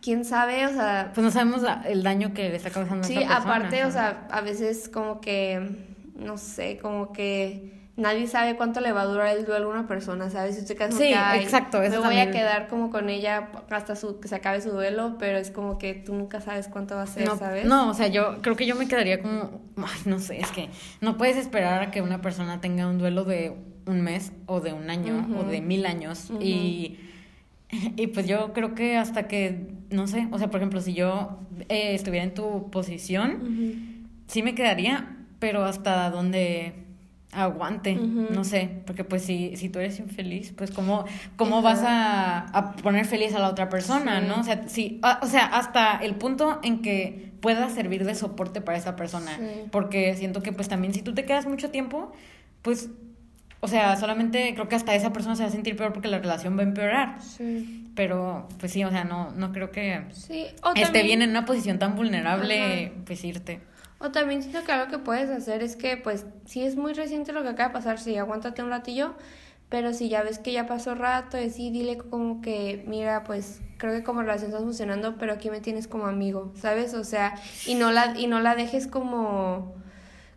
quién 0.01 0.25
sabe, 0.25 0.65
o 0.65 0.69
sea, 0.73 1.11
Pues 1.13 1.23
no 1.23 1.31
sabemos 1.31 1.61
el 1.85 2.03
daño 2.03 2.33
que 2.33 2.49
le 2.49 2.55
está 2.57 2.69
causando 2.69 3.03
a 3.03 3.07
sí, 3.07 3.13
esa 3.15 3.27
persona. 3.27 3.55
aparte, 3.55 3.85
o 3.85 3.91
sea, 3.91 4.27
a 4.31 4.41
veces 4.41 4.89
como 4.89 5.21
que, 5.21 5.61
no 6.15 6.37
sé, 6.37 6.77
como 6.81 7.11
que 7.13 7.78
nadie 7.99 8.25
sabe 8.27 8.55
cuánto 8.55 8.79
le 8.81 8.91
va 8.91 9.01
a 9.01 9.05
durar 9.05 9.37
el 9.37 9.45
duelo 9.45 9.67
a 9.67 9.71
una 9.71 9.87
persona, 9.87 10.29
¿sabes? 10.29 10.55
Si 10.55 10.61
usted 10.61 10.77
como 10.77 10.91
Sí, 10.91 11.09
que, 11.09 11.15
"Ay, 11.15 11.43
exacto, 11.43 11.79
Me 11.79 11.87
eso 11.87 12.01
voy 12.01 12.17
a 12.19 12.31
quedar 12.31 12.67
como 12.67 12.89
con 12.89 13.09
ella 13.09 13.49
hasta 13.69 13.95
su, 13.95 14.19
que 14.19 14.27
se 14.27 14.35
acabe 14.35 14.61
su 14.61 14.71
duelo, 14.71 15.17
pero 15.19 15.37
es 15.37 15.51
como 15.51 15.77
que 15.77 15.93
tú 15.93 16.13
nunca 16.15 16.41
sabes 16.41 16.67
cuánto 16.67 16.95
va 16.95 17.03
a 17.03 17.07
ser, 17.07 17.25
no, 17.27 17.37
¿sabes? 17.37 17.65
no, 17.65 17.89
o 17.89 17.93
sea, 17.93 18.07
yo 18.07 18.41
creo 18.41 18.55
que 18.55 18.65
yo 18.65 18.75
me 18.75 18.87
quedaría 18.87 19.21
como, 19.21 19.61
ay, 19.77 19.99
no 20.05 20.19
sé, 20.19 20.39
es 20.39 20.49
que 20.51 20.69
no 21.01 21.17
puedes 21.17 21.37
esperar 21.37 21.81
a 21.83 21.91
que 21.91 22.01
una 22.01 22.21
persona 22.21 22.61
tenga 22.61 22.87
un 22.87 22.97
duelo 22.97 23.23
de 23.25 23.53
un 23.85 24.01
mes 24.01 24.31
o 24.45 24.59
de 24.61 24.73
un 24.73 24.89
año 24.89 25.27
o 25.37 25.43
de 25.43 25.61
mil 25.61 25.85
años 25.85 26.31
y, 26.39 26.99
y 27.95 28.07
pues 28.07 28.27
yo 28.27 28.53
creo 28.53 28.75
que 28.75 28.97
hasta 28.97 29.27
que, 29.27 29.67
no 29.89 30.07
sé, 30.07 30.27
o 30.31 30.37
sea, 30.39 30.49
por 30.49 30.59
ejemplo, 30.59 30.79
si 30.81 30.93
yo 30.93 31.39
eh, 31.69 31.93
estuviera 31.95 32.23
en 32.23 32.33
tu 32.33 32.69
posición, 32.71 34.07
sí 34.27 34.43
me 34.43 34.55
quedaría, 34.55 35.15
pero 35.39 35.63
hasta 35.65 36.09
donde 36.09 36.85
aguante, 37.31 37.93
no 37.95 38.43
sé, 38.43 38.81
porque 38.87 39.03
pues 39.03 39.23
si, 39.23 39.55
si 39.55 39.69
tú 39.69 39.79
eres 39.79 39.99
infeliz, 39.99 40.51
pues 40.57 40.71
cómo, 40.71 41.05
cómo 41.35 41.61
vas 41.61 41.83
a, 41.83 42.39
a 42.39 42.73
poner 42.77 43.05
feliz 43.05 43.35
a 43.35 43.39
la 43.39 43.49
otra 43.49 43.69
persona, 43.69 44.19
Sí. 44.21 44.25
¿no? 44.27 44.39
O 44.39 44.43
sea, 44.43 44.67
sí, 44.67 44.99
ah, 45.03 45.19
o 45.21 45.27
sea, 45.27 45.45
hasta 45.45 45.97
el 45.97 46.15
punto 46.15 46.59
en 46.63 46.81
que 46.81 47.31
pueda 47.41 47.69
servir 47.69 48.03
de 48.03 48.15
soporte 48.15 48.61
para 48.61 48.77
esa 48.77 48.95
persona, 48.95 49.37
Sí. 49.37 49.45
porque 49.71 50.15
siento 50.15 50.41
que 50.41 50.51
pues 50.51 50.67
también 50.69 50.93
si 50.93 51.01
tú 51.03 51.13
te 51.13 51.23
quedas 51.25 51.45
mucho 51.45 51.69
tiempo, 51.69 52.11
pues, 52.63 52.89
o 53.61 53.67
sea, 53.67 53.95
solamente 53.97 54.53
creo 54.55 54.67
que 54.67 54.75
hasta 54.75 54.95
esa 54.95 55.13
persona 55.13 55.35
se 55.35 55.43
va 55.43 55.49
a 55.49 55.51
sentir 55.51 55.75
peor 55.75 55.93
porque 55.93 56.07
la 56.07 56.17
relación 56.19 56.57
va 56.57 56.61
a 56.61 56.63
empeorar, 56.63 57.21
Sí. 57.21 57.91
pero 57.93 58.47
pues 58.59 58.71
sí, 58.71 58.83
o 58.83 58.89
sea, 58.89 59.03
no, 59.03 59.31
no 59.31 59.51
creo 59.51 59.69
que 59.69 60.01
Sí, 60.13 60.45
esté 60.47 60.81
también- 60.83 61.05
bien 61.05 61.21
en 61.21 61.29
una 61.29 61.45
posición 61.45 61.77
tan 61.77 61.95
vulnerable, 61.95 62.85
Ajá. 62.87 62.93
pues 63.05 63.23
irte. 63.23 63.59
O 63.99 64.11
también 64.11 64.41
siento 64.41 64.63
que 64.63 64.71
algo 64.71 64.89
que 64.89 64.97
puedes 64.99 65.29
hacer 65.29 65.61
es 65.61 65.75
que, 65.75 65.97
pues, 65.97 66.25
si 66.45 66.63
es 66.65 66.75
muy 66.77 66.93
reciente 66.93 67.31
lo 67.33 67.43
que 67.43 67.49
acaba 67.49 67.69
de 67.69 67.73
pasar, 67.73 67.99
sí, 67.99 68.15
aguántate 68.17 68.63
un 68.63 68.69
ratillo, 68.69 69.13
pero 69.67 69.93
si 69.93 70.09
ya 70.09 70.23
ves 70.23 70.39
que 70.39 70.51
ya 70.53 70.65
pasó 70.67 70.95
rato, 70.95 71.37
y 71.37 71.49
sí, 71.49 71.69
dile 71.69 71.97
como 71.97 72.41
que, 72.41 72.83
mira, 72.87 73.23
pues, 73.25 73.61
creo 73.77 73.91
que 73.93 74.03
como 74.03 74.21
relación 74.21 74.51
está 74.51 74.63
funcionando, 74.63 75.17
pero 75.17 75.33
aquí 75.33 75.49
me 75.49 75.59
tienes 75.61 75.87
como 75.87 76.07
amigo, 76.07 76.51
¿sabes? 76.55 76.93
O 76.93 77.03
sea, 77.03 77.35
y 77.65 77.75
no 77.75 77.91
la, 77.91 78.17
y 78.17 78.27
no 78.27 78.39
la 78.39 78.55
dejes 78.55 78.87
como, 78.87 79.75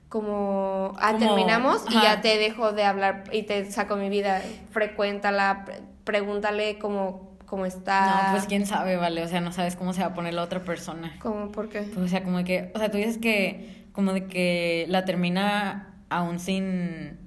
como, 0.08 0.92
ah, 0.98 1.12
Como- 1.12 1.18
terminamos 1.20 1.84
y 1.88 1.94
ya 1.94 2.20
te 2.20 2.36
dejo 2.38 2.72
de 2.72 2.84
hablar 2.84 3.24
y 3.32 3.44
te 3.44 3.70
saco 3.70 3.96
mi 3.96 4.08
vida, 4.10 4.42
frecuéntala, 4.70 5.64
pre- 5.64 5.80
pregúntale 6.04 6.78
cómo, 6.78 7.32
cómo 7.53 7.66
está. 7.66 8.28
No, 8.28 8.32
pues 8.32 8.46
quién 8.46 8.64
sabe, 8.64 8.96
vale, 8.96 9.22
o 9.22 9.28
sea, 9.28 9.42
no 9.42 9.53
sabes 9.53 9.76
cómo 9.76 9.92
se 9.92 10.00
va 10.00 10.07
a 10.07 10.14
poner 10.14 10.32
la 10.32 10.42
otra 10.42 10.64
persona. 10.64 11.14
¿Cómo? 11.18 11.53
¿Por 11.53 11.68
qué? 11.68 11.82
Pues, 11.82 12.07
o 12.07 12.09
sea, 12.09 12.22
como 12.22 12.38
de 12.38 12.44
que, 12.44 12.72
o 12.74 12.78
sea, 12.78 12.90
tú 12.90 12.96
dices 12.96 13.18
que, 13.18 13.88
como 13.92 14.14
de 14.14 14.26
que 14.26 14.86
la 14.88 15.05
termina 15.05 15.96
aún 16.09 16.38
sin, 16.38 17.18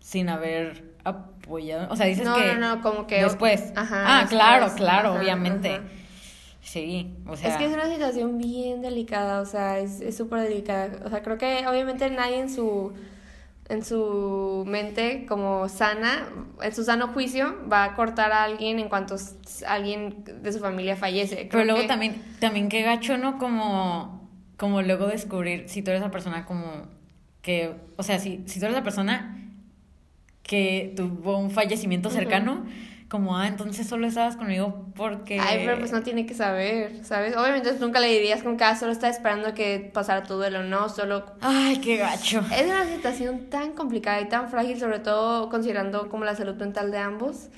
sin 0.00 0.30
haber 0.30 0.94
apoyado, 1.04 1.92
o 1.92 1.96
sea, 1.96 2.06
dices 2.06 2.24
no, 2.24 2.36
que 2.36 2.54
no, 2.54 2.76
no, 2.76 2.80
como 2.80 3.06
que... 3.06 3.22
después. 3.22 3.74
Ajá, 3.76 4.04
ah, 4.06 4.20
después. 4.20 4.40
claro, 4.40 4.74
claro, 4.76 5.10
Ajá, 5.10 5.20
obviamente. 5.20 5.74
ajá. 5.74 5.84
Sí, 6.62 7.14
o 7.28 7.36
sea. 7.36 7.50
es 7.50 7.56
que 7.58 7.66
es 7.66 7.74
una 7.74 7.92
situación 7.92 8.38
bien 8.38 8.80
delicada, 8.80 9.42
o 9.42 9.44
sea, 9.44 9.78
es 9.78 10.00
es 10.00 10.16
súper 10.16 10.40
delicada. 10.40 11.04
O 11.04 11.10
sea, 11.10 11.22
creo 11.22 11.36
que 11.36 11.66
obviamente 11.68 12.08
nadie 12.08 12.40
en 12.40 12.48
su 12.48 12.94
en 13.68 13.84
su 13.84 14.64
mente 14.66 15.26
como 15.26 15.68
sana, 15.68 16.28
en 16.62 16.74
su 16.74 16.84
sano 16.84 17.08
juicio, 17.08 17.56
va 17.70 17.84
a 17.84 17.94
cortar 17.96 18.30
a 18.32 18.44
alguien 18.44 18.78
en 18.78 18.88
cuanto 18.88 19.16
alguien 19.66 20.22
de 20.42 20.52
su 20.52 20.60
familia 20.60 20.96
fallece. 20.96 21.48
Pero 21.50 21.64
luego 21.64 21.80
que- 21.82 21.88
también, 21.88 22.22
también 22.38 22.68
qué 22.68 22.82
gacho, 22.82 23.18
¿no? 23.18 23.38
Como, 23.38 24.30
como 24.56 24.82
luego 24.82 25.06
descubrir 25.08 25.68
si 25.68 25.82
tú 25.82 25.90
eres 25.90 26.00
la 26.02 26.10
persona 26.10 26.44
como 26.46 26.64
que, 27.42 27.74
o 27.96 28.02
sea, 28.02 28.18
si, 28.18 28.42
si 28.46 28.58
tú 28.60 28.66
eres 28.66 28.76
la 28.76 28.82
persona 28.84 29.32
que 30.42 30.92
tuvo 30.96 31.38
un 31.38 31.50
fallecimiento 31.50 32.08
cercano, 32.10 32.64
como, 33.08 33.36
ah, 33.36 33.46
entonces 33.46 33.86
solo 33.86 34.06
estabas 34.06 34.36
conmigo 34.36 34.86
porque... 34.96 35.38
Ay, 35.38 35.62
pero 35.64 35.78
pues 35.78 35.92
no 35.92 36.02
tiene 36.02 36.26
que 36.26 36.34
saber, 36.34 37.04
¿sabes? 37.04 37.36
Obviamente 37.36 37.72
nunca 37.78 38.00
le 38.00 38.08
dirías 38.08 38.42
que 38.42 38.64
ah, 38.64 38.76
solo 38.76 38.90
está 38.90 39.08
esperando 39.08 39.54
que 39.54 39.90
pasara 39.94 40.24
tu 40.24 40.34
duelo, 40.34 40.64
no, 40.64 40.88
solo 40.88 41.24
Ay, 41.40 41.78
qué 41.78 41.98
gacho. 41.98 42.42
Es 42.52 42.66
una 42.66 42.84
situación 42.86 43.48
tan 43.48 43.72
complicada 43.72 44.20
y 44.20 44.28
tan 44.28 44.50
frágil, 44.50 44.78
sobre 44.80 44.98
todo 44.98 45.48
considerando 45.50 46.08
como 46.08 46.24
la 46.24 46.34
salud 46.34 46.56
mental 46.56 46.90
de 46.90 46.98
ambos. 46.98 47.48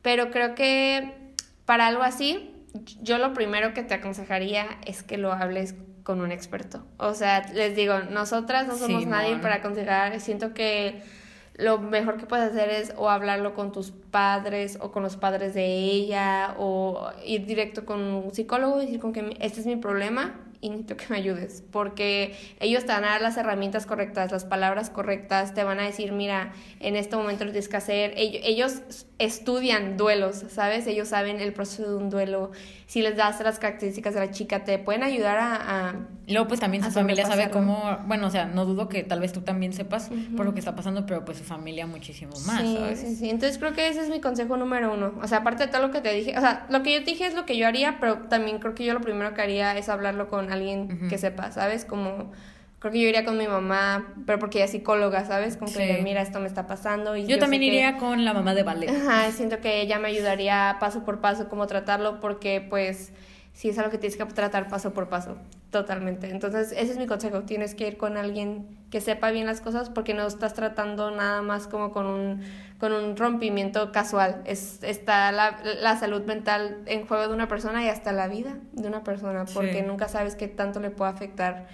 Pero 0.00 0.30
creo 0.30 0.54
que 0.54 1.12
para 1.66 1.86
algo 1.86 2.02
así, 2.02 2.50
yo 3.02 3.18
lo 3.18 3.34
primero 3.34 3.74
que 3.74 3.82
te 3.82 3.94
aconsejaría 3.94 4.66
es 4.86 5.02
que 5.02 5.18
lo 5.18 5.32
hables 5.32 5.74
con 6.04 6.22
un 6.22 6.32
experto. 6.32 6.86
O 6.96 7.12
sea, 7.14 7.46
les 7.52 7.76
digo, 7.76 7.98
nosotras 8.10 8.66
no 8.66 8.76
somos 8.76 9.06
nadie 9.06 9.36
para 9.36 9.56
aconsejar. 9.56 10.18
Siento 10.20 10.54
que 10.54 11.02
lo 11.60 11.78
mejor 11.78 12.16
que 12.16 12.26
puedes 12.26 12.50
hacer 12.50 12.70
es 12.70 12.92
o 12.96 13.10
hablarlo 13.10 13.54
con 13.54 13.72
tus 13.72 13.90
padres 13.90 14.78
o 14.80 14.90
con 14.90 15.02
los 15.02 15.16
padres 15.16 15.54
de 15.54 15.66
ella 15.66 16.54
o 16.58 17.10
ir 17.24 17.46
directo 17.46 17.84
con 17.84 18.00
un 18.00 18.34
psicólogo 18.34 18.80
y 18.80 18.86
decir 18.86 19.00
con 19.00 19.12
que 19.12 19.36
este 19.40 19.60
es 19.60 19.66
mi 19.66 19.76
problema 19.76 20.40
y 20.60 20.70
necesito 20.70 20.96
que 20.96 21.06
me 21.10 21.16
ayudes 21.16 21.62
porque 21.70 22.36
ellos 22.60 22.84
te 22.84 22.92
van 22.92 23.04
a 23.04 23.10
dar 23.10 23.22
las 23.22 23.36
herramientas 23.36 23.86
correctas, 23.86 24.32
las 24.32 24.44
palabras 24.44 24.90
correctas, 24.90 25.54
te 25.54 25.64
van 25.64 25.80
a 25.80 25.84
decir, 25.84 26.12
mira, 26.12 26.52
en 26.80 26.96
este 26.96 27.16
momento 27.16 27.44
lo 27.44 27.50
tienes 27.50 27.68
que 27.68 27.76
hacer. 27.76 28.12
Ellos, 28.16 28.42
ellos 28.44 29.06
estudian 29.20 29.98
duelos, 29.98 30.44
¿sabes? 30.48 30.86
Ellos 30.86 31.08
saben 31.08 31.40
el 31.40 31.52
proceso 31.52 31.88
de 31.90 31.94
un 31.94 32.08
duelo. 32.08 32.52
Si 32.86 33.02
les 33.02 33.16
das 33.16 33.38
las 33.40 33.58
características 33.58 34.14
de 34.14 34.20
la 34.20 34.30
chica, 34.30 34.64
te 34.64 34.78
pueden 34.78 35.02
ayudar 35.02 35.38
a... 35.38 35.94
luego 36.26 36.48
pues 36.48 36.58
también 36.58 36.82
su 36.82 36.90
familia 36.90 37.26
sabe 37.26 37.50
cómo, 37.50 37.98
bueno, 38.06 38.28
o 38.28 38.30
sea, 38.30 38.46
no 38.46 38.64
dudo 38.64 38.88
que 38.88 39.02
tal 39.02 39.20
vez 39.20 39.32
tú 39.32 39.42
también 39.42 39.74
sepas 39.74 40.10
por 40.36 40.46
lo 40.46 40.54
que 40.54 40.58
está 40.58 40.74
pasando, 40.74 41.04
pero 41.04 41.24
pues 41.24 41.36
su 41.36 41.44
familia 41.44 41.86
muchísimo 41.86 42.32
más, 42.46 42.62
sí, 42.62 42.78
Sí, 42.96 43.14
sí, 43.14 43.30
entonces 43.30 43.58
creo 43.58 43.74
que 43.74 43.88
ese 43.88 44.00
es 44.00 44.08
mi 44.08 44.20
consejo 44.20 44.56
número 44.56 44.94
uno. 44.94 45.12
O 45.22 45.28
sea, 45.28 45.38
aparte 45.38 45.66
de 45.66 45.72
todo 45.72 45.82
lo 45.82 45.92
que 45.92 46.00
te 46.00 46.12
dije, 46.14 46.36
o 46.36 46.40
sea, 46.40 46.66
lo 46.70 46.82
que 46.82 46.94
yo 46.94 47.04
te 47.04 47.10
dije 47.10 47.26
es 47.26 47.34
lo 47.34 47.44
que 47.44 47.58
yo 47.58 47.66
haría, 47.66 47.98
pero 48.00 48.20
también 48.28 48.58
creo 48.58 48.74
que 48.74 48.86
yo 48.86 48.94
lo 48.94 49.02
primero 49.02 49.34
que 49.34 49.42
haría 49.42 49.76
es 49.76 49.90
hablarlo 49.90 50.28
con 50.28 50.50
alguien 50.50 51.08
que 51.10 51.18
sepa, 51.18 51.52
¿sabes? 51.52 51.84
Como 51.84 52.32
creo 52.80 52.92
que 52.92 53.00
yo 53.00 53.08
iría 53.08 53.24
con 53.24 53.36
mi 53.36 53.46
mamá, 53.46 54.14
pero 54.26 54.38
porque 54.38 54.58
ella 54.58 54.64
es 54.64 54.70
psicóloga, 54.72 55.24
¿sabes? 55.26 55.58
Como 55.58 55.72
que, 55.72 56.00
mira, 56.02 56.22
esto 56.22 56.40
me 56.40 56.46
está 56.46 56.66
pasando. 56.66 57.14
Y 57.14 57.26
yo, 57.26 57.38
también 57.38 57.62
iría 57.62 57.98
con 57.98 58.24
la 58.24 58.32
mamá 58.32 58.54
de 58.54 58.62
Vale. 58.62 58.88
Ajá, 58.88 59.30
siento 59.32 59.60
que 59.60 59.82
ella 59.82 59.98
me 59.98 60.08
ayudaría 60.08 60.78
paso 60.80 61.04
por 61.04 61.20
paso 61.20 61.48
cómo 61.48 61.66
tratarlo, 61.66 62.20
porque 62.20 62.66
pues 62.68 63.12
sí 63.52 63.68
es 63.68 63.78
algo 63.78 63.90
que 63.90 63.98
tienes 63.98 64.16
que 64.16 64.24
tratar 64.24 64.68
paso 64.68 64.94
por 64.94 65.10
paso, 65.10 65.36
totalmente. 65.70 66.30
Entonces, 66.30 66.72
ese 66.72 66.92
es 66.92 66.96
mi 66.96 67.06
consejo, 67.06 67.42
tienes 67.42 67.74
que 67.74 67.86
ir 67.86 67.98
con 67.98 68.16
alguien 68.16 68.78
que 68.90 69.02
sepa 69.02 69.30
bien 69.30 69.44
las 69.44 69.60
cosas 69.60 69.90
porque 69.90 70.14
no 70.14 70.26
estás 70.26 70.54
tratando 70.54 71.10
nada 71.10 71.42
más 71.42 71.66
como 71.66 71.92
con 71.92 72.06
un, 72.06 72.40
con 72.78 72.94
un 72.94 73.14
rompimiento 73.14 73.92
casual. 73.92 74.40
Es, 74.46 74.82
está 74.82 75.32
la, 75.32 75.60
la 75.82 75.98
salud 75.98 76.22
mental 76.22 76.78
en 76.86 77.06
juego 77.06 77.28
de 77.28 77.34
una 77.34 77.46
persona 77.46 77.84
y 77.84 77.88
hasta 77.88 78.12
la 78.12 78.26
vida 78.26 78.56
de 78.72 78.88
una 78.88 79.04
persona, 79.04 79.44
porque 79.52 79.82
nunca 79.82 80.08
sabes 80.08 80.34
qué 80.34 80.48
tanto 80.48 80.80
le 80.80 80.88
puede 80.88 81.10
afectar 81.10 81.66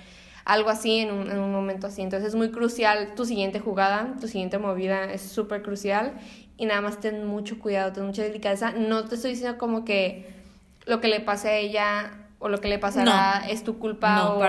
algo 0.46 0.70
así 0.70 1.00
en 1.00 1.10
un, 1.10 1.30
en 1.30 1.38
un 1.38 1.52
momento 1.52 1.88
así. 1.88 2.00
Entonces 2.00 2.28
es 2.28 2.34
muy 2.36 2.50
crucial 2.50 3.14
tu 3.14 3.26
siguiente 3.26 3.60
jugada, 3.60 4.14
tu 4.20 4.28
siguiente 4.28 4.58
movida 4.58 5.12
es 5.12 5.20
súper 5.20 5.60
crucial 5.62 6.14
y 6.56 6.66
nada 6.66 6.80
más 6.80 7.00
ten 7.00 7.26
mucho 7.26 7.58
cuidado, 7.58 7.92
ten 7.92 8.06
mucha 8.06 8.22
delicadeza. 8.22 8.70
No 8.70 9.04
te 9.04 9.16
estoy 9.16 9.32
diciendo 9.32 9.58
como 9.58 9.84
que 9.84 10.32
lo 10.86 11.00
que 11.00 11.08
le 11.08 11.20
pase 11.20 11.48
a 11.48 11.56
ella 11.56 12.12
o 12.38 12.48
lo 12.48 12.60
que 12.60 12.68
le 12.68 12.78
pasará 12.78 13.44
es 13.48 13.64
tu 13.64 13.78
culpa 13.80 14.30
o, 14.30 14.40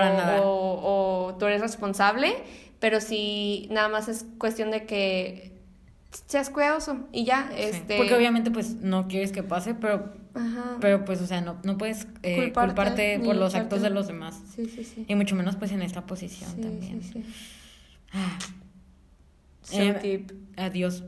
o, 0.42 1.26
o, 1.26 1.34
tú 1.34 1.46
eres 1.46 1.60
responsable, 1.60 2.32
pero 2.78 3.00
sí 3.00 3.66
nada 3.72 3.88
más 3.88 4.08
es 4.08 4.24
cuestión 4.38 4.70
de 4.70 4.86
que 4.86 5.57
seas 6.26 6.50
cuidadoso 6.50 7.06
y 7.12 7.24
ya. 7.24 7.50
Este... 7.56 7.96
Porque 7.96 8.14
obviamente 8.14 8.50
pues 8.50 8.76
no 8.76 9.08
quieres 9.08 9.32
que 9.32 9.42
pase, 9.42 9.74
pero 9.74 10.12
pero 10.80 11.04
pues, 11.04 11.20
o 11.20 11.26
sea, 11.26 11.40
no, 11.40 11.56
no 11.64 11.78
puedes 11.78 12.06
eh, 12.22 12.52
culparte, 12.52 13.20
por 13.24 13.36
los 13.36 13.54
actos 13.54 13.82
de 13.82 13.90
los 13.90 14.06
demás. 14.06 14.40
Sí, 14.54 14.66
sí, 14.66 14.84
sí. 14.84 15.04
Y 15.08 15.14
mucho 15.14 15.34
menos 15.34 15.56
pues 15.56 15.72
en 15.72 15.82
esta 15.82 16.06
posición 16.06 16.50
también. 16.60 17.02
Sí, 17.02 17.12
sí. 17.12 17.24
Ah. 18.12 18.38
Eh, 19.72 20.26
adiós. 20.56 21.04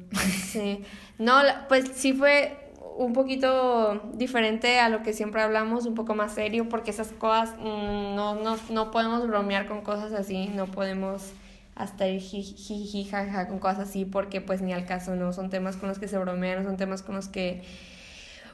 Sí. 0.51 0.82
No, 1.18 1.40
pues 1.68 1.90
sí 1.94 2.12
fue 2.12 2.72
un 2.96 3.12
poquito 3.12 4.11
diferente 4.14 4.78
a 4.78 4.88
lo 4.88 5.03
que 5.03 5.12
siempre 5.12 5.40
hablamos, 5.40 5.86
un 5.86 5.94
poco 5.94 6.14
más 6.14 6.34
serio, 6.34 6.68
porque 6.68 6.90
esas 6.90 7.12
cosas 7.12 7.55
mm, 7.59 8.14
no, 8.14 8.34
no, 8.34 8.59
no 8.70 8.90
podemos 8.90 9.26
bromear 9.26 9.66
con 9.66 9.82
cosas 9.82 10.12
así, 10.12 10.48
no 10.48 10.66
podemos 10.66 11.32
hasta 11.80 12.06
ir 12.06 12.20
jiji, 12.20 13.08
jaja 13.10 13.48
con 13.48 13.58
cosas 13.58 13.88
así, 13.88 14.04
porque 14.04 14.40
pues 14.40 14.60
ni 14.60 14.72
al 14.72 14.84
caso, 14.84 15.16
no 15.16 15.32
son 15.32 15.48
temas 15.48 15.76
con 15.76 15.88
los 15.88 15.98
que 15.98 16.08
se 16.08 16.18
bromean, 16.18 16.62
son 16.64 16.76
temas 16.76 17.02
con 17.02 17.16
los 17.16 17.28
que 17.28 17.62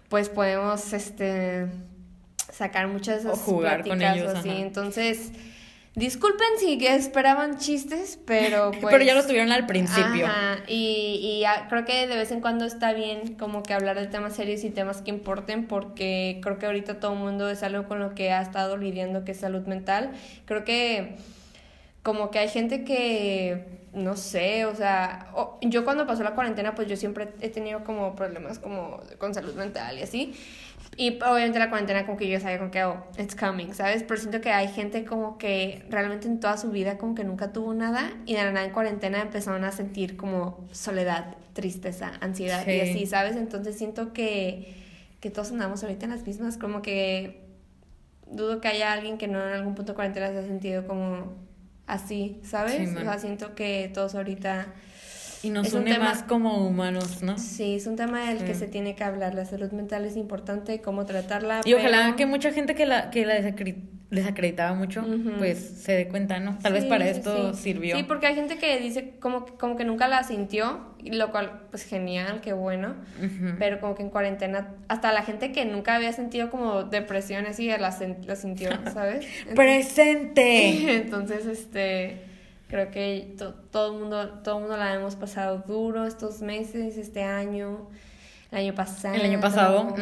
pues 0.08 0.28
podemos 0.28 0.92
este 0.92 1.66
sacar 2.52 2.86
muchas 2.86 3.24
de 3.24 3.30
esas 3.30 3.42
jugar 3.44 3.86
con 3.86 4.00
ellos, 4.00 4.32
así. 4.32 4.48
Entonces, 4.50 5.32
disculpen 5.96 6.46
si 6.60 6.78
esperaban 6.86 7.58
chistes, 7.58 8.20
pero 8.24 8.70
pues... 8.80 8.92
pero 8.92 9.02
ya 9.02 9.14
lo 9.14 9.26
tuvieron 9.26 9.50
al 9.50 9.66
principio. 9.66 10.26
Ajá, 10.26 10.58
y, 10.68 11.42
y 11.42 11.68
creo 11.68 11.84
que 11.84 12.06
de 12.06 12.16
vez 12.16 12.30
en 12.30 12.40
cuando 12.40 12.64
está 12.64 12.92
bien 12.92 13.34
como 13.34 13.64
que 13.64 13.74
hablar 13.74 13.98
de 13.98 14.06
temas 14.06 14.36
serios 14.36 14.62
y 14.62 14.70
temas 14.70 15.02
que 15.02 15.10
importen, 15.10 15.66
porque 15.66 16.38
creo 16.42 16.58
que 16.58 16.66
ahorita 16.66 17.00
todo 17.00 17.14
el 17.14 17.18
mundo 17.18 17.50
es 17.50 17.64
algo 17.64 17.88
con 17.88 17.98
lo 17.98 18.14
que 18.14 18.30
ha 18.30 18.40
estado 18.40 18.76
lidiando, 18.76 19.24
que 19.24 19.32
es 19.32 19.40
salud 19.40 19.66
mental. 19.66 20.12
Creo 20.44 20.64
que 20.64 21.16
como 22.06 22.30
que 22.30 22.38
hay 22.38 22.48
gente 22.48 22.84
que 22.84 23.64
no 23.92 24.16
sé, 24.16 24.64
o 24.64 24.76
sea, 24.76 25.34
yo 25.60 25.84
cuando 25.84 26.06
pasó 26.06 26.22
la 26.22 26.36
cuarentena, 26.36 26.76
pues 26.76 26.86
yo 26.86 26.96
siempre 26.96 27.30
he 27.40 27.48
tenido 27.48 27.82
como 27.82 28.14
problemas 28.14 28.60
como 28.60 29.00
con 29.18 29.34
salud 29.34 29.56
mental 29.56 29.98
y 29.98 30.02
así. 30.02 30.32
Y 30.96 31.16
obviamente 31.16 31.58
la 31.58 31.68
cuarentena 31.68 32.06
como 32.06 32.16
que 32.16 32.28
yo 32.28 32.38
sabía 32.38 32.58
como 32.58 32.70
que, 32.70 32.84
oh, 32.84 33.02
it's 33.18 33.34
coming, 33.34 33.74
¿sabes? 33.74 34.04
Pero 34.04 34.20
siento 34.20 34.40
que 34.40 34.50
hay 34.50 34.68
gente 34.68 35.04
como 35.04 35.36
que 35.36 35.84
realmente 35.90 36.28
en 36.28 36.38
toda 36.38 36.56
su 36.58 36.70
vida 36.70 36.96
como 36.96 37.16
que 37.16 37.24
nunca 37.24 37.52
tuvo 37.52 37.74
nada 37.74 38.12
y 38.24 38.34
de 38.34 38.44
la 38.44 38.52
nada 38.52 38.66
en 38.66 38.72
cuarentena 38.72 39.20
empezaron 39.20 39.64
a 39.64 39.72
sentir 39.72 40.16
como 40.16 40.64
soledad, 40.70 41.34
tristeza, 41.54 42.12
ansiedad 42.20 42.64
y 42.68 42.82
así, 42.82 43.06
¿sabes? 43.06 43.34
Entonces 43.34 43.76
siento 43.76 44.12
que, 44.12 44.76
que 45.18 45.30
todos 45.30 45.50
andamos 45.50 45.82
ahorita 45.82 46.04
en 46.04 46.12
las 46.12 46.24
mismas, 46.24 46.56
como 46.56 46.82
que 46.82 47.42
dudo 48.30 48.60
que 48.60 48.68
haya 48.68 48.92
alguien 48.92 49.18
que 49.18 49.26
no 49.26 49.44
en 49.44 49.54
algún 49.54 49.74
punto 49.74 49.90
de 49.90 49.96
cuarentena 49.96 50.28
se 50.28 50.38
ha 50.38 50.42
sentido 50.44 50.86
como 50.86 51.45
así, 51.86 52.40
¿sabes? 52.42 52.96
o 52.96 53.00
sea, 53.00 53.18
siento 53.18 53.54
que 53.54 53.90
todos 53.92 54.14
ahorita... 54.14 54.74
Y 55.46 55.50
nos 55.50 55.72
une 55.72 55.96
más 55.98 56.24
como 56.24 56.66
humanos, 56.66 57.22
¿no? 57.22 57.38
Sí, 57.38 57.76
es 57.76 57.86
un 57.86 57.94
tema 57.94 58.28
del 58.28 58.44
que 58.44 58.54
se 58.54 58.66
tiene 58.66 58.96
que 58.96 59.04
hablar. 59.04 59.34
La 59.34 59.44
salud 59.44 59.70
mental 59.70 60.04
es 60.04 60.16
importante, 60.16 60.80
cómo 60.80 61.06
tratarla. 61.06 61.60
Y 61.64 61.74
ojalá 61.74 62.16
que 62.16 62.26
mucha 62.26 62.52
gente 62.52 62.74
que 62.74 62.84
la, 62.84 63.10
que 63.10 63.24
la 63.24 63.34
desacreditaba 64.10 64.74
mucho, 64.74 65.04
pues 65.38 65.58
se 65.58 65.92
dé 65.92 66.08
cuenta, 66.08 66.40
¿no? 66.40 66.58
Tal 66.58 66.72
vez 66.72 66.84
para 66.86 67.08
esto 67.08 67.54
sirvió. 67.54 67.96
Sí, 67.96 68.02
porque 68.02 68.26
hay 68.26 68.34
gente 68.34 68.58
que 68.58 68.80
dice 68.80 69.14
como, 69.20 69.46
como 69.46 69.76
que 69.76 69.84
nunca 69.84 70.08
la 70.08 70.24
sintió, 70.24 70.94
lo 71.04 71.30
cual, 71.30 71.62
pues 71.70 71.84
genial, 71.84 72.40
qué 72.40 72.52
bueno. 72.52 72.96
Pero 73.60 73.80
como 73.80 73.94
que 73.94 74.02
en 74.02 74.10
cuarentena, 74.10 74.74
hasta 74.88 75.12
la 75.12 75.22
gente 75.22 75.52
que 75.52 75.64
nunca 75.64 75.94
había 75.94 76.12
sentido 76.12 76.50
como 76.50 76.82
depresión 76.82 77.46
así, 77.46 77.68
la, 77.68 77.78
la 77.78 78.36
sintió, 78.36 78.70
¿sabes? 78.92 79.24
¡Presente! 79.54 80.96
Entonces, 81.02 81.46
este 81.46 82.34
creo 82.68 82.90
que 82.90 83.36
todo 83.70 83.92
el 83.92 84.00
mundo 84.00 84.28
todo 84.42 84.60
mundo 84.60 84.76
la 84.76 84.94
hemos 84.94 85.16
pasado 85.16 85.64
duro 85.66 86.06
estos 86.06 86.40
meses 86.40 86.96
este 86.96 87.22
año 87.22 87.88
el 88.50 88.58
año 88.58 88.74
pasado 88.74 89.14
el 89.14 89.22
año 89.22 89.40
pasado 89.40 89.94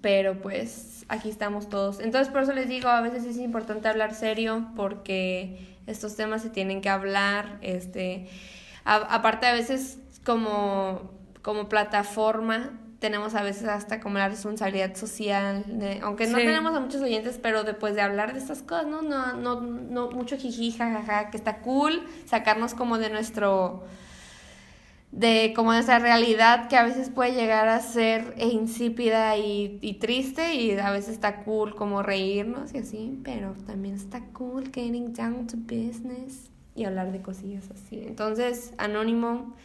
pero 0.00 0.40
pues 0.40 1.04
aquí 1.08 1.28
estamos 1.28 1.68
todos. 1.68 2.00
Entonces 2.00 2.32
por 2.32 2.42
eso 2.42 2.52
les 2.52 2.68
digo, 2.68 2.88
a 2.88 3.00
veces 3.00 3.24
es 3.24 3.36
importante 3.36 3.88
hablar 3.88 4.14
serio 4.14 4.66
porque 4.76 5.76
estos 5.86 6.16
temas 6.16 6.42
se 6.42 6.50
tienen 6.50 6.80
que 6.80 6.88
hablar, 6.88 7.58
este, 7.60 8.28
aparte 8.84 9.46
a 9.46 9.52
veces 9.52 9.98
como, 10.24 11.10
como 11.42 11.68
plataforma 11.68 12.70
tenemos 13.00 13.34
a 13.34 13.42
veces 13.42 13.66
hasta 13.66 13.98
como 13.98 14.18
la 14.18 14.28
responsabilidad 14.28 14.94
social, 14.94 15.64
aunque 16.02 16.26
no 16.26 16.36
tenemos 16.36 16.74
a 16.74 16.80
muchos 16.80 17.00
oyentes, 17.00 17.38
pero 17.42 17.64
después 17.64 17.94
de 17.94 18.02
hablar 18.02 18.34
de 18.34 18.38
estas 18.38 18.62
cosas, 18.62 18.86
¿no? 18.86 19.02
No, 19.02 19.32
no, 19.32 19.60
no 19.60 20.10
mucho 20.10 20.36
jiji, 20.36 20.70
jajaja, 20.72 21.30
que 21.30 21.38
está 21.38 21.58
cool, 21.58 22.06
sacarnos 22.26 22.74
como 22.74 22.98
de 22.98 23.10
nuestro 23.10 23.84
de 25.12 25.52
como 25.56 25.72
esa 25.72 25.98
realidad 25.98 26.68
que 26.68 26.76
a 26.76 26.84
veces 26.84 27.10
puede 27.10 27.32
llegar 27.32 27.66
a 27.66 27.80
ser 27.80 28.34
insípida 28.38 29.36
y, 29.36 29.78
y, 29.80 29.94
triste 29.94 30.54
y 30.54 30.78
a 30.78 30.92
veces 30.92 31.14
está 31.14 31.42
cool 31.42 31.74
como 31.74 32.02
reírnos 32.02 32.72
y 32.74 32.78
así, 32.78 33.18
pero 33.24 33.54
también 33.66 33.96
está 33.96 34.20
cool 34.32 34.70
getting 34.72 35.12
down 35.12 35.48
to 35.48 35.56
business 35.56 36.50
y 36.76 36.84
hablar 36.84 37.10
de 37.10 37.22
cosillas 37.22 37.64
así. 37.72 38.04
Entonces, 38.06 38.72
anónimo, 38.78 39.56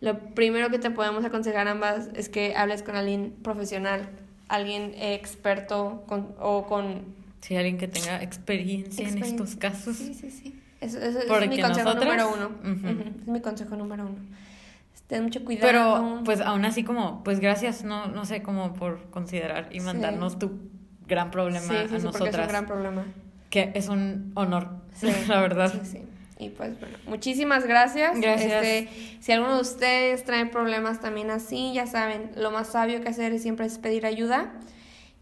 lo 0.00 0.18
primero 0.18 0.70
que 0.70 0.78
te 0.78 0.90
podemos 0.90 1.24
aconsejar 1.24 1.68
ambas 1.68 2.08
es 2.14 2.28
que 2.28 2.54
hables 2.56 2.82
con 2.82 2.96
alguien 2.96 3.34
profesional, 3.42 4.08
alguien 4.48 4.94
experto 4.96 6.04
con, 6.06 6.34
o 6.38 6.66
con... 6.66 7.14
Sí, 7.40 7.56
alguien 7.56 7.78
que 7.78 7.88
tenga 7.88 8.22
experiencia, 8.22 9.08
en 9.08 9.22
estos 9.22 9.56
casos. 9.56 9.96
Sí, 9.96 10.14
sí, 10.14 10.30
sí. 10.30 10.60
Eso, 10.80 10.98
es 10.98 11.48
mi 11.48 11.60
consejo 11.60 11.94
número 11.94 12.32
uno. 12.32 12.50
Es 13.22 13.26
mi 13.26 13.40
consejo 13.40 13.76
número 13.76 14.06
uno 14.06 14.18
ten 15.06 15.24
mucho 15.24 15.44
cuidado. 15.44 15.66
Pero, 15.66 16.22
pues, 16.24 16.40
aún 16.40 16.64
así, 16.64 16.84
como, 16.84 17.22
pues, 17.24 17.40
gracias, 17.40 17.84
no, 17.84 18.06
no 18.06 18.24
sé, 18.24 18.42
como 18.42 18.74
por 18.74 19.10
considerar 19.10 19.68
y 19.72 19.80
mandarnos 19.80 20.38
tu 20.38 20.52
gran 21.06 21.30
problema 21.30 21.66
sí, 21.66 21.74
sí, 21.88 21.94
a 21.96 21.98
sí, 21.98 22.04
nosotras. 22.06 22.34
es 22.34 22.40
un 22.40 22.48
gran 22.48 22.66
problema. 22.66 23.04
Que 23.50 23.72
es 23.74 23.88
un 23.88 24.32
honor, 24.34 24.68
la 25.28 25.40
verdad. 25.40 25.72
Sí, 25.72 25.98
sí. 25.98 26.02
Y 26.38 26.50
pues 26.50 26.78
bueno, 26.80 26.98
muchísimas 27.06 27.66
gracias. 27.66 28.20
Gracias. 28.20 28.64
Este, 28.64 29.18
si 29.20 29.32
alguno 29.32 29.54
de 29.54 29.60
ustedes 29.60 30.24
trae 30.24 30.46
problemas 30.46 31.00
también 31.00 31.30
así, 31.30 31.72
ya 31.72 31.86
saben, 31.86 32.32
lo 32.36 32.50
más 32.50 32.68
sabio 32.68 33.00
que 33.00 33.08
hacer 33.08 33.38
siempre 33.38 33.66
es 33.66 33.78
pedir 33.78 34.04
ayuda. 34.06 34.52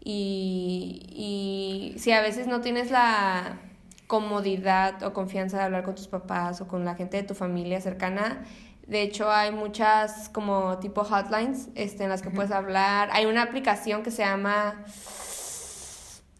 Y, 0.03 1.93
y 1.95 1.99
si 1.99 2.11
a 2.11 2.21
veces 2.21 2.47
no 2.47 2.61
tienes 2.61 2.91
la 2.91 3.59
comodidad 4.07 5.01
o 5.03 5.13
confianza 5.13 5.57
de 5.57 5.63
hablar 5.63 5.83
con 5.83 5.95
tus 5.95 6.07
papás 6.07 6.59
o 6.61 6.67
con 6.67 6.83
la 6.83 6.95
gente 6.95 7.17
de 7.17 7.23
tu 7.23 7.35
familia 7.35 7.79
cercana, 7.79 8.43
de 8.87 9.01
hecho, 9.01 9.31
hay 9.31 9.51
muchas 9.51 10.29
como 10.29 10.77
tipo 10.79 11.03
hotlines 11.05 11.69
este, 11.75 12.03
en 12.03 12.09
las 12.09 12.21
que 12.21 12.29
puedes 12.29 12.51
hablar. 12.51 13.09
Hay 13.13 13.25
una 13.25 13.43
aplicación 13.43 14.03
que 14.03 14.11
se 14.11 14.23
llama... 14.23 14.83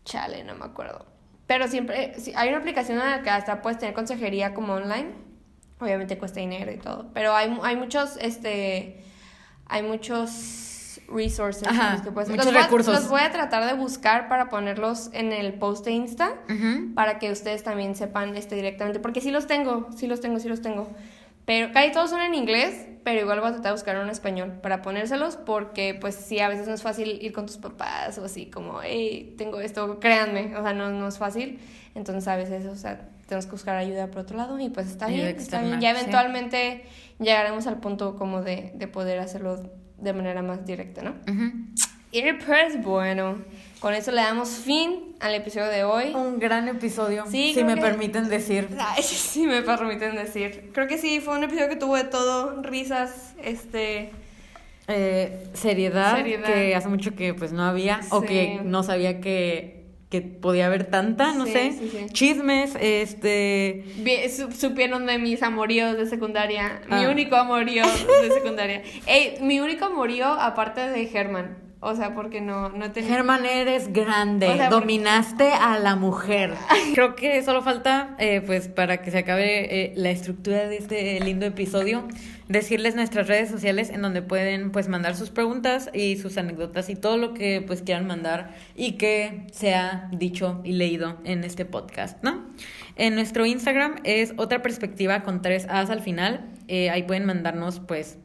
Chale, 0.03 0.43
no 0.43 0.53
me 0.55 0.65
acuerdo. 0.65 1.12
Pero 1.47 1.67
siempre, 1.67 2.13
hay 2.35 2.49
una 2.49 2.57
aplicación 2.59 2.99
en 2.99 3.09
la 3.09 3.21
que 3.21 3.29
hasta 3.29 3.61
puedes 3.61 3.77
tener 3.79 3.93
consejería 3.93 4.53
como 4.53 4.73
online. 4.73 5.09
Obviamente 5.79 6.17
cuesta 6.17 6.39
dinero 6.39 6.71
y 6.71 6.77
todo. 6.77 7.11
Pero 7.13 7.35
hay, 7.35 7.55
hay 7.63 7.75
muchos, 7.75 8.17
este... 8.21 9.03
hay 9.67 9.83
muchos 9.83 10.99
resources 11.09 11.67
Ajá, 11.67 11.93
los 11.93 12.01
que 12.01 12.11
puedes- 12.11 12.29
muchos 12.29 12.45
los 12.45 12.53
voy 12.53 12.61
a- 12.61 12.65
recursos. 12.65 12.93
los 12.95 13.09
voy 13.09 13.21
a 13.21 13.31
tratar 13.31 13.65
de 13.65 13.73
buscar 13.73 14.29
para 14.29 14.47
ponerlos 14.49 15.09
en 15.13 15.31
el 15.33 15.53
post 15.55 15.83
de 15.85 15.91
Insta 15.91 16.31
para 16.95 17.19
que 17.19 17.31
ustedes 17.31 17.63
también 17.63 17.95
sepan 17.95 18.35
este 18.37 18.55
directamente, 18.55 18.99
porque 18.99 19.19
sí 19.19 19.29
los 19.29 19.45
tengo, 19.45 19.89
sí 19.95 20.07
los 20.07 20.21
tengo, 20.21 20.39
sí 20.39 20.47
los 20.47 20.61
tengo. 20.61 20.89
Pero 21.45 21.71
casi 21.73 21.91
todos 21.91 22.09
son 22.09 22.21
en 22.21 22.33
inglés, 22.35 22.87
pero 23.03 23.19
igual 23.19 23.39
voy 23.39 23.49
a 23.49 23.51
tratar 23.51 23.71
de 23.71 23.73
buscar 23.73 23.95
uno 23.95 24.05
en 24.05 24.11
español 24.11 24.59
para 24.61 24.81
ponérselos 24.81 25.35
porque 25.35 25.97
pues 25.99 26.15
sí, 26.15 26.39
a 26.39 26.47
veces 26.47 26.67
no 26.67 26.73
es 26.73 26.81
fácil 26.81 27.19
ir 27.21 27.33
con 27.33 27.45
tus 27.45 27.57
papás 27.57 28.17
o 28.17 28.25
así 28.25 28.45
como, 28.45 28.79
hey, 28.81 29.35
tengo 29.37 29.59
esto, 29.59 29.99
créanme, 29.99 30.55
o 30.55 30.63
sea, 30.63 30.73
no, 30.73 30.89
no 30.89 31.07
es 31.07 31.17
fácil. 31.17 31.59
Entonces 31.95 32.27
a 32.27 32.35
veces, 32.37 32.65
o 32.65 32.75
sea, 32.75 33.09
tenemos 33.27 33.45
que 33.45 33.51
buscar 33.51 33.75
ayuda 33.75 34.07
por 34.07 34.21
otro 34.21 34.37
lado 34.37 34.59
y 34.59 34.69
pues 34.69 34.87
está 34.87 35.07
bien, 35.07 35.27
está 35.27 35.61
bien. 35.61 35.81
Ya 35.81 35.93
sí. 35.93 35.99
eventualmente 35.99 36.83
llegaremos 37.19 37.67
al 37.67 37.79
punto 37.79 38.15
como 38.15 38.41
de, 38.41 38.71
de 38.75 38.87
poder 38.87 39.19
hacerlo 39.19 39.69
de 39.97 40.13
manera 40.13 40.41
más 40.41 40.65
directa, 40.65 41.01
¿no? 41.01 41.15
Y 42.11 42.21
pues 42.33 42.81
bueno, 42.83 43.39
con 43.83 43.93
eso 43.93 44.11
le 44.13 44.21
damos 44.21 44.47
fin 44.49 45.13
al 45.19 45.35
episodio 45.35 45.67
de 45.67 45.83
hoy. 45.83 46.13
Un 46.15 46.39
gran 46.39 46.69
episodio, 46.69 47.25
Sí, 47.29 47.51
si 47.53 47.65
me 47.65 47.75
que- 47.75 47.81
permiten 47.81 48.29
decir. 48.29 48.69
Ay, 48.79 49.03
sí 49.03 49.45
me 49.45 49.61
permiten 49.61 50.15
decir. 50.15 50.71
Creo 50.73 50.87
que 50.87 50.97
sí, 50.97 51.19
fue 51.19 51.35
un 51.37 51.43
episodio 51.43 51.67
que 51.67 51.75
tuvo 51.75 51.97
de 51.97 52.05
todo, 52.05 52.61
risas, 52.63 53.35
este... 53.43 54.11
Eh, 54.87 55.47
seriedad, 55.53 56.15
Seriedad. 56.15 56.45
que 56.45 56.75
hace 56.75 56.87
mucho 56.87 57.13
que 57.15 57.33
pues 57.33 57.51
no 57.51 57.63
había, 57.63 57.99
o 58.11 58.21
que 58.21 58.59
no 58.63 58.83
sabía 58.83 59.19
que, 59.21 59.85
que 60.09 60.21
podía 60.21 60.65
haber 60.67 60.85
tanta, 60.85 61.33
no 61.33 61.45
Sí, 61.45 61.51
sé. 61.53 61.71
sí, 61.73 61.89
sí. 61.91 62.05
Chismes, 62.11 62.75
este. 62.79 63.83
supieron 64.57 65.05
de 65.05 65.19
mis 65.19 65.41
amoríos 65.43 65.97
de 65.97 66.05
secundaria. 66.05 66.81
Mi 66.89 67.03
Ah. 67.05 67.09
único 67.09 67.35
amorío 67.35 67.83
de 68.21 68.29
secundaria. 68.31 68.81
Ey, 69.07 69.37
mi 69.41 69.59
único 69.61 69.85
amorío 69.85 70.27
aparte 70.27 70.81
de 70.89 71.05
Germán. 71.07 71.62
O 71.85 71.95
sea, 71.95 72.15
porque 72.15 72.39
no, 72.39 72.69
no 72.69 72.91
tenía... 72.91 73.09
Germán, 73.09 73.45
eres 73.45 73.91
grande, 73.91 74.47
O 74.47 74.55
sea, 74.55 74.69
porque- 74.69 74.81
dominaste 74.85 75.51
a 75.51 75.77
la 75.79 75.95
mujer. 75.95 76.53
Creo 76.93 77.15
que 77.15 77.43
solo 77.43 77.61
falta, 77.61 78.15
eh, 78.19 78.41
pues, 78.45 78.69
para 78.69 79.01
que 79.01 79.11
se 79.11 79.17
acabe 79.19 79.83
eh, 79.83 79.93
la 79.95 80.09
estructura 80.09 80.67
de 80.67 80.77
este 80.77 81.19
lindo 81.19 81.45
episodio, 81.45 82.07
decirles 82.47 82.95
nuestras 82.95 83.27
redes 83.27 83.49
sociales 83.49 83.89
en 83.89 84.01
donde 84.01 84.21
pueden, 84.21 84.71
pues, 84.71 84.87
mandar 84.87 85.15
sus 85.15 85.29
preguntas 85.29 85.89
y 85.93 86.15
sus 86.17 86.37
anécdotas 86.37 86.89
y 86.89 86.95
todo 86.95 87.17
lo 87.17 87.33
que, 87.33 87.61
pues, 87.65 87.81
quieran 87.81 88.07
mandar 88.07 88.55
y 88.75 88.93
que 88.93 89.47
sea 89.51 90.07
dicho 90.13 90.61
y 90.63 90.73
leído 90.73 91.17
en 91.25 91.43
este 91.43 91.65
podcast, 91.65 92.23
¿no? 92.23 92.43
En 92.95 93.15
nuestro 93.15 93.45
Instagram 93.45 93.95
es 94.05 94.33
otra 94.37 94.61
perspectiva 94.61 95.23
con 95.23 95.41
tres 95.41 95.65
A's 95.69 95.89
al 95.89 96.01
final. 96.01 96.45
Eh, 96.69 96.89
ahí 96.89 97.03
pueden 97.03 97.25
mandarnos, 97.25 97.81
pues, 97.81 98.19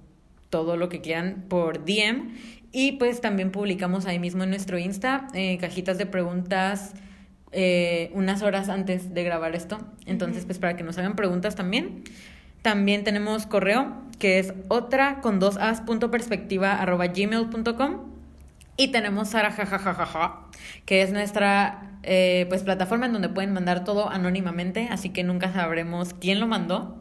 todo 0.51 0.77
lo 0.77 0.89
que 0.89 1.01
quieran 1.01 1.45
por 1.49 1.85
DM. 1.85 2.31
Y 2.71 2.93
pues 2.93 3.21
también 3.21 3.51
publicamos 3.51 4.07
ahí 4.07 4.19
mismo 4.19 4.45
en 4.45 4.51
nuestro 4.51 4.79
Insta 4.79 5.29
eh, 5.35 5.59
cajitas 5.59 5.97
de 5.97 6.07
preguntas 6.07 6.93
eh, 7.53 8.11
unas 8.13 8.43
horas 8.43 8.69
antes 8.69 9.15
de 9.15 9.25
grabar 9.25 9.55
esto. 9.55 9.79
Entonces, 10.07 10.45
pues 10.45 10.59
para 10.59 10.77
que 10.77 10.85
nos 10.85 10.99
hagan 10.99 11.17
preguntas 11.17 11.55
también. 11.55 12.05
También 12.63 13.05
tenemos 13.05 13.47
correo 13.47 14.03
que 14.19 14.39
es 14.39 14.53
otra 14.69 15.21
con 15.21 15.39
dos 15.39 15.57
as 15.57 15.81
punto 15.81 16.11
perspectiva 16.11 16.75
arroba 16.75 17.07
gmail 17.07 17.49
punto 17.49 17.77
com. 17.77 18.19
Y 18.77 18.89
tenemos 18.89 19.31
Sara 19.31 19.51
jajajajaja, 19.51 20.47
que 20.85 21.03
es 21.03 21.11
nuestra 21.11 21.99
eh, 22.05 22.47
pues 22.49 22.63
plataforma 22.63 23.07
en 23.07 23.13
donde 23.13 23.29
pueden 23.29 23.53
mandar 23.53 23.83
todo 23.83 24.09
anónimamente, 24.09 24.89
así 24.91 25.11
que 25.11 25.25
nunca 25.25 25.53
sabremos 25.53 26.15
quién 26.15 26.39
lo 26.39 26.47
mandó. 26.47 26.97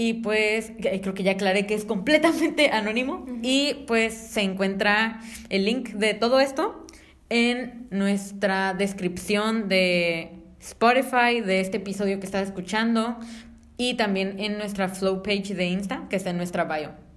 Y 0.00 0.14
pues 0.14 0.70
creo 0.78 1.12
que 1.12 1.24
ya 1.24 1.32
aclaré 1.32 1.66
que 1.66 1.74
es 1.74 1.84
completamente 1.84 2.70
anónimo. 2.72 3.26
Y 3.42 3.82
pues 3.88 4.14
se 4.14 4.42
encuentra 4.42 5.20
el 5.48 5.64
link 5.64 5.88
de 5.88 6.14
todo 6.14 6.38
esto 6.38 6.86
en 7.30 7.88
nuestra 7.90 8.74
descripción 8.74 9.68
de 9.68 10.38
Spotify, 10.60 11.40
de 11.44 11.58
este 11.58 11.78
episodio 11.78 12.20
que 12.20 12.26
estás 12.26 12.46
escuchando. 12.46 13.16
Y 13.76 13.94
también 13.94 14.38
en 14.38 14.56
nuestra 14.56 14.88
flow 14.88 15.20
page 15.20 15.56
de 15.56 15.66
Insta, 15.66 16.06
que 16.08 16.14
está 16.14 16.30
en 16.30 16.36
nuestra 16.36 16.62
bio. 16.62 17.07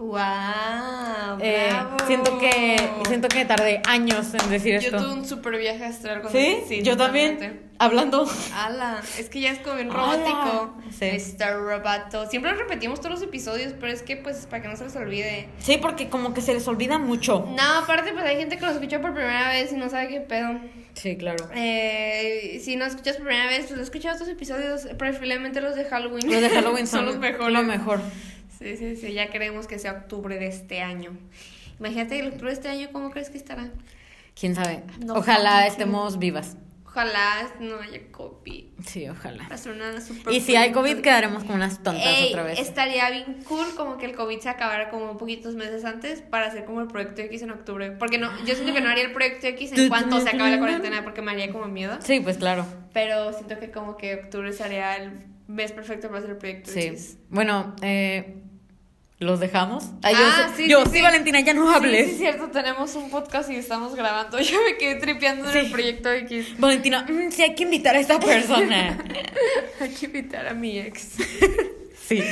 ¡Wow! 0.00 1.38
Eh, 1.42 1.68
bravo. 1.68 1.96
siento 2.06 2.38
que 2.38 2.90
siento 3.06 3.28
que 3.28 3.44
tardé 3.44 3.82
años 3.86 4.32
en 4.32 4.48
decir 4.48 4.80
Yo 4.80 4.88
esto. 4.88 4.96
tuve 4.96 5.12
un 5.12 5.26
super 5.26 5.58
viaje 5.58 5.84
astral 5.84 6.22
cuando 6.22 6.38
¿Sí? 6.38 6.80
yo 6.82 6.96
también. 6.96 7.68
Hablando. 7.78 8.26
Ala, 8.54 9.02
es 9.18 9.28
que 9.28 9.40
ya 9.42 9.52
es 9.52 9.58
como 9.58 9.76
bien 9.76 9.90
robótico. 9.90 10.74
Sí. 10.90 11.04
Está 11.04 11.54
roboto. 11.54 12.26
Siempre 12.30 12.54
repetimos 12.54 13.00
todos 13.00 13.16
los 13.16 13.22
episodios, 13.22 13.74
pero 13.78 13.92
es 13.92 14.00
que 14.02 14.16
pues 14.16 14.38
es 14.38 14.46
para 14.46 14.62
que 14.62 14.68
no 14.68 14.76
se 14.76 14.84
les 14.84 14.96
olvide. 14.96 15.48
Sí, 15.58 15.76
porque 15.76 16.08
como 16.08 16.32
que 16.32 16.40
se 16.40 16.54
les 16.54 16.66
olvida 16.66 16.98
mucho. 16.98 17.46
No, 17.54 17.78
aparte 17.78 18.12
pues 18.14 18.24
hay 18.24 18.36
gente 18.38 18.56
que 18.56 18.64
lo 18.64 18.72
escuchó 18.72 19.02
por 19.02 19.12
primera 19.12 19.50
vez 19.50 19.70
y 19.70 19.76
no 19.76 19.90
sabe 19.90 20.08
qué 20.08 20.20
pedo. 20.20 20.60
Sí, 20.94 21.18
claro. 21.18 21.46
Eh, 21.54 22.58
si 22.64 22.76
no 22.76 22.86
escuchas 22.86 23.16
por 23.16 23.26
primera 23.26 23.48
vez, 23.48 23.66
pues 23.68 23.78
escucha 23.80 24.14
otros 24.14 24.28
episodios, 24.30 24.88
preferiblemente 24.98 25.60
los 25.60 25.74
de 25.74 25.84
Halloween. 25.84 26.30
Los 26.30 26.40
de 26.40 26.48
Halloween 26.48 26.86
son 26.86 27.00
son 27.00 27.06
los 27.06 27.18
mejores. 27.18 27.52
Lo 27.52 27.62
mejor. 27.62 28.00
Sí, 28.60 28.76
sí, 28.76 28.96
sí, 28.96 29.12
ya 29.12 29.30
queremos 29.30 29.66
que 29.66 29.78
sea 29.78 29.92
octubre 29.92 30.38
de 30.38 30.46
este 30.48 30.82
año. 30.82 31.16
Imagínate 31.78 32.18
el 32.18 32.28
octubre 32.28 32.48
de 32.48 32.54
este 32.54 32.68
año, 32.68 32.88
¿cómo 32.92 33.10
crees 33.10 33.30
que 33.30 33.38
estará? 33.38 33.70
¿Quién 34.38 34.54
sabe? 34.54 34.82
No, 35.04 35.14
ojalá 35.14 35.62
sí. 35.62 35.68
estemos 35.68 36.18
vivas. 36.18 36.56
Ojalá 36.84 37.48
no 37.60 37.76
haya 37.80 38.00
COVID. 38.10 38.64
Sí, 38.84 39.08
ojalá. 39.08 39.48
Y 40.32 40.40
si 40.40 40.56
hay. 40.56 40.72
COVID, 40.72 41.00
quedaremos 41.02 41.44
como 41.44 41.54
unas 41.54 41.82
tontas 41.84 42.04
Ey, 42.04 42.30
otra 42.30 42.42
vez. 42.42 42.58
Estaría 42.58 43.08
bien 43.10 43.44
cool 43.48 43.66
como 43.76 43.96
que 43.96 44.06
el 44.06 44.16
COVID 44.16 44.40
se 44.40 44.48
acabara 44.48 44.90
como 44.90 45.16
poquitos 45.16 45.54
meses 45.54 45.84
antes 45.84 46.20
para 46.20 46.46
hacer 46.46 46.64
como 46.64 46.80
el 46.80 46.88
proyecto 46.88 47.22
X 47.22 47.42
en 47.42 47.52
octubre. 47.52 47.92
Porque 47.92 48.18
no, 48.18 48.30
yo 48.44 48.56
siento 48.56 48.74
que 48.74 48.80
no 48.80 48.90
haría 48.90 49.04
el 49.04 49.12
proyecto 49.12 49.46
X 49.46 49.72
en 49.72 49.88
cuanto 49.88 50.20
se 50.20 50.30
acabe 50.30 50.50
la 50.50 50.58
cuarentena 50.58 51.04
porque 51.04 51.22
me 51.22 51.30
haría 51.30 51.52
como 51.52 51.66
miedo. 51.66 51.96
Sí, 52.02 52.18
pues 52.18 52.38
claro. 52.38 52.66
Pero 52.92 53.32
siento 53.34 53.60
que 53.60 53.70
como 53.70 53.96
que 53.96 54.16
octubre 54.16 54.52
sería 54.52 54.96
el 54.96 55.12
mes 55.46 55.70
perfecto 55.70 56.08
para 56.08 56.18
hacer 56.18 56.30
el 56.30 56.38
proyecto 56.38 56.72
Sí. 56.72 56.80
X. 56.80 57.18
Bueno, 57.28 57.76
eh, 57.82 58.42
¿los 59.20 59.38
dejamos? 59.38 59.84
Ay, 60.02 60.14
Ah, 60.16 60.46
yo, 60.48 60.56
sí, 60.56 60.68
yo, 60.68 60.84
sí. 60.86 61.00
Valentina, 61.02 61.40
ya 61.40 61.52
no 61.54 61.70
hables. 61.70 62.06
Sí, 62.06 62.08
sí, 62.08 62.12
es 62.14 62.18
cierto, 62.32 62.48
tenemos 62.50 62.94
un 62.96 63.10
podcast 63.10 63.50
y 63.50 63.56
estamos 63.56 63.94
grabando. 63.94 64.40
Yo 64.40 64.58
me 64.64 64.76
quedé 64.76 64.96
tripeando 64.96 65.48
en 65.50 65.56
el 65.56 65.70
proyecto 65.70 66.10
X. 66.10 66.58
Valentina, 66.58 67.06
mm, 67.08 67.30
sí 67.30 67.42
hay 67.42 67.54
que 67.54 67.64
invitar 67.64 67.94
a 67.94 68.00
esta 68.00 68.18
persona. 68.18 68.98
Hay 69.80 69.90
que 69.90 70.06
invitar 70.06 70.46
a 70.48 70.54
mi 70.54 70.78
ex. 70.78 71.16
sí. 72.06 72.22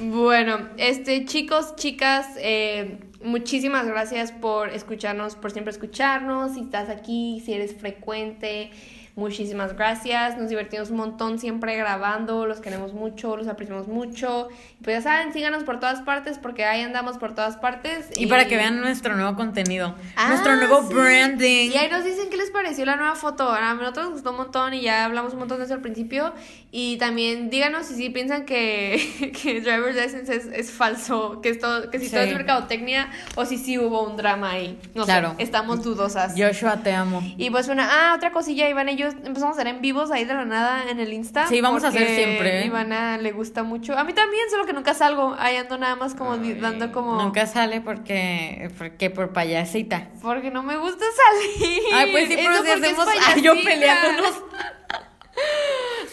Bueno, 0.00 0.68
este, 0.76 1.24
chicos, 1.24 1.76
chicas, 1.76 2.26
eh, 2.38 2.98
muchísimas 3.22 3.86
gracias 3.86 4.32
por 4.32 4.68
escucharnos, 4.70 5.34
por 5.36 5.50
siempre 5.50 5.72
escucharnos. 5.72 6.54
Si 6.54 6.60
estás 6.60 6.88
aquí, 6.90 7.42
si 7.44 7.54
eres 7.54 7.74
frecuente, 7.74 8.70
muchísimas 9.16 9.74
gracias. 9.74 10.36
Nos 10.38 10.48
divertimos 10.50 10.90
un 10.90 10.98
montón 10.98 11.38
siempre 11.38 11.74
grabando, 11.76 12.46
los 12.46 12.60
queremos 12.60 12.92
mucho, 12.92 13.36
los 13.36 13.48
apreciamos 13.48 13.88
mucho. 13.88 14.48
Y 14.80 14.84
pues 14.84 14.96
ya 14.98 15.02
saben, 15.02 15.32
síganos 15.32 15.64
por 15.64 15.80
todas 15.80 16.02
partes 16.02 16.38
porque 16.38 16.64
ahí 16.64 16.82
andamos 16.82 17.16
por 17.18 17.34
todas 17.34 17.56
partes. 17.56 18.10
Y 18.16 18.26
para 18.26 18.46
que 18.46 18.56
vean 18.56 18.80
nuestro 18.80 19.16
nuevo 19.16 19.34
contenido, 19.34 19.94
Ah, 20.16 20.28
nuestro 20.28 20.54
nuevo 20.56 20.86
sí. 20.86 20.94
branding. 20.94 21.70
Y 21.70 21.76
ahí 21.76 21.90
nos 21.90 22.04
dicen 22.04 22.28
qué 22.30 22.36
les 22.36 22.50
pareció 22.50 22.84
la 22.84 22.96
nueva 22.96 23.14
foto. 23.14 23.50
A 23.50 23.74
nosotros 23.74 24.04
nos 24.06 24.12
gustó 24.14 24.30
un 24.32 24.36
montón 24.36 24.74
y 24.74 24.82
ya 24.82 25.04
hablamos 25.04 25.32
un 25.32 25.40
montón 25.40 25.58
de 25.58 25.64
eso 25.64 25.74
al 25.74 25.80
principio. 25.80 26.32
Y 26.70 26.98
también 26.98 27.48
díganos 27.48 27.86
si 27.86 27.94
sí 27.94 28.10
piensan 28.10 28.44
que, 28.44 29.32
que 29.42 29.60
Driver's 29.62 29.96
License 29.96 30.36
es, 30.36 30.46
es 30.46 30.70
falso, 30.70 31.40
que, 31.40 31.48
esto, 31.48 31.90
que 31.90 31.98
si 31.98 32.10
todo 32.10 32.20
es 32.20 32.34
mercadotecnia 32.34 33.08
o 33.34 33.46
si 33.46 33.56
sí 33.56 33.78
hubo 33.78 34.02
un 34.06 34.16
drama 34.18 34.50
ahí. 34.50 34.78
No 34.94 35.04
Claro. 35.04 35.34
sé, 35.38 35.42
estamos 35.42 35.82
dudosas. 35.82 36.34
Joshua, 36.36 36.76
te 36.82 36.92
amo. 36.92 37.22
Y 37.38 37.48
pues 37.50 37.68
una, 37.68 37.88
ah, 38.10 38.14
otra 38.14 38.30
cosilla, 38.30 38.68
Ivana 38.68 38.92
y 38.92 38.96
yo 38.96 39.05
empezamos 39.14 39.56
a 39.56 39.60
hacer 39.60 39.66
en 39.68 39.80
vivos 39.80 40.10
ahí 40.10 40.24
de 40.24 40.34
la 40.34 40.44
nada 40.44 40.90
en 40.90 41.00
el 41.00 41.12
Insta. 41.12 41.46
Sí, 41.46 41.60
vamos 41.60 41.84
a 41.84 41.88
hacer 41.88 42.06
siempre, 42.08 42.62
¿eh? 42.62 42.66
Ivana 42.66 43.18
le 43.18 43.32
gusta 43.32 43.62
mucho. 43.62 43.96
A 43.98 44.04
mí 44.04 44.12
también, 44.12 44.42
solo 44.50 44.66
que 44.66 44.72
nunca 44.72 44.94
salgo. 44.94 45.34
Ahí 45.38 45.56
ando 45.56 45.78
nada 45.78 45.96
más 45.96 46.14
como 46.14 46.36
dando 46.36 46.92
como... 46.92 47.20
Nunca 47.22 47.46
sale 47.46 47.80
porque, 47.80 48.70
porque 48.78 49.10
por 49.10 49.32
payasita. 49.32 50.08
Porque 50.22 50.50
no 50.50 50.62
me 50.62 50.76
gusta 50.76 51.04
salir. 51.16 51.82
Ay, 51.94 52.12
pues 52.12 52.28
sí, 52.28 52.34
pero 52.36 52.62
si 52.62 52.70
hacemos 52.70 53.06
ay, 53.26 53.42
yo 53.42 53.54
peleándonos. 53.62 54.42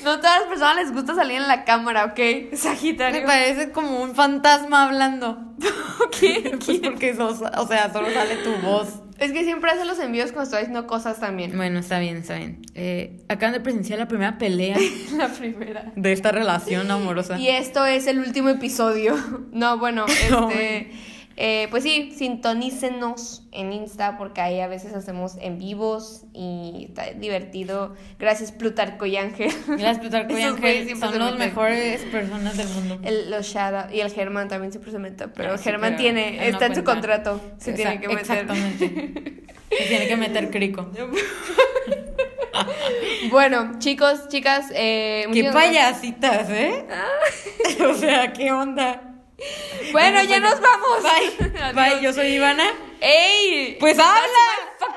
No 0.04 0.18
todas 0.18 0.40
las 0.40 0.48
personas 0.50 0.76
les 0.76 0.92
gusta 0.94 1.16
salir 1.16 1.38
en 1.38 1.48
la 1.48 1.64
cámara, 1.64 2.04
¿ok? 2.06 2.20
Me 2.52 2.58
Sagitario. 2.58 3.26
parece 3.26 3.72
como 3.72 4.02
un 4.02 4.16
fantasma 4.16 4.84
hablando. 4.84 5.38
¿Qué? 6.20 6.58
Pues 6.66 6.80
porque 6.80 7.16
sos- 7.16 7.42
o 7.58 7.68
sea, 7.68 7.92
solo 7.94 8.12
sale 8.12 8.36
tu 8.38 8.52
voz. 8.58 9.00
Es 9.20 9.32
que 9.32 9.44
siempre 9.44 9.72
hace 9.72 9.86
los 9.86 10.00
envíos 10.00 10.32
cuando 10.32 10.44
estoy 10.44 10.60
haciendo 10.60 10.88
cosas 10.88 11.20
también. 11.20 11.56
Bueno, 11.56 11.80
está 11.80 12.00
bien, 12.00 12.18
está 12.18 12.36
bien. 12.36 12.62
Eh, 12.76 13.22
acaban 13.30 13.54
de 13.54 13.60
presenciar 13.60 14.00
la 14.00 14.08
primera 14.08 14.38
pelea 14.38 14.78
La 15.18 15.28
primera. 15.30 15.92
de 15.96 16.12
esta 16.12 16.32
relación 16.32 16.90
amorosa. 16.92 17.38
Y 17.38 17.50
esto 17.50 17.86
es 17.86 18.08
el 18.08 18.20
último 18.20 18.50
episodio. 18.50 19.16
No, 19.52 19.78
bueno, 19.78 20.06
No. 20.32 20.50
este. 20.50 20.92
Eh, 21.36 21.68
pues 21.72 21.82
sí, 21.82 22.14
sintonícenos 22.16 23.42
en 23.52 23.74
Insta 23.74 24.18
porque 24.20 24.40
ahí 24.40 24.60
a 24.60 24.68
veces 24.68 24.94
hacemos 24.94 25.36
en 25.42 25.58
vivos 25.58 26.26
y 26.32 26.86
está 26.90 27.12
divertido. 27.14 27.96
Gracias 28.20 28.52
Plutarco 28.52 29.08
y 29.08 29.18
Ángel. 29.18 29.52
Gracias 29.68 30.00
Plutarco 30.00 30.38
y 30.38 30.42
Ángel. 30.44 30.96
Son 30.96 31.18
los 31.18 31.38
mejores 31.40 32.02
personas 32.06 32.56
del 32.56 32.68
mundo. 32.70 33.00
El, 33.04 33.32
los 33.32 33.56
out- 33.56 33.92
y 33.92 34.02
el 34.02 34.12
Germán 34.12 34.48
también 34.48 34.72
siempre 34.72 34.92
se 34.92 35.00
mete, 35.00 35.28
pero 35.28 35.54
Ah, 35.54 35.58
sí, 35.58 35.64
Germán 35.64 35.96
tiene, 35.98 36.38
no 36.38 36.44
está 36.44 36.68
en 36.68 36.76
su 36.76 36.84
contrato, 36.84 37.42
se 37.58 37.74
tiene 37.74 38.00
que 38.00 38.08
meter. 38.10 38.22
Exactamente. 38.22 39.44
Se 39.76 39.86
tiene 39.88 40.08
que 40.08 40.18
meter 40.18 40.52
crico. 40.52 40.88
Bueno, 43.32 43.72
chicos, 43.80 44.28
chicas, 44.28 44.68
eh, 44.76 45.26
Qué 45.34 45.46
payasitas, 45.52 46.50
¿eh? 46.50 46.86
o 47.90 47.94
sea, 47.96 48.32
¿qué 48.34 48.52
onda? 48.52 49.13
Bueno, 49.92 50.24
ya 50.24 50.40
nos 50.40 50.60
vamos. 50.60 51.04
Bye. 51.04 51.52
Adiós. 51.62 51.76
Bye, 51.76 52.02
yo 52.02 52.14
soy 52.14 52.28
Ivana. 52.28 52.66
¡Ey! 53.00 53.78
Pues 53.80 54.00
habla. 54.00 54.24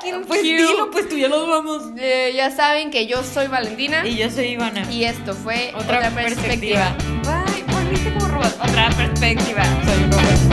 Pues 0.01 0.27
cue. 0.27 0.43
dilo, 0.43 0.91
pues 0.91 1.09
tú 1.09 1.17
ya 1.19 1.29
nos 1.29 1.47
vamos. 1.49 1.83
Eh, 1.99 2.33
ya 2.35 2.51
saben 2.51 2.91
que 2.91 3.07
yo 3.07 3.23
soy 3.25 3.49
Valentina 3.49 4.07
Y 4.07 4.17
yo 4.17 4.31
soy 4.31 4.47
Ivana. 4.53 4.91
y 4.91 5.05
esto 5.05 5.35
fue 5.35 5.73
Otra 5.75 5.99
otra, 5.99 6.11
perspectiva. 6.11 6.95
perspectiva. 6.97 7.45
Bye, 7.45 7.75
volviste 7.75 8.13
como 8.15 8.29
robot. 8.29 8.57
Otra 8.63 8.91
perspectiva. 8.91 9.65
Soy 9.85 10.03
Robert. 10.11 10.46